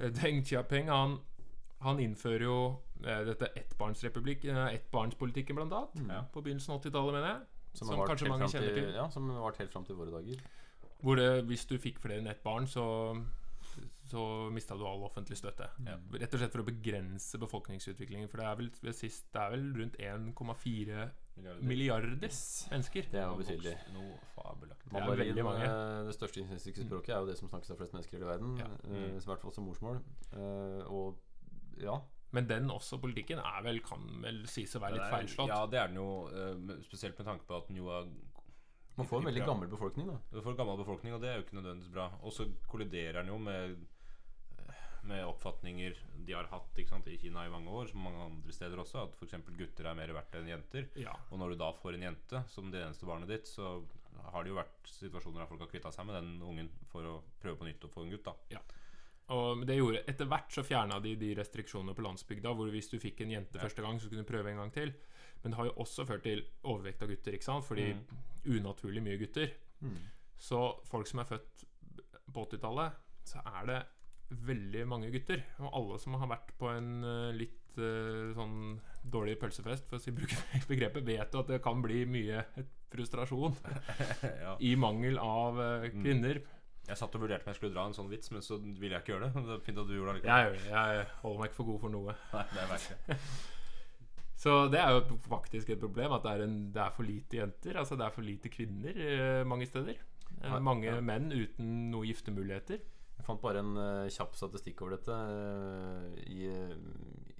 eh, 0.00 0.10
Deng 0.10 0.42
Xiaoping 0.42 0.90
han, 0.90 1.20
han 1.86 2.02
innfører 2.02 2.46
jo 2.48 2.58
dette 2.96 3.52
ettbarnsrepublikken, 3.60 4.56
Ettbarnspolitikken, 4.72 5.54
blant 5.54 5.74
annet. 5.76 5.98
Mm. 6.00 6.30
På 6.32 6.42
begynnelsen 6.42 6.74
av 6.74 6.80
80-tallet, 6.80 7.14
mener 7.14 7.28
jeg. 7.28 7.40
som, 7.76 7.90
som 7.92 8.04
kanskje 8.08 8.30
mange 8.32 8.48
kjenner 8.50 8.74
til. 8.74 8.94
Ja, 8.96 9.08
som 9.12 9.30
har 9.30 9.44
vært 9.44 9.60
helt 9.62 9.74
fram 9.74 9.84
til 9.86 9.98
våre 10.00 10.14
dager. 10.14 10.40
Hvor 11.04 11.20
det, 11.20 11.28
hvis 11.46 11.66
du 11.68 11.76
fikk 11.78 12.00
flere 12.02 12.22
enn 12.22 12.30
ett 12.32 12.42
barn, 12.42 12.66
så, 12.66 12.86
så 14.06 14.22
mista 14.54 14.76
du 14.78 14.84
all 14.86 15.02
offentlig 15.06 15.36
støtte. 15.38 15.66
Ja. 15.86 15.96
Rett 16.20 16.34
og 16.34 16.40
slett 16.42 16.52
for 16.54 16.62
å 16.62 16.66
begrense 16.66 17.38
befolkningsutviklingen. 17.42 18.28
For 18.30 18.38
det 18.42 18.46
er 18.46 18.58
vel, 18.60 18.70
ved 18.82 18.94
sist, 18.94 19.26
det 19.34 19.40
er 19.42 19.54
vel 19.56 19.64
rundt 19.80 19.96
1,4 19.98 21.06
milliarder 21.66 22.14
mennesker. 22.16 23.08
Det 23.12 23.20
er 23.20 23.26
jo 23.26 23.36
betydelig. 23.40 23.74
Noe 23.96 24.18
fabelaktig. 24.36 24.92
Mandarin, 24.94 25.40
eh, 25.66 26.04
det 26.08 26.14
største 26.16 26.40
kinesiske 26.44 26.86
språket, 26.86 27.14
er 27.16 27.24
jo 27.24 27.30
det 27.32 27.38
som 27.40 27.50
snakkes 27.50 27.70
av 27.74 27.80
flest 27.82 27.96
mennesker 27.96 28.16
i 28.16 28.20
hele 28.20 28.30
verden. 28.30 28.56
Ja. 28.62 28.70
eh, 28.84 28.90
Mm. 28.96 29.16
I 29.18 29.26
hvert 29.26 29.42
fall 29.42 29.52
som 29.52 29.66
morsmål. 29.68 30.00
Eh, 30.32 30.86
og 30.86 31.18
ja, 31.82 32.00
Men 32.32 32.46
den 32.48 32.70
også 32.70 32.98
politikken 33.00 33.38
er 33.38 33.62
vel, 33.62 33.78
kan 33.80 34.02
vel 34.22 34.46
sies 34.46 34.74
å 34.76 34.80
være 34.80 34.96
litt 34.98 35.10
feilslått. 35.12 35.48
Ja, 35.48 35.66
det 35.66 35.78
er 35.78 35.86
den 35.88 35.96
jo, 35.96 36.28
spesielt 36.82 37.16
med 37.18 37.24
tanke 37.26 37.46
på 37.46 37.56
at 37.56 37.68
den 37.68 37.76
jo 37.76 37.88
er 37.88 38.08
man 38.96 39.06
får 39.06 39.18
en 39.20 39.26
veldig 39.28 39.44
gammel 39.44 39.68
befolkning, 39.68 40.06
da. 40.08 40.16
Du 40.32 40.40
får 40.40 40.56
gammel 40.56 40.78
befolkning, 40.80 41.12
og 41.12 41.20
det 41.20 41.28
er 41.28 41.34
jo 41.36 41.42
ikke 41.44 41.56
nødvendigvis 41.58 41.92
bra. 41.92 42.06
Og 42.22 42.32
så 42.32 42.46
kolliderer 42.66 43.20
den 43.20 43.28
jo 43.28 43.36
med 43.38 43.76
Med 45.06 45.22
oppfatninger 45.26 45.98
de 46.26 46.34
har 46.34 46.48
hatt 46.50 46.80
sant, 46.88 47.06
i 47.06 47.18
Kina 47.20 47.44
i 47.46 47.50
mange 47.52 47.70
år, 47.70 47.86
som 47.90 48.02
mange 48.02 48.24
andre 48.24 48.54
steder 48.54 48.80
også. 48.82 49.04
At 49.06 49.14
f.eks. 49.14 49.36
gutter 49.58 49.86
er 49.86 49.98
mer 49.98 50.12
verdt 50.16 50.34
enn 50.38 50.48
jenter. 50.50 50.88
Ja. 50.98 51.14
Og 51.30 51.38
når 51.38 51.54
du 51.54 51.60
da 51.60 51.70
får 51.76 51.94
en 51.94 52.08
jente 52.08 52.42
som 52.50 52.72
det 52.72 52.82
eneste 52.82 53.06
barnet 53.06 53.30
ditt, 53.30 53.46
så 53.46 53.76
har 54.32 54.42
det 54.42 54.50
jo 54.50 54.58
vært 54.58 54.90
situasjoner 54.90 55.42
der 55.42 55.50
folk 55.50 55.62
har 55.62 55.70
kvitta 55.70 55.92
seg 55.94 56.08
med 56.08 56.18
den 56.18 56.32
ungen 56.42 56.72
for 56.90 57.06
å 57.06 57.14
prøve 57.42 57.60
på 57.60 57.68
nytt 57.68 57.86
å 57.86 57.92
få 57.92 58.04
en 58.04 58.12
gutt. 58.14 58.26
da 58.26 58.62
Og 59.34 59.62
det 59.68 59.78
gjorde, 59.78 60.02
Etter 60.10 60.30
hvert 60.30 60.52
så 60.54 60.64
fjerna 60.66 60.98
de 61.04 61.14
de 61.20 61.34
restriksjonene 61.38 61.94
på 61.94 62.04
landsbygda, 62.06 62.54
hvor 62.56 62.72
hvis 62.72 62.90
du 62.90 62.98
fikk 63.02 63.22
en 63.22 63.36
jente 63.36 63.62
første 63.62 63.84
gang, 63.84 64.00
så 64.00 64.10
kunne 64.10 64.26
du 64.26 64.30
prøve 64.30 64.50
en 64.50 64.62
gang 64.64 64.74
til. 64.74 64.94
Men 65.42 65.52
det 65.52 65.60
har 65.60 65.68
jo 65.68 65.78
også 65.84 66.06
ført 66.08 66.24
til 66.26 66.42
overvekt 66.64 67.02
av 67.04 67.12
gutter, 67.12 67.36
ikke 67.36 67.46
sant? 67.46 67.66
fordi 67.66 67.92
unaturlig 68.46 69.02
mye 69.04 69.18
gutter. 69.20 69.52
Mm. 69.80 69.98
Så 70.38 70.60
folk 70.88 71.06
som 71.06 71.22
er 71.22 71.28
født 71.28 71.66
på 72.32 72.44
80-tallet, 72.48 73.04
så 73.26 73.42
er 73.46 73.68
det 73.70 73.80
veldig 74.30 74.82
mange 74.88 75.10
gutter. 75.14 75.42
Og 75.62 75.70
alle 75.78 76.00
som 76.02 76.16
har 76.20 76.30
vært 76.30 76.52
på 76.58 76.70
en 76.72 76.90
eh, 77.06 77.36
litt 77.36 77.78
eh, 77.78 78.32
sånn 78.36 78.76
dårlig 79.06 79.36
pølsefest, 79.40 79.86
for 79.88 79.98
å 79.98 80.02
si 80.02 80.14
bruke 80.14 80.38
begrepet, 80.70 81.06
vet 81.06 81.34
jo 81.34 81.44
at 81.44 81.54
det 81.54 81.62
kan 81.64 81.82
bli 81.84 82.04
mye 82.10 82.44
frustrasjon 82.92 83.56
ja. 84.44 84.56
i 84.60 84.74
mangel 84.80 85.20
av 85.22 85.60
eh, 85.62 85.90
kvinner. 85.94 86.42
Jeg 86.86 87.00
satt 87.00 87.16
og 87.18 87.24
vurderte 87.24 87.48
om 87.48 87.50
jeg 87.50 87.58
skulle 87.58 87.74
dra 87.74 87.88
en 87.88 87.96
sånn 87.96 88.10
vits, 88.10 88.30
men 88.30 88.44
så 88.46 88.60
ville 88.62 88.94
jeg 88.94 89.02
ikke 89.02 89.16
gjøre 89.16 89.30
det. 89.30 89.44
Det 89.50 89.60
fint 89.66 89.82
at 89.82 89.90
du 89.90 89.94
gjorde 89.96 90.18
det 90.20 90.30
Jeg. 90.30 90.64
Jeg 90.70 91.06
holder 91.22 91.42
meg 91.42 91.50
ikke 91.50 91.60
for 91.60 91.70
god 91.72 91.84
for 91.84 91.94
noe. 91.94 92.16
Nei, 92.34 92.48
det 92.52 92.64
er 92.64 92.72
verst. 92.74 93.14
Så 94.36 94.52
det 94.68 94.78
er 94.78 94.92
jo 94.92 95.16
faktisk 95.24 95.70
et 95.72 95.80
problem 95.80 96.12
at 96.12 96.26
det 96.26 96.32
er, 96.34 96.42
en, 96.44 96.58
det 96.74 96.82
er 96.82 96.92
for 96.92 97.08
lite 97.08 97.38
jenter. 97.38 97.78
Altså 97.80 97.96
det 97.96 98.04
er 98.04 98.12
for 98.12 98.26
lite 98.26 98.52
kvinner 98.52 98.98
mange 99.48 99.66
steder. 99.66 99.96
Mange 100.60 100.90
ja. 100.90 101.00
menn 101.00 101.30
uten 101.32 101.70
noen 101.90 102.10
giftemuligheter. 102.10 102.84
Jeg 103.16 103.24
fant 103.26 103.40
bare 103.42 103.62
en 103.64 103.72
uh, 103.80 104.08
kjapp 104.12 104.34
statistikk 104.36 104.82
over 104.84 104.96
dette. 104.96 105.14
Uh, 105.16 106.12
I, 106.28 106.50
uh, 106.52 106.74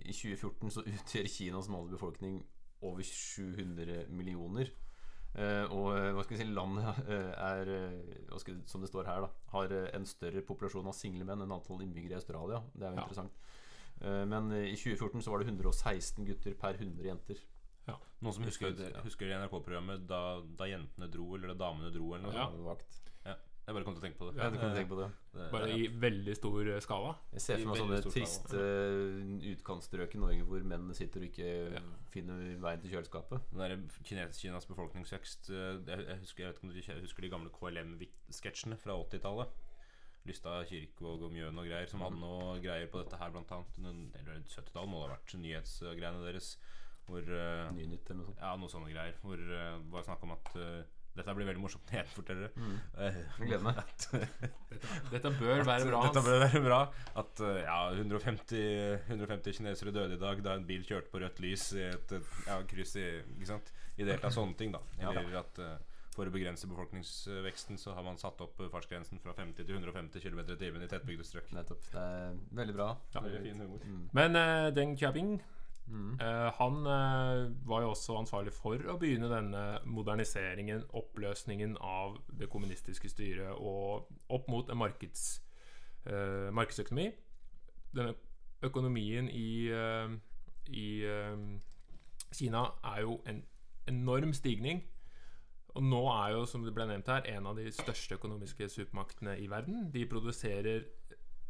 I 0.07 0.13
2014 0.17 0.71
så 0.73 0.85
utgjør 0.93 1.29
Kinas 1.31 1.69
samlede 1.69 1.93
befolkning 1.97 2.41
over 2.83 3.03
700 3.07 4.07
millioner. 4.13 4.73
Og 5.37 5.91
hva 6.17 6.23
skal 6.25 6.33
vi 6.33 6.39
si 6.41 6.45
landet 6.49 7.09
er, 7.53 7.69
skal, 8.41 8.55
som 8.65 8.81
det 8.81 8.89
står 8.89 9.05
her, 9.05 9.27
da, 9.27 9.29
har 9.53 9.73
en 9.99 10.07
større 10.09 10.41
populasjon 10.49 10.87
av 10.89 10.95
single 10.97 11.27
menn 11.29 11.43
enn 11.45 11.53
antall 11.53 11.83
innbyggere 11.85 12.15
i 12.15 12.21
Australia. 12.23 12.63
Det 12.73 12.87
er 12.87 12.95
jo 12.95 12.97
Ja. 12.97 13.03
interessant. 13.03 13.37
Men 14.33 14.49
i 14.57 14.73
2014 14.81 15.21
så 15.27 15.35
var 15.35 15.43
det 15.45 15.51
116 15.51 16.25
gutter 16.31 16.57
per 16.57 16.79
100 16.81 17.05
jenter. 17.11 17.43
Noen 18.25 18.33
som 18.33 18.47
husker, 18.49 18.73
Husker- 18.73 18.95
ja. 18.97 19.03
husker 19.05 19.35
NRK-programmet 19.43 20.07
da, 20.09 20.23
da 20.57 20.71
jentene 20.71 21.11
dro, 21.13 21.27
eller 21.37 21.53
da 21.53 21.59
damene 21.67 21.93
dro, 21.93 22.15
eller 22.17 22.31
noe 22.31 22.39
Ja. 22.39 22.47
sånt? 22.49 22.65
Vakt. 22.65 23.01
Jeg 23.67 23.75
bare 23.75 23.83
kom 23.83 23.97
til 23.97 23.99
å 23.99 24.05
tenke 24.07 24.19
på 24.21 24.27
det. 24.31 24.37
Ja, 24.39 24.47
du 24.55 24.57
kan 24.63 24.75
tenke 24.77 24.91
på 24.93 24.99
det. 25.01 25.07
Det- 25.35 25.47
Bare 25.51 25.71
i 25.75 25.89
veldig 25.91 26.35
stor 26.39 26.69
eh, 26.71 26.81
skala. 26.85 27.17
Jeg 27.33 27.41
ser 27.43 27.59
for 27.59 27.73
meg 27.73 27.81
sånne 27.81 27.99
triste 28.15 28.61
eh, 28.63 29.51
utkantstrøk 29.57 30.15
i 30.15 30.21
Norge 30.23 30.45
hvor 30.47 30.63
mennene 30.63 30.95
sitter 30.95 31.25
og 31.25 31.27
ikke 31.33 31.49
Ja. 31.75 31.81
finner 32.15 32.45
veien 32.63 32.81
til 32.85 32.93
kjøleskapet. 32.95 33.43
Den 33.51 33.59
der 33.65 33.75
Kines, 34.07 34.39
Kinas 34.39 34.67
befolkningsvekst 34.71 35.51
eh, 35.51 35.81
jeg, 35.83 36.07
jeg, 36.07 36.19
husker, 36.23 36.45
jeg 36.45 36.53
vet 36.53 36.61
ikke 36.63 36.69
om 36.69 37.01
du 37.01 37.03
husker 37.09 37.27
de 37.27 37.33
gamle 37.35 37.51
KLM-sketsjene 37.59 38.79
fra 38.79 38.95
80-tallet. 39.03 39.49
Lysta 40.27 40.57
Kirkevåg 40.67 41.23
og 41.27 41.31
Mjøen 41.35 41.59
og 41.59 41.67
greier, 41.69 41.87
som 41.91 42.01
hadde 42.03 42.19
noe 42.19 42.57
greier 42.63 42.89
på 42.91 42.99
dette 43.03 43.19
her, 43.21 43.31
blant 43.35 43.51
annet. 43.55 43.77
Eller 44.19 44.41
70-tallet 44.47 44.91
må 44.91 45.03
det 45.03 45.11
ha 45.11 45.15
vært 45.19 45.37
nyhetsgreiene 45.43 46.25
deres. 46.27 46.57
Hvor 47.07 47.23
eh, 47.23 47.69
Nynytt 47.77 48.09
eller 48.11 48.23
noe 48.23 48.31
sånt. 48.33 48.41
Ja, 48.43 48.57
noe 48.59 48.71
sånne 48.73 48.91
greier. 48.91 49.15
Hvor 49.23 49.39
det 49.39 49.67
var 49.93 50.03
snakk 50.07 50.23
om 50.27 50.33
at 50.35 50.49
eh, 50.59 50.81
Dette 51.17 51.35
blir 51.37 51.49
veldig 51.49 51.63
morsomt 51.63 51.89
når 51.91 51.99
jeg 52.03 52.11
forteller 52.13 52.47
det. 52.47 52.61
Mm. 52.61 52.77
Jeg 53.01 53.49
gleder 53.49 53.65
meg. 53.65 53.81
Dette, 53.87 54.51
dette 55.15 55.33
bør 55.39 55.63
være 55.65 55.89
bra. 55.89 56.03
Dette 56.05 56.23
bør 56.27 56.43
være 56.45 56.63
bra. 56.67 56.81
At 57.23 57.43
eh, 57.47 57.61
ja, 57.65 57.79
150, 57.97 58.63
150 59.09 59.59
kinesere 59.61 59.95
døde 59.97 60.19
i 60.19 60.21
dag 60.21 60.45
da 60.45 60.57
en 60.59 60.69
bil 60.69 60.85
kjørte 60.87 61.13
på 61.13 61.23
rødt 61.23 61.41
lys 61.45 61.71
i 61.79 61.85
et 61.89 62.17
et- 62.19 62.33
ja, 62.47 62.61
kryss 62.69 62.97
i 63.01 63.07
Ikke 63.23 63.51
sant? 63.55 63.73
I 63.97 64.05
det 64.05 64.13
hele 64.13 64.25
tatt 64.27 64.37
sånne 64.37 64.57
ting, 64.59 64.75
da. 64.77 64.83
Ja. 65.01 65.15
Eller 65.15 65.41
at 65.41 65.61
eh, 65.65 65.77
for 66.17 66.29
å 66.29 66.33
begrense 66.33 66.69
befolkningsveksten 66.69 67.77
så 67.81 67.93
har 67.97 68.05
man 68.05 68.17
satt 68.21 68.41
opp 68.45 68.61
eh, 68.61 68.71
fartsgrensen 68.73 69.21
fra 69.21 69.35
50 69.37 69.67
til 69.67 69.77
150 69.77 70.23
km 70.25 70.41
i 70.45 70.59
timen 70.61 70.85
i 70.85 70.89
tettbygde 70.89 71.25
strøk. 71.29 71.51
Nettopp. 71.57 71.85
Det 71.93 72.05
er 72.05 72.39
veldig 72.61 72.77
bra. 72.77 72.89
Veldig 73.17 73.43
fin 73.45 73.61
humor. 73.65 73.85
Mm. 73.85 74.07
Men 74.17 74.41
uh, 74.41 74.69
Deng 74.77 74.97
Xiaoping 74.97 75.37
Eh, 76.21 76.53
han 76.59 76.77
uh, 76.87 77.69
var 77.69 77.83
jo 77.83 77.91
også 77.93 78.17
ansvarlig 78.19 78.53
for 78.55 78.81
å 78.91 78.97
begynne 78.99 79.31
denne 79.31 79.63
moderniseringen, 79.87 80.83
oppløsningen 80.99 81.77
av 81.79 82.17
det 82.39 82.49
kommunistiske 82.51 83.11
styret, 83.13 83.55
og 83.55 84.09
opp 84.35 84.49
mot 84.51 84.71
en 84.71 84.81
markeds, 84.83 85.29
uh, 86.09 86.51
markedsøkonomi. 86.57 87.11
Denne 87.95 88.17
økonomien 88.67 89.29
i, 89.31 89.71
i 90.75 90.87
Kina 92.35 92.63
er 92.89 93.03
jo 93.05 93.19
en 93.29 93.43
enorm 93.87 94.33
stigning. 94.35 94.81
Og 95.77 95.85
nå 95.85 96.01
er 96.09 96.33
jo, 96.33 96.47
som 96.49 96.65
det 96.65 96.73
ble 96.75 96.89
nevnt 96.89 97.09
her, 97.13 97.29
en 97.37 97.47
av 97.47 97.61
de 97.61 97.69
største 97.73 98.17
økonomiske 98.17 98.69
supermaktene 98.73 99.37
i 99.39 99.47
verden. 99.53 99.91
De 99.95 100.07
produserer 100.09 100.89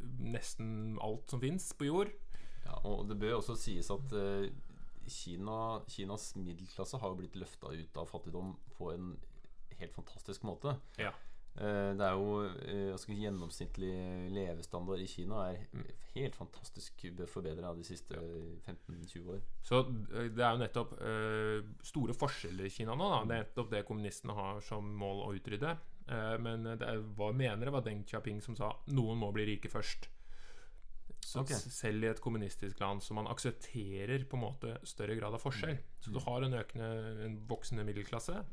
nesten 0.03 0.99
alt 1.03 1.31
som 1.31 1.41
fins 1.41 1.71
på 1.79 1.89
jord. 1.89 2.13
Ja, 2.67 2.81
og 2.91 3.07
det 3.09 3.19
bør 3.23 3.39
også 3.39 3.57
sies 3.61 3.91
at 3.95 4.13
eh, 4.19 4.49
Kina, 5.07 5.81
Kinas 5.87 6.33
middelklasse 6.37 6.99
har 6.99 7.13
jo 7.13 7.21
blitt 7.21 7.39
løfta 7.39 7.71
ut 7.71 8.01
av 8.03 8.11
fattigdom 8.11 8.57
på 8.77 8.91
en 8.95 9.15
helt 9.79 9.95
fantastisk 9.95 10.43
måte. 10.49 10.75
Ja. 10.99 11.13
Eh, 11.57 11.93
Det 11.97 12.05
er 12.05 12.17
jo 12.19 12.41
eh, 12.45 12.97
skal 12.99 13.15
si, 13.15 13.21
Gjennomsnittlig 13.23 13.93
levestandard 14.35 15.01
i 15.01 15.07
Kina 15.09 15.45
er 15.53 15.63
helt 16.17 16.37
fantastisk 16.37 17.07
forbedra 17.31 17.71
de 17.77 17.85
siste 17.87 18.19
15-20 18.67 19.31
år. 19.37 19.41
Så 19.65 19.81
eh, 19.87 20.29
det 20.35 20.43
er 20.45 20.57
jo 20.57 20.63
nettopp 20.65 20.97
eh, 20.99 21.71
store 21.87 22.17
forskjeller 22.17 22.67
i 22.69 22.73
Kina 22.75 22.97
nå. 22.99 23.09
Da. 23.15 23.23
Det 23.25 23.37
er 23.39 23.45
nettopp 23.47 23.71
det 23.73 23.85
kommunistene 23.89 24.37
har 24.37 24.61
som 24.65 24.91
mål 25.01 25.23
å 25.29 25.31
utrydde. 25.39 25.77
Eh, 26.09 26.35
men 26.43 26.67
det 26.75 26.83
er, 26.83 27.01
hva 27.17 27.31
mener 27.37 27.65
det 27.71 27.77
var 27.79 27.87
Deng 27.87 28.03
Xiaoping 28.09 28.43
som 28.45 28.59
sa 28.59 28.75
noen 28.91 29.23
må 29.23 29.31
bli 29.37 29.47
rike 29.55 29.71
først. 29.73 30.11
Så 31.37 31.43
Ok. 31.45 31.73
selv 31.77 32.05
i 32.05 32.09
et 32.09 32.21
kommunistisk 32.25 32.81
land 32.81 33.03
så 33.05 33.15
man 33.15 33.29
aksepterer 33.29 34.25
på 34.25 34.39
en 34.39 34.45
måte 34.47 34.77
større 34.89 35.17
grad 35.19 35.35
av 35.37 35.43
forskjell. 35.43 35.79
Så 36.01 36.13
du 36.13 36.19
har 36.25 36.43
en 36.47 36.55
økende, 36.57 36.91
en 37.27 37.37
voksende 37.49 37.85
middelklasse, 37.85 38.45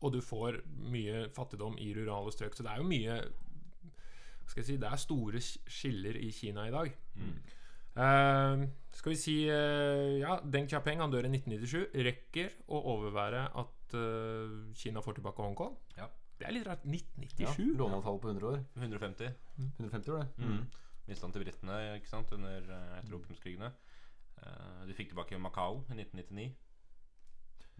og 0.00 0.12
du 0.12 0.20
får 0.20 0.60
mye 0.92 1.28
fattigdom 1.34 1.78
i 1.80 1.92
rurale 1.96 2.32
strøk. 2.34 2.54
Så 2.54 2.62
det 2.66 2.72
er 2.72 2.82
jo 2.82 2.88
mye 2.88 3.22
skal 4.48 4.62
jeg 4.62 4.66
si, 4.66 4.76
Det 4.80 4.88
er 4.88 4.96
store 4.96 5.40
skiller 5.68 6.16
i 6.16 6.30
Kina 6.32 6.68
i 6.68 6.72
dag. 6.72 6.92
Eh, 7.98 8.62
skal 8.94 9.10
vi 9.12 9.16
si 9.18 9.34
uh, 9.50 10.18
Ja, 10.20 10.38
Deng 10.44 10.68
Xiaoping 10.70 11.02
han 11.02 11.10
dør 11.12 11.26
i 11.26 11.32
1997. 11.32 11.90
Rekker 12.06 12.54
å 12.70 12.80
overvære 12.94 13.48
at 13.58 13.96
uh, 13.98 14.72
Kina 14.78 15.02
får 15.04 15.18
tilbake 15.18 15.44
Hongkong. 15.44 15.76
Ja. 15.98 16.08
Det 16.38 16.46
er 16.46 16.54
litt 16.54 16.68
rart. 16.68 16.84
Ja, 16.86 16.94
1997? 16.94 17.74
Låneavtale 17.80 18.22
på 18.22 18.30
100 18.30 18.50
år. 18.52 18.60
150. 18.78 19.32
150 19.58 20.12
år, 20.14 20.22
det. 20.22 20.46
Mm. 20.46 20.60
Mistet 21.08 21.24
han 21.24 21.32
til 21.32 21.44
britene 21.44 21.76
ikke 21.96 22.08
sant, 22.10 22.32
under 22.36 22.60
uh, 22.68 22.98
etter 22.98 23.14
opiumskrigene. 23.16 23.70
Eh, 24.38 24.82
de 24.86 24.94
fikk 24.94 25.08
tilbake 25.14 25.38
Macau 25.40 25.80
i 25.88 25.96
1999. 25.96 26.54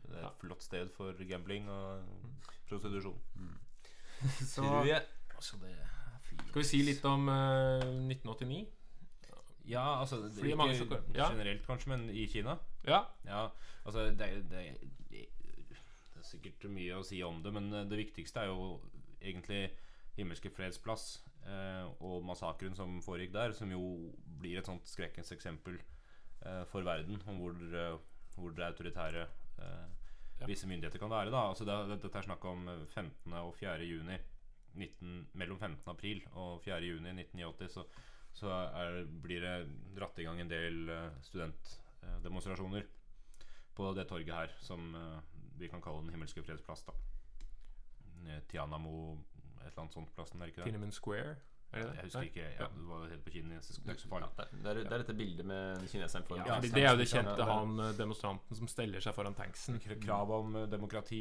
Det 0.08 0.16
er 0.16 0.22
Ja. 0.24 0.30
et 0.30 0.40
flott 0.40 0.62
sted 0.64 0.88
for 0.96 1.12
gambling 1.28 1.68
og 1.68 2.08
prostitusjon. 2.70 3.20
Så 4.54 4.62
Tror. 4.64 5.04
Så 5.40 5.56
det 5.62 5.70
er 5.76 5.86
skal 6.48 6.62
vi 6.62 6.66
si 6.66 6.80
litt 6.82 7.04
om 7.06 7.28
uh, 7.28 7.84
1989? 8.08 8.66
Ja, 9.68 10.00
altså 10.00 10.16
det, 10.24 10.32
Fordi 10.38 10.54
mange 10.56 10.74
Ikke 10.74 10.88
så- 10.88 11.14
ja. 11.14 11.28
generelt, 11.30 11.66
kanskje, 11.66 11.88
men 11.92 12.08
i 12.10 12.26
Kina. 12.26 12.56
Ja. 12.86 13.02
Ja, 13.26 13.48
altså 13.84 14.06
det, 14.08 14.18
det, 14.50 14.60
det 15.12 15.26
er 16.18 16.22
sikkert 16.24 16.64
mye 16.72 16.96
å 16.98 17.04
si 17.04 17.20
om 17.22 17.42
det, 17.44 17.52
men 17.52 17.68
eh, 17.74 17.84
det 17.88 17.98
viktigste 18.00 18.40
er 18.40 18.46
jo 18.50 18.80
egentlig 19.20 19.68
Himmelske 20.16 20.50
freds 20.50 20.78
plass 20.82 21.04
eh, 21.20 21.27
og 22.00 22.24
massakren 22.26 22.74
som 22.76 22.98
foregikk 23.04 23.32
der, 23.32 23.52
som 23.56 23.70
jo 23.72 24.12
blir 24.40 24.58
et 24.60 24.66
sånt 24.68 24.86
skrekkens 24.88 25.32
eksempel 25.32 25.78
eh, 25.78 26.64
for 26.70 26.82
verden 26.86 27.20
om 27.26 27.38
hvor, 27.40 27.54
eh, 27.54 27.96
hvor 28.36 28.50
det 28.56 28.66
autoritære 28.66 29.26
eh, 29.58 29.86
Ja. 30.38 30.46
visse 30.46 30.68
myndigheter 30.70 30.98
kan 31.02 31.10
være. 31.10 31.30
Da. 31.34 31.48
Altså 31.50 31.64
det, 31.66 31.74
det, 31.88 32.02
dette 32.04 32.18
er 32.20 32.22
snakk 32.28 32.44
om 32.46 32.68
eh, 32.68 32.84
15. 32.86 33.32
og 33.40 33.54
4. 33.58 33.78
juni 33.88 34.18
19, 34.74 35.28
mellom 35.34 35.58
15. 35.58 35.82
april 35.90 36.22
og 36.32 36.60
4. 36.62 36.78
juni 36.86 37.10
1989. 37.10 37.72
Så, 37.72 37.84
så 38.32 38.52
er, 38.52 39.00
blir 39.22 39.40
det 39.42 39.56
dratt 39.96 40.18
i 40.18 40.28
gang 40.28 40.40
en 40.40 40.50
del 40.52 40.88
eh, 40.94 41.10
studentdemonstrasjoner 41.26 42.86
på 43.74 43.92
det 43.94 44.06
torget 44.10 44.34
her, 44.34 44.54
som 44.62 44.94
eh, 44.94 45.18
vi 45.58 45.68
kan 45.68 45.82
kalle 45.82 46.04
Den 46.04 46.14
himmelske 46.14 46.42
freds 46.46 46.62
plass. 46.62 46.84
da 46.86 46.94
Eh, 48.28 48.40
Tianamo 48.50 49.16
et 49.68 49.72
eller 49.74 49.84
annet 49.86 49.94
sånt 50.00 50.10
plassen, 50.16 50.40
er 50.40 50.48
det 50.48 50.54
ikke 50.54 50.64
det? 50.64 50.72
Tiananmen 50.72 50.92
Square? 50.96 51.36
Jeg 51.68 51.84
husker 52.00 52.24
ikke. 52.24 52.44
Ja, 52.56 52.66
du 52.72 52.84
var 52.88 53.02
helt 53.10 53.24
på 53.26 53.30
kinesisk. 53.34 53.82
Det 53.82 53.90
er 53.90 53.96
ikke 53.98 54.02
så 54.06 54.08
farlig. 54.08 54.28
Ja, 54.38 54.44
det, 54.52 54.70
er, 54.70 54.78
det 54.78 54.92
er 54.96 55.02
dette 55.02 55.14
bildet 55.18 55.46
med 55.46 55.82
kineseren 55.92 56.24
foran. 56.24 56.46
Ja, 56.48 56.56
det 56.64 56.80
er 56.80 56.94
jo 56.94 57.00
det 57.02 57.08
kjente 57.10 57.44
han 57.44 57.74
eh, 57.84 57.90
demonstranten 57.98 58.56
som 58.56 58.70
steller 58.72 59.04
seg 59.04 59.12
foran 59.16 59.36
tanksen. 59.36 59.76
Krav 60.00 60.32
om 60.32 60.56
eh, 60.56 60.64
demokrati, 60.72 61.20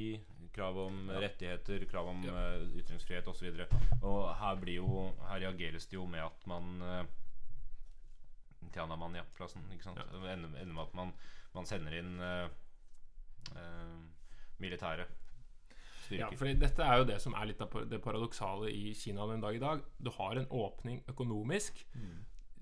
krav 0.55 0.79
om 0.85 1.01
Ja. 1.11 1.19
rettigheter, 1.25 1.83
krav 1.91 2.13
om 2.13 2.23
Ja. 2.23 2.37
eh, 2.53 2.63
ytringsfrihet 2.79 3.27
osv. 3.27 3.49
Og, 3.67 4.07
og 4.07 4.23
her 4.39 4.55
blir 4.63 4.79
jo 4.79 5.03
Her 5.27 5.43
reageres 5.49 5.89
det 5.91 5.99
jo 5.99 6.05
med 6.07 6.23
at 6.23 6.47
man 6.47 6.81
uh, 6.81 7.03
Tiananmen, 8.71 9.19
ja, 9.19 9.27
plassen. 9.35 9.67
Ikke 9.75 9.83
sant? 9.83 9.99
Det 9.99 10.31
ender, 10.31 10.55
ender 10.61 10.73
med 10.73 10.83
at 10.87 10.95
man, 10.95 11.11
man 11.55 11.67
sender 11.67 11.99
inn 11.99 12.19
uh, 12.23 12.47
uh, 13.51 13.99
militære 14.63 15.05
Ja, 16.15 16.29
for 16.29 16.37
fordi 16.45 16.53
dette 16.61 16.83
er 16.83 16.97
jo 17.01 17.05
det 17.09 17.19
som 17.21 17.33
er 17.35 17.45
litt 17.49 17.61
av 17.61 17.73
det 17.89 17.99
paradoksale 18.01 18.69
i 18.71 18.93
Kina 18.95 19.25
den 19.27 19.41
dag 19.43 19.55
i 19.55 19.59
dag. 19.59 19.81
Du 19.99 20.09
har 20.15 20.37
en 20.39 20.47
åpning 20.47 21.01
økonomisk 21.11 21.83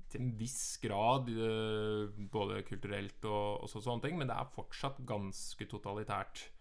til 0.10 0.22
en 0.22 0.32
viss 0.38 0.78
grad, 0.82 1.30
eh, 1.30 2.08
både 2.32 2.64
kulturelt 2.64 3.26
og, 3.26 3.62
og 3.64 3.70
så, 3.70 3.82
sånne 3.82 4.02
ting, 4.06 4.18
men 4.18 4.28
det 4.30 4.36
er 4.38 4.52
fortsatt 4.54 5.00
ganske 5.06 5.66
totalitært. 5.68 6.52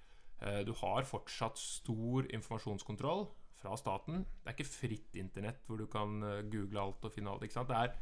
Eh, 0.40 0.62
Du 0.64 0.72
har 0.80 1.04
fortsatt 1.04 1.56
stor 1.58 2.26
informasjonskontroll 2.34 3.28
fra 3.54 3.76
staten. 3.76 4.24
Det 4.42 4.50
er 4.50 4.56
ikke 4.56 4.72
fritt 4.72 5.16
internett 5.16 5.62
hvor 5.66 5.78
du 5.78 5.86
kan 5.86 6.22
eh, 6.22 6.42
google 6.50 6.80
alt 6.80 7.04
og 7.04 7.12
finne 7.12 7.30
alt. 7.30 7.42
Ikke 7.44 7.54
sant? 7.60 7.68
Det, 7.68 7.76
er, 7.76 7.94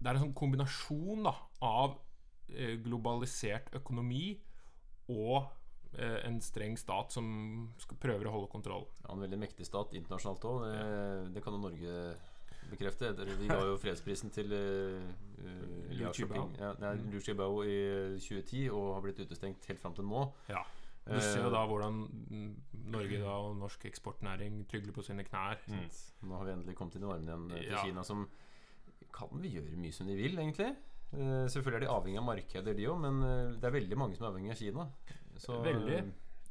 det 0.00 0.08
er 0.10 0.14
en 0.18 0.26
sånn 0.26 0.34
kombinasjon 0.34 1.22
da, 1.24 1.36
av 1.62 2.00
globalisert 2.84 3.70
økonomi 3.72 4.34
og 5.08 5.46
en 5.98 6.40
streng 6.42 6.78
stat 6.80 7.14
som 7.14 7.26
prøver 8.02 8.28
å 8.28 8.34
holde 8.36 8.52
kontroll. 8.52 8.86
Ja, 9.02 9.12
en 9.14 9.24
veldig 9.24 9.40
mektig 9.40 9.66
stat 9.68 9.94
internasjonalt 9.94 10.46
òg. 10.50 10.64
Det, 10.66 11.34
det 11.36 11.42
kan 11.44 11.56
jo 11.56 11.62
Norge 11.62 11.98
bekrefte. 12.70 13.12
Vi 13.38 13.50
ga 13.50 13.58
jo 13.68 13.76
fredsprisen 13.84 14.32
til 14.34 14.54
uh, 14.54 15.02
Liu 15.92 16.08
Qibao. 16.16 16.48
ja, 16.58 16.94
Qibao 17.24 17.60
i 17.66 17.76
2010 18.18 18.70
og 18.72 18.94
har 18.96 19.04
blitt 19.04 19.20
utestengt 19.24 19.68
helt 19.70 19.82
fram 19.82 19.96
til 19.96 20.08
nå. 20.08 20.24
Ja. 20.50 20.64
Du 21.04 21.18
ser 21.20 21.42
jo 21.42 21.50
Eh, 21.50 21.52
da 21.52 21.66
hvordan 21.68 21.98
mm, 22.30 22.52
Norge 22.94 23.18
da, 23.20 23.36
og 23.44 23.58
norsk 23.60 23.84
eksportnæring 23.90 24.62
trygler 24.70 24.94
på 24.96 25.04
sine 25.04 25.24
knær. 25.26 25.60
Mm. 25.68 25.84
Nå 26.30 26.38
har 26.38 26.48
vi 26.48 26.54
endelig 26.54 26.76
kommet 26.78 26.96
inn 26.96 27.04
i 27.04 27.10
varmen 27.10 27.28
igjen 27.28 27.50
eh, 27.50 27.60
til 27.60 27.74
Ja. 27.74 27.82
Kina, 27.84 28.04
som 28.04 28.24
kan 29.14 29.42
vi 29.42 29.52
gjøre 29.58 29.76
mye 29.76 29.92
som 29.92 30.08
de 30.08 30.16
vil, 30.16 30.38
egentlig. 30.38 30.70
Eh, 31.12 31.44
selvfølgelig 31.52 31.76
er 31.76 31.84
de 31.84 31.92
avhengig 31.92 32.22
av 32.22 32.26
markeder, 32.26 32.74
de 32.74 32.88
òg, 32.88 33.02
men 33.04 33.20
eh, 33.22 33.52
det 33.60 33.68
er 33.68 33.76
veldig 33.76 34.00
mange 34.00 34.16
som 34.16 34.24
er 34.24 34.32
avhengig 34.32 34.54
av 34.54 34.62
Kina. 34.62 34.88
Så, 35.40 35.60
Veldig. 35.64 36.00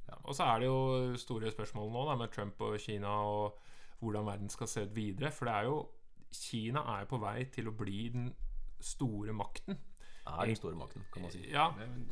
Ja. 0.07 0.17
Og 0.23 0.35
så 0.35 0.43
er 0.43 0.59
det 0.59 0.67
jo 0.67 1.17
store 1.17 1.51
spørsmål 1.51 1.91
nå 1.91 2.05
da, 2.09 2.15
med 2.19 2.33
Trump 2.33 2.61
og 2.61 2.79
Kina 2.79 3.13
og 3.27 3.59
hvordan 4.03 4.25
verden 4.27 4.49
skal 4.51 4.67
se 4.67 4.83
ut 4.83 4.95
videre. 4.95 5.31
For 5.31 5.47
det 5.47 5.53
er 5.53 5.69
jo 5.69 5.77
Kina 6.33 6.83
er 6.97 7.07
på 7.09 7.19
vei 7.21 7.43
til 7.53 7.69
å 7.69 7.75
bli 7.77 8.07
den 8.13 8.29
store 8.83 9.33
makten. 9.33 9.77
er 10.25 10.45
den 10.47 10.55
store 10.55 10.75
makten, 10.75 11.03
kan 11.13 11.21
man 11.21 11.31
si. 11.31 11.43
Ja, 11.51 11.67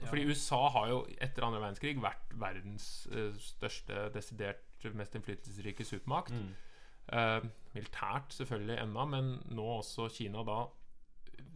fordi 0.08 0.26
USA 0.28 0.68
har 0.76 0.90
jo 0.90 1.00
etter 1.22 1.46
andre 1.48 1.62
verdenskrig 1.62 2.02
vært 2.04 2.36
verdens 2.40 3.08
eh, 3.12 3.32
største, 3.40 4.10
desidert 4.14 4.68
mest 4.98 5.16
innflytelsesrike 5.16 5.86
supermakt. 5.88 6.36
Mm. 6.36 6.52
Eh, 7.18 7.48
militært 7.74 8.34
selvfølgelig 8.36 8.78
ennå, 8.84 9.06
men 9.06 9.34
nå 9.56 9.68
også 9.78 10.10
Kina 10.12 10.44
da 10.48 10.62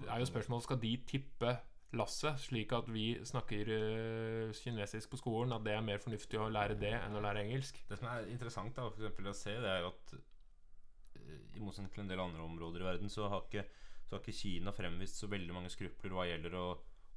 er 0.10 0.20
jo 0.20 0.26
spørsmålet 0.28 0.64
Skal 0.64 0.80
de 0.82 0.92
tippe 1.08 1.52
lasset, 1.96 2.40
slik 2.42 2.74
at 2.76 2.88
vi 2.92 3.12
snakker 3.28 3.70
uh, 3.70 4.54
kinesisk 4.58 5.12
på 5.12 5.20
skolen? 5.22 5.54
At 5.56 5.66
det 5.66 5.76
er 5.76 5.86
mer 5.86 6.02
fornuftig 6.04 6.40
å 6.42 6.50
lære 6.52 6.78
det 6.80 6.94
enn 6.98 7.18
å 7.18 7.24
lære 7.24 7.46
engelsk? 7.46 7.82
Det 7.90 8.00
som 8.00 8.10
er 8.12 8.30
interessant 8.32 8.76
da, 8.78 8.90
for 8.90 9.30
å 9.32 9.36
se, 9.38 9.56
det 9.62 9.72
er 9.72 9.84
jo 9.84 9.92
at 9.94 10.16
eh, 10.18 11.40
i 11.56 11.64
motsetning 11.64 11.94
til 11.94 12.06
en 12.06 12.12
del 12.12 12.24
andre 12.24 12.44
områder 12.46 12.84
i 12.84 12.90
verden, 12.90 13.12
så 13.12 13.30
har 13.32 13.46
ikke, 13.46 13.66
så 14.08 14.18
har 14.18 14.24
ikke 14.24 14.40
Kina 14.40 14.74
fremvist 14.76 15.22
så 15.22 15.30
veldig 15.32 15.56
mange 15.56 15.72
skrupler 15.74 16.16
hva 16.16 16.28
gjelder 16.30 16.58
å, 16.60 16.68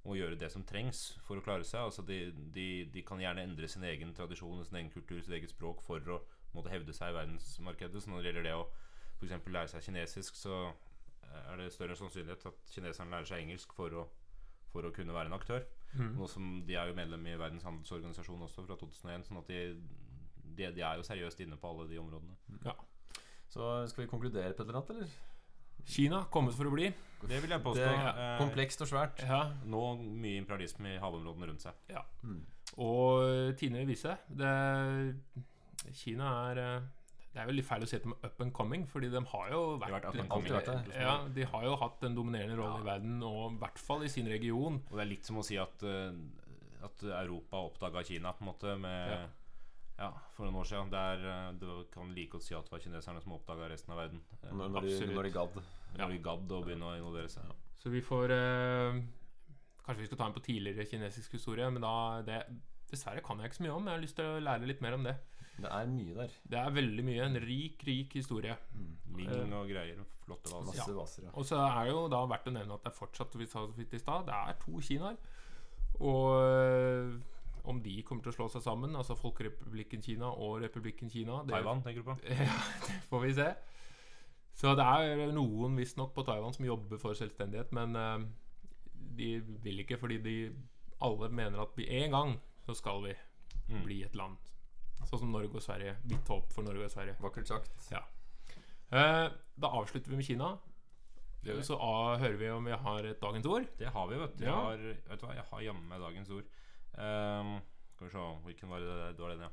å 0.09 0.17
gjøre 0.19 0.39
det 0.41 0.51
som 0.53 0.67
trengs 0.69 1.07
for 1.27 1.41
å 1.41 1.45
klare 1.45 1.67
seg. 1.67 1.89
Altså 1.89 2.05
de, 2.07 2.27
de, 2.55 2.69
de 2.93 3.07
kan 3.07 3.21
gjerne 3.23 3.47
endre 3.49 3.71
sin 3.71 3.87
egen 3.89 4.13
tradisjon, 4.17 4.61
sin 4.67 4.83
egen 4.83 4.93
kultur, 4.95 5.23
sitt 5.23 5.35
eget 5.39 5.55
språk 5.55 5.83
for 5.87 6.13
å 6.13 6.21
måtte 6.55 6.73
hevde 6.73 6.95
seg 6.97 7.13
i 7.13 7.19
verdensmarkedet. 7.19 8.03
Så 8.05 8.13
når 8.13 8.23
det 8.23 8.31
gjelder 8.31 8.49
det 8.51 8.59
å 8.59 8.69
f.eks. 9.19 9.51
lære 9.51 9.73
seg 9.73 9.89
kinesisk, 9.89 10.39
så 10.39 10.69
er 11.29 11.61
det 11.61 11.73
større 11.73 11.97
sannsynlighet 11.97 12.47
at 12.49 12.73
kineseren 12.73 13.13
lærer 13.13 13.29
seg 13.29 13.43
engelsk 13.43 13.73
for 13.77 13.95
å, 14.01 14.05
for 14.73 14.87
å 14.87 14.93
kunne 14.95 15.17
være 15.17 15.33
en 15.33 15.39
aktør. 15.39 15.65
Mm. 15.95 16.19
Som 16.29 16.51
De 16.69 16.77
er 16.77 16.91
jo 16.91 16.97
medlem 16.99 17.25
i 17.27 17.39
Verdens 17.41 17.65
handelsorganisasjon 17.65 18.45
også 18.45 18.67
fra 18.67 18.77
2001, 18.77 19.27
sånn 19.29 19.41
at 19.41 19.49
de, 19.49 19.63
de, 20.59 20.69
de 20.77 20.85
er 20.85 21.01
jo 21.01 21.07
seriøst 21.07 21.41
inne 21.45 21.57
på 21.61 21.71
alle 21.71 21.89
de 21.91 22.01
områdene. 22.01 22.37
Ja. 22.67 22.77
Så 23.49 23.71
skal 23.89 24.05
vi 24.05 24.11
konkludere 24.11 24.53
på 24.53 24.63
et 24.63 24.69
eller 24.69 24.83
annet, 24.83 24.95
eller? 24.97 25.17
Kina 25.89 26.25
kommet 26.33 26.57
for 26.57 26.69
å 26.69 26.73
bli. 26.75 26.91
Det 27.25 27.39
vil 27.43 27.55
jeg 27.55 27.65
påstå. 27.65 27.81
Det 27.81 27.89
er 27.89 28.21
eh, 28.23 28.35
komplekst 28.43 28.85
og 28.85 28.91
svært. 28.91 29.23
Ja. 29.25 29.41
Nå 29.67 29.83
mye 30.05 30.43
imperialisme 30.43 30.95
i 30.95 31.01
havområdene 31.01 31.49
rundt 31.49 31.65
seg. 31.65 31.79
Mm. 32.23 32.43
Og 32.85 33.57
Tine 33.59 33.81
vil 33.81 33.95
vise 33.95 34.19
det, 34.29 34.53
Kina 35.97 36.35
er 36.51 36.61
eh, 36.63 36.89
Det 37.33 37.43
er 37.43 37.47
veldig 37.51 37.65
feil 37.69 37.85
å 37.85 37.87
si 37.91 37.97
at 37.99 38.05
de 38.07 38.11
er 38.15 38.27
up 38.31 38.41
and 38.41 38.53
coming, 38.57 38.85
fordi 38.89 39.11
de 39.13 39.21
har 39.33 39.51
jo 39.53 39.59
har 39.79 39.83
vært, 39.93 40.07
vært 40.15 40.31
alltid 40.33 40.55
vært 40.57 40.95
ja, 40.97 41.15
De 41.37 41.45
har 41.53 41.65
jo 41.69 41.75
hatt 41.77 42.07
en 42.09 42.15
dominerende 42.17 42.57
rolle 42.59 42.79
Ja. 42.79 42.83
i 42.83 42.87
verden, 42.89 43.19
og 43.23 43.53
i 43.53 43.59
hvert 43.63 43.79
fall 43.79 44.03
i 44.07 44.09
sin 44.09 44.27
region. 44.33 44.81
Og 44.91 44.97
det 44.97 45.05
er 45.05 45.11
litt 45.13 45.29
som 45.29 45.37
å 45.39 45.45
si 45.47 45.59
at, 45.61 45.83
eh, 45.85 46.17
at 46.89 47.05
Europa 47.05 47.61
oppdaga 47.69 48.03
Kina 48.09 48.33
på 48.33 48.43
en 48.47 48.49
måte 48.53 48.75
med 48.81 49.13
Ja. 49.13 49.21
ja. 49.99 50.11
for 50.35 50.47
noen 50.49 50.57
år 50.63 50.71
siden. 50.73 50.91
Der, 50.91 51.27
eh, 51.29 51.53
det 51.61 51.77
kan 51.93 52.15
like 52.15 52.31
godt 52.33 52.43
si 52.49 52.55
at 52.55 52.65
det 52.65 52.73
var 52.73 52.81
kineserne 52.81 53.23
som 53.23 53.33
oppdaga 53.37 53.69
resten 53.69 53.93
av 53.93 53.99
verden. 54.03 54.21
Når, 54.51 54.69
når, 54.69 54.81
de, 54.89 55.15
når 55.15 55.23
de 55.23 55.31
gadd. 55.37 55.63
Når 55.99 56.09
de 56.17 56.19
gadd 56.19 56.53
å 56.59 56.65
begynne 56.65 56.91
å 56.91 56.97
involvere 56.97 57.29
seg. 57.29 57.45
Så 57.79 57.91
vi 57.91 58.01
får 58.03 58.31
eh, 58.35 59.03
Kanskje 59.85 60.03
vi 60.03 60.07
skal 60.11 60.19
ta 60.19 60.27
en 60.27 60.35
på 60.37 60.43
tidligere 60.45 60.85
kinesisk 60.85 61.33
historie, 61.33 61.71
men 61.71 61.81
da 61.81 62.21
det, 62.21 62.43
Dessverre 62.91 63.23
kan 63.25 63.39
jeg 63.39 63.49
ikke 63.49 63.57
så 63.57 63.63
mye 63.65 63.77
om. 63.77 63.87
Jeg 63.87 63.95
har 63.95 64.03
lyst 64.03 64.17
til 64.17 64.25
å 64.25 64.41
lære 64.41 64.67
litt 64.69 64.81
mer 64.85 64.95
om 64.97 65.05
det. 65.05 65.15
Det 65.59 65.71
er 65.75 65.87
mye 65.91 66.15
der. 66.15 66.35
Det 66.51 66.59
er 66.61 66.71
veldig 66.71 67.05
mye. 67.05 67.23
En 67.25 67.39
rik, 67.43 67.83
rik 67.87 68.13
historie. 68.15 68.55
Mm. 68.75 68.93
Ling 69.19 69.55
og 69.59 69.67
greier. 69.71 70.05
Flotte 70.27 70.53
vaser. 70.53 70.67
Masse 70.71 70.95
vaser. 70.97 71.23
Ja. 71.27 71.31
Og 71.35 71.45
så 71.49 71.57
er 71.65 71.85
det 71.89 71.93
jo 71.97 72.05
da 72.13 72.21
verdt 72.31 72.47
å 72.47 72.53
nevne 72.55 72.75
at 72.77 72.85
det 72.85 72.93
er 72.93 72.99
fortsatt 72.99 73.35
vi 73.41 73.47
sa 73.49 73.65
så 73.67 73.75
vidt 73.77 73.95
i 73.97 73.99
sted, 74.03 74.27
det 74.29 74.37
er 74.37 74.59
to 74.63 74.79
Kinaer. 74.85 75.17
Og 75.99 76.43
øh, 76.45 77.15
om 77.65 77.81
de 77.83 77.97
kommer 78.07 78.23
til 78.23 78.31
å 78.33 78.37
slå 78.37 78.47
seg 78.53 78.63
sammen, 78.63 78.95
altså 78.97 79.17
Folkerepublikken 79.19 80.03
Kina 80.05 80.29
og 80.31 80.61
Republikken 80.63 81.11
Kina 81.11 81.41
det 81.45 81.57
Taiwan, 81.57 81.83
tenker 81.83 82.05
du 82.05 82.11
på? 82.13 82.19
Ja, 82.29 82.59
det 82.87 83.01
får 83.11 83.25
vi 83.27 83.33
se. 83.41 83.49
Så 84.59 84.73
det 84.79 84.85
er 84.87 85.33
noen 85.35 85.77
visstnok 85.79 86.15
på 86.17 86.25
Taiwan 86.27 86.55
som 86.55 86.65
jobber 86.67 86.99
for 87.03 87.15
selvstendighet, 87.19 87.73
men 87.77 87.97
øh, 87.97 88.29
de 89.19 89.33
vil 89.65 89.83
ikke 89.85 89.99
fordi 89.99 90.19
de 90.23 90.37
alle 91.03 91.29
mener 91.31 91.61
at 91.63 91.75
vi 91.79 91.87
en 92.03 92.11
gang 92.15 92.37
så 92.67 92.75
skal 92.79 93.03
vi 93.09 93.17
Mm. 93.69 93.83
bli 93.85 93.99
et 94.03 94.15
land. 94.17 94.37
Sånn 95.07 95.23
som 95.23 95.31
Norge 95.33 95.55
og 95.55 95.65
Sverige. 95.65 95.97
Hvitt 96.05 96.29
håp 96.33 96.53
for 96.53 96.67
Norge 96.67 96.89
og 96.89 96.93
Sverige. 96.93 97.17
Vakkert 97.23 97.49
sagt. 97.49 97.91
Ja. 97.93 98.03
Eh, 98.91 99.27
da 99.61 99.71
avslutter 99.79 100.11
vi 100.11 100.17
med 100.17 100.27
Kina. 100.27 100.57
Det. 101.45 101.63
Så 101.65 101.79
A, 101.81 102.17
hører 102.19 102.37
vi 102.37 102.51
om 102.51 102.65
vi 102.65 102.73
har 102.73 103.05
et 103.07 103.21
dagens 103.23 103.47
ord. 103.47 103.67
Det 103.79 103.89
har 103.95 104.09
vi, 104.11 104.19
vet 104.21 104.39
du. 104.39 104.45
Ja. 104.45 104.51
Jeg 104.51 104.65
har, 104.65 104.97
vet 105.11 105.21
du 105.21 105.27
hva, 105.27 105.35
jeg 105.39 105.47
har 105.51 105.63
jammen 105.69 105.89
meg 105.89 106.01
dagens 106.03 106.31
ord. 106.35 106.49
Um, 106.99 107.53
skal 107.95 108.09
vi 108.09 108.13
se 108.13 108.25
Hvilken 108.49 108.73
var 108.73 108.83
det 108.83 108.97
det 109.17 109.23
var 109.23 109.35
den, 109.35 109.47
ja? 109.47 109.53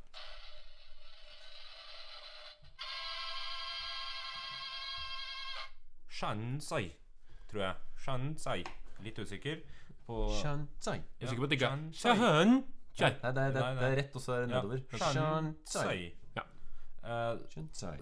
Shansai, 6.15 6.95
tror 7.51 7.61
jeg. 7.61 7.75
Shansai. 7.99 8.63
Litt 9.03 9.19
usikker 9.19 9.59
på 10.07 10.29
Shansai. 10.39 11.01
Jeg 11.19 11.27
er 11.27 11.33
sikker 11.33 11.43
på 11.43 11.49
at 11.49 11.53
det 11.53 11.59
ikke 11.59 11.71
er. 11.75 12.74
Nei, 12.99 13.09
det 13.11 13.27
er, 13.27 13.33
det, 13.35 13.61
Nei, 13.61 13.73
nei. 13.73 13.81
det 13.81 13.87
er 13.89 13.97
rett, 13.99 14.15
og 14.15 14.21
så 14.23 14.33
er 14.35 14.45
det 14.45 14.49
Ja. 14.55 14.61
nedover. 14.61 14.83
Shansai. 15.13 16.13
Ja. 16.35 16.43
Uh, 17.05 17.37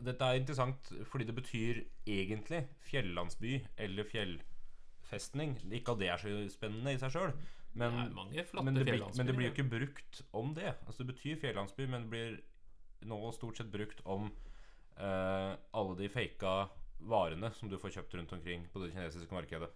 dette 0.06 0.26
er 0.30 0.39
interessant 0.39 0.91
fordi 1.10 1.26
det 1.28 1.36
betyr 1.36 1.82
egentlig 2.08 2.62
fjellandsby 2.88 3.58
eller 3.78 4.04
fjellfestning. 4.08 5.58
Ikke 5.72 5.91
at 5.91 6.00
det 6.00 6.10
er 6.14 6.18
så 6.22 6.36
spennende 6.54 6.94
i 6.94 7.02
seg 7.02 7.12
sjøl, 7.12 7.34
men, 7.74 8.14
men, 8.14 8.32
men 8.64 8.76
det 8.76 8.86
blir 9.36 9.50
jo 9.50 9.52
ikke 9.52 9.70
brukt 9.70 10.22
om 10.32 10.54
det. 10.56 10.76
Altså 10.86 11.04
Det 11.04 11.16
betyr 11.16 11.41
fjellandsby, 11.41 11.88
men 11.89 12.06
det 12.06 12.10
blir 12.14 12.38
nå 13.10 13.20
stort 13.36 13.58
sett 13.60 13.72
brukt 13.74 14.00
om 14.06 14.30
uh, 15.00 15.54
alle 15.74 15.98
de 16.00 16.10
faka 16.10 16.70
varene 17.04 17.50
som 17.58 17.70
du 17.70 17.78
får 17.82 17.98
kjøpt 17.98 18.14
rundt 18.16 18.34
omkring 18.38 18.68
på 18.72 18.80
det 18.84 18.94
kinesiske 18.94 19.34
markedet. 19.36 19.70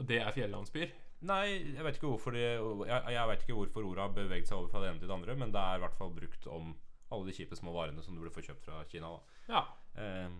Og 0.00 0.08
det 0.08 0.22
er 0.22 0.32
fjellandsbyer. 0.32 0.94
Nei, 1.28 1.74
jeg 1.74 1.84
vet 1.84 1.98
ikke 1.98 2.08
hvorfor 2.08 2.32
det 2.32 2.40
Jeg, 2.46 3.00
jeg 3.12 3.28
vet 3.28 3.42
ikke 3.44 3.56
hvorfor 3.58 3.84
ordet 3.90 4.04
har 4.06 4.14
beveget 4.16 4.48
seg 4.48 4.56
over 4.56 4.70
fra 4.72 4.80
det 4.80 4.88
ene 4.90 5.02
til 5.02 5.08
det 5.10 5.16
andre, 5.18 5.34
men 5.36 5.52
det 5.52 5.60
er 5.60 5.76
i 5.76 5.82
hvert 5.84 5.98
fall 5.98 6.14
brukt 6.16 6.46
om 6.48 6.70
alle 7.12 7.26
de 7.26 7.34
kjipe 7.36 7.56
små 7.58 7.74
varene 7.74 8.02
som 8.02 8.14
du 8.14 8.22
burde 8.22 8.32
få 8.32 8.44
kjøpt 8.46 8.64
fra 8.64 8.84
Kina. 8.88 9.10
da 9.10 9.54
Ja. 9.54 9.62
Eh, 10.00 10.30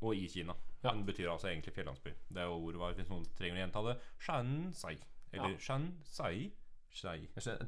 og 0.00 0.14
i 0.14 0.28
Kina. 0.30 0.54
Ja. 0.84 0.92
Den 0.92 1.04
betyr 1.08 1.30
altså 1.32 1.48
egentlig 1.48 1.72
fjellandsby. 1.74 2.12
Det 2.28 2.38
er 2.38 2.46
jo 2.46 2.60
ordet 2.68 2.78
var, 2.78 2.92
hvis 2.94 3.08
noen 3.10 3.24
trenger 3.34 3.58
å 3.58 3.62
gjenta 3.64 3.82
det. 3.88 3.96
Shansai. 4.22 4.94
Eller 5.32 5.50
Ja. 5.50 5.58
Shansai. 5.58 6.52
Shai. 6.92 7.18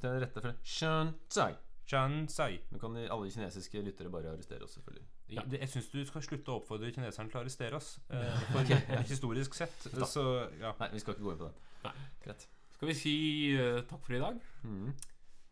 Den 0.02 0.20
rette 0.22 0.40
for 0.40 0.54
Shanzai. 0.62 1.54
Shansai. 1.90 2.60
Nå 2.70 2.78
kan 2.78 2.94
de, 2.94 3.08
alle 3.10 3.30
kinesiske 3.30 3.82
lyttere 3.82 4.10
bare 4.10 4.30
arrestere 4.30 4.62
oss, 4.64 4.76
selvfølgelig. 4.78 5.04
Ja. 5.28 5.42
Jeg, 5.42 5.60
Jeg 5.60 5.68
syns 5.68 5.90
du 5.90 5.98
skal 6.06 6.22
slutte 6.22 6.52
å 6.52 6.60
oppfordre 6.60 6.92
kineserne 6.94 7.30
til 7.30 7.40
å 7.40 7.42
arrestere 7.42 7.76
oss. 7.76 7.98
Eh, 8.10 8.40
for 8.52 9.02
historisk 9.10 9.54
sett. 9.58 9.88
Så 10.06 10.24
ja. 10.60 10.72
Nei, 10.80 10.88
vi 10.94 11.02
skal 11.02 11.14
ikke 11.16 11.26
gå 11.26 11.34
inn 11.34 11.42
på 11.42 11.50
det. 11.50 11.54
Nei. 11.84 11.94
Greit. 12.24 12.48
Skal 12.80 12.88
vi 12.88 12.94
si 12.94 13.14
uh, 13.60 13.82
takk 13.84 14.00
for 14.06 14.14
i 14.16 14.18
dag? 14.18 14.36
Mm. 14.62 14.86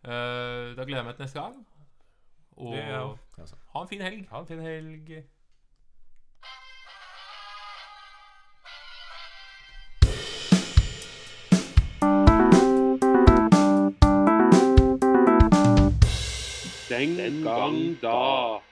Uh, 0.05 0.77
da 0.77 0.85
gleder 0.85 0.97
jeg 0.97 1.05
meg 1.05 1.15
til 1.15 1.23
neste 1.23 1.41
gang. 1.41 1.67
Og 2.57 2.73
Det 2.73 2.79
Ja, 2.79 3.03
ha 3.75 3.83
en 3.83 3.89
fin 3.89 4.01
helg. 4.01 4.29
Ha 4.31 4.41
en 4.41 4.47
fin 4.47 4.61
helg. 4.61 5.11
Den 16.89 17.45
gang 17.45 18.03
da. 18.03 18.68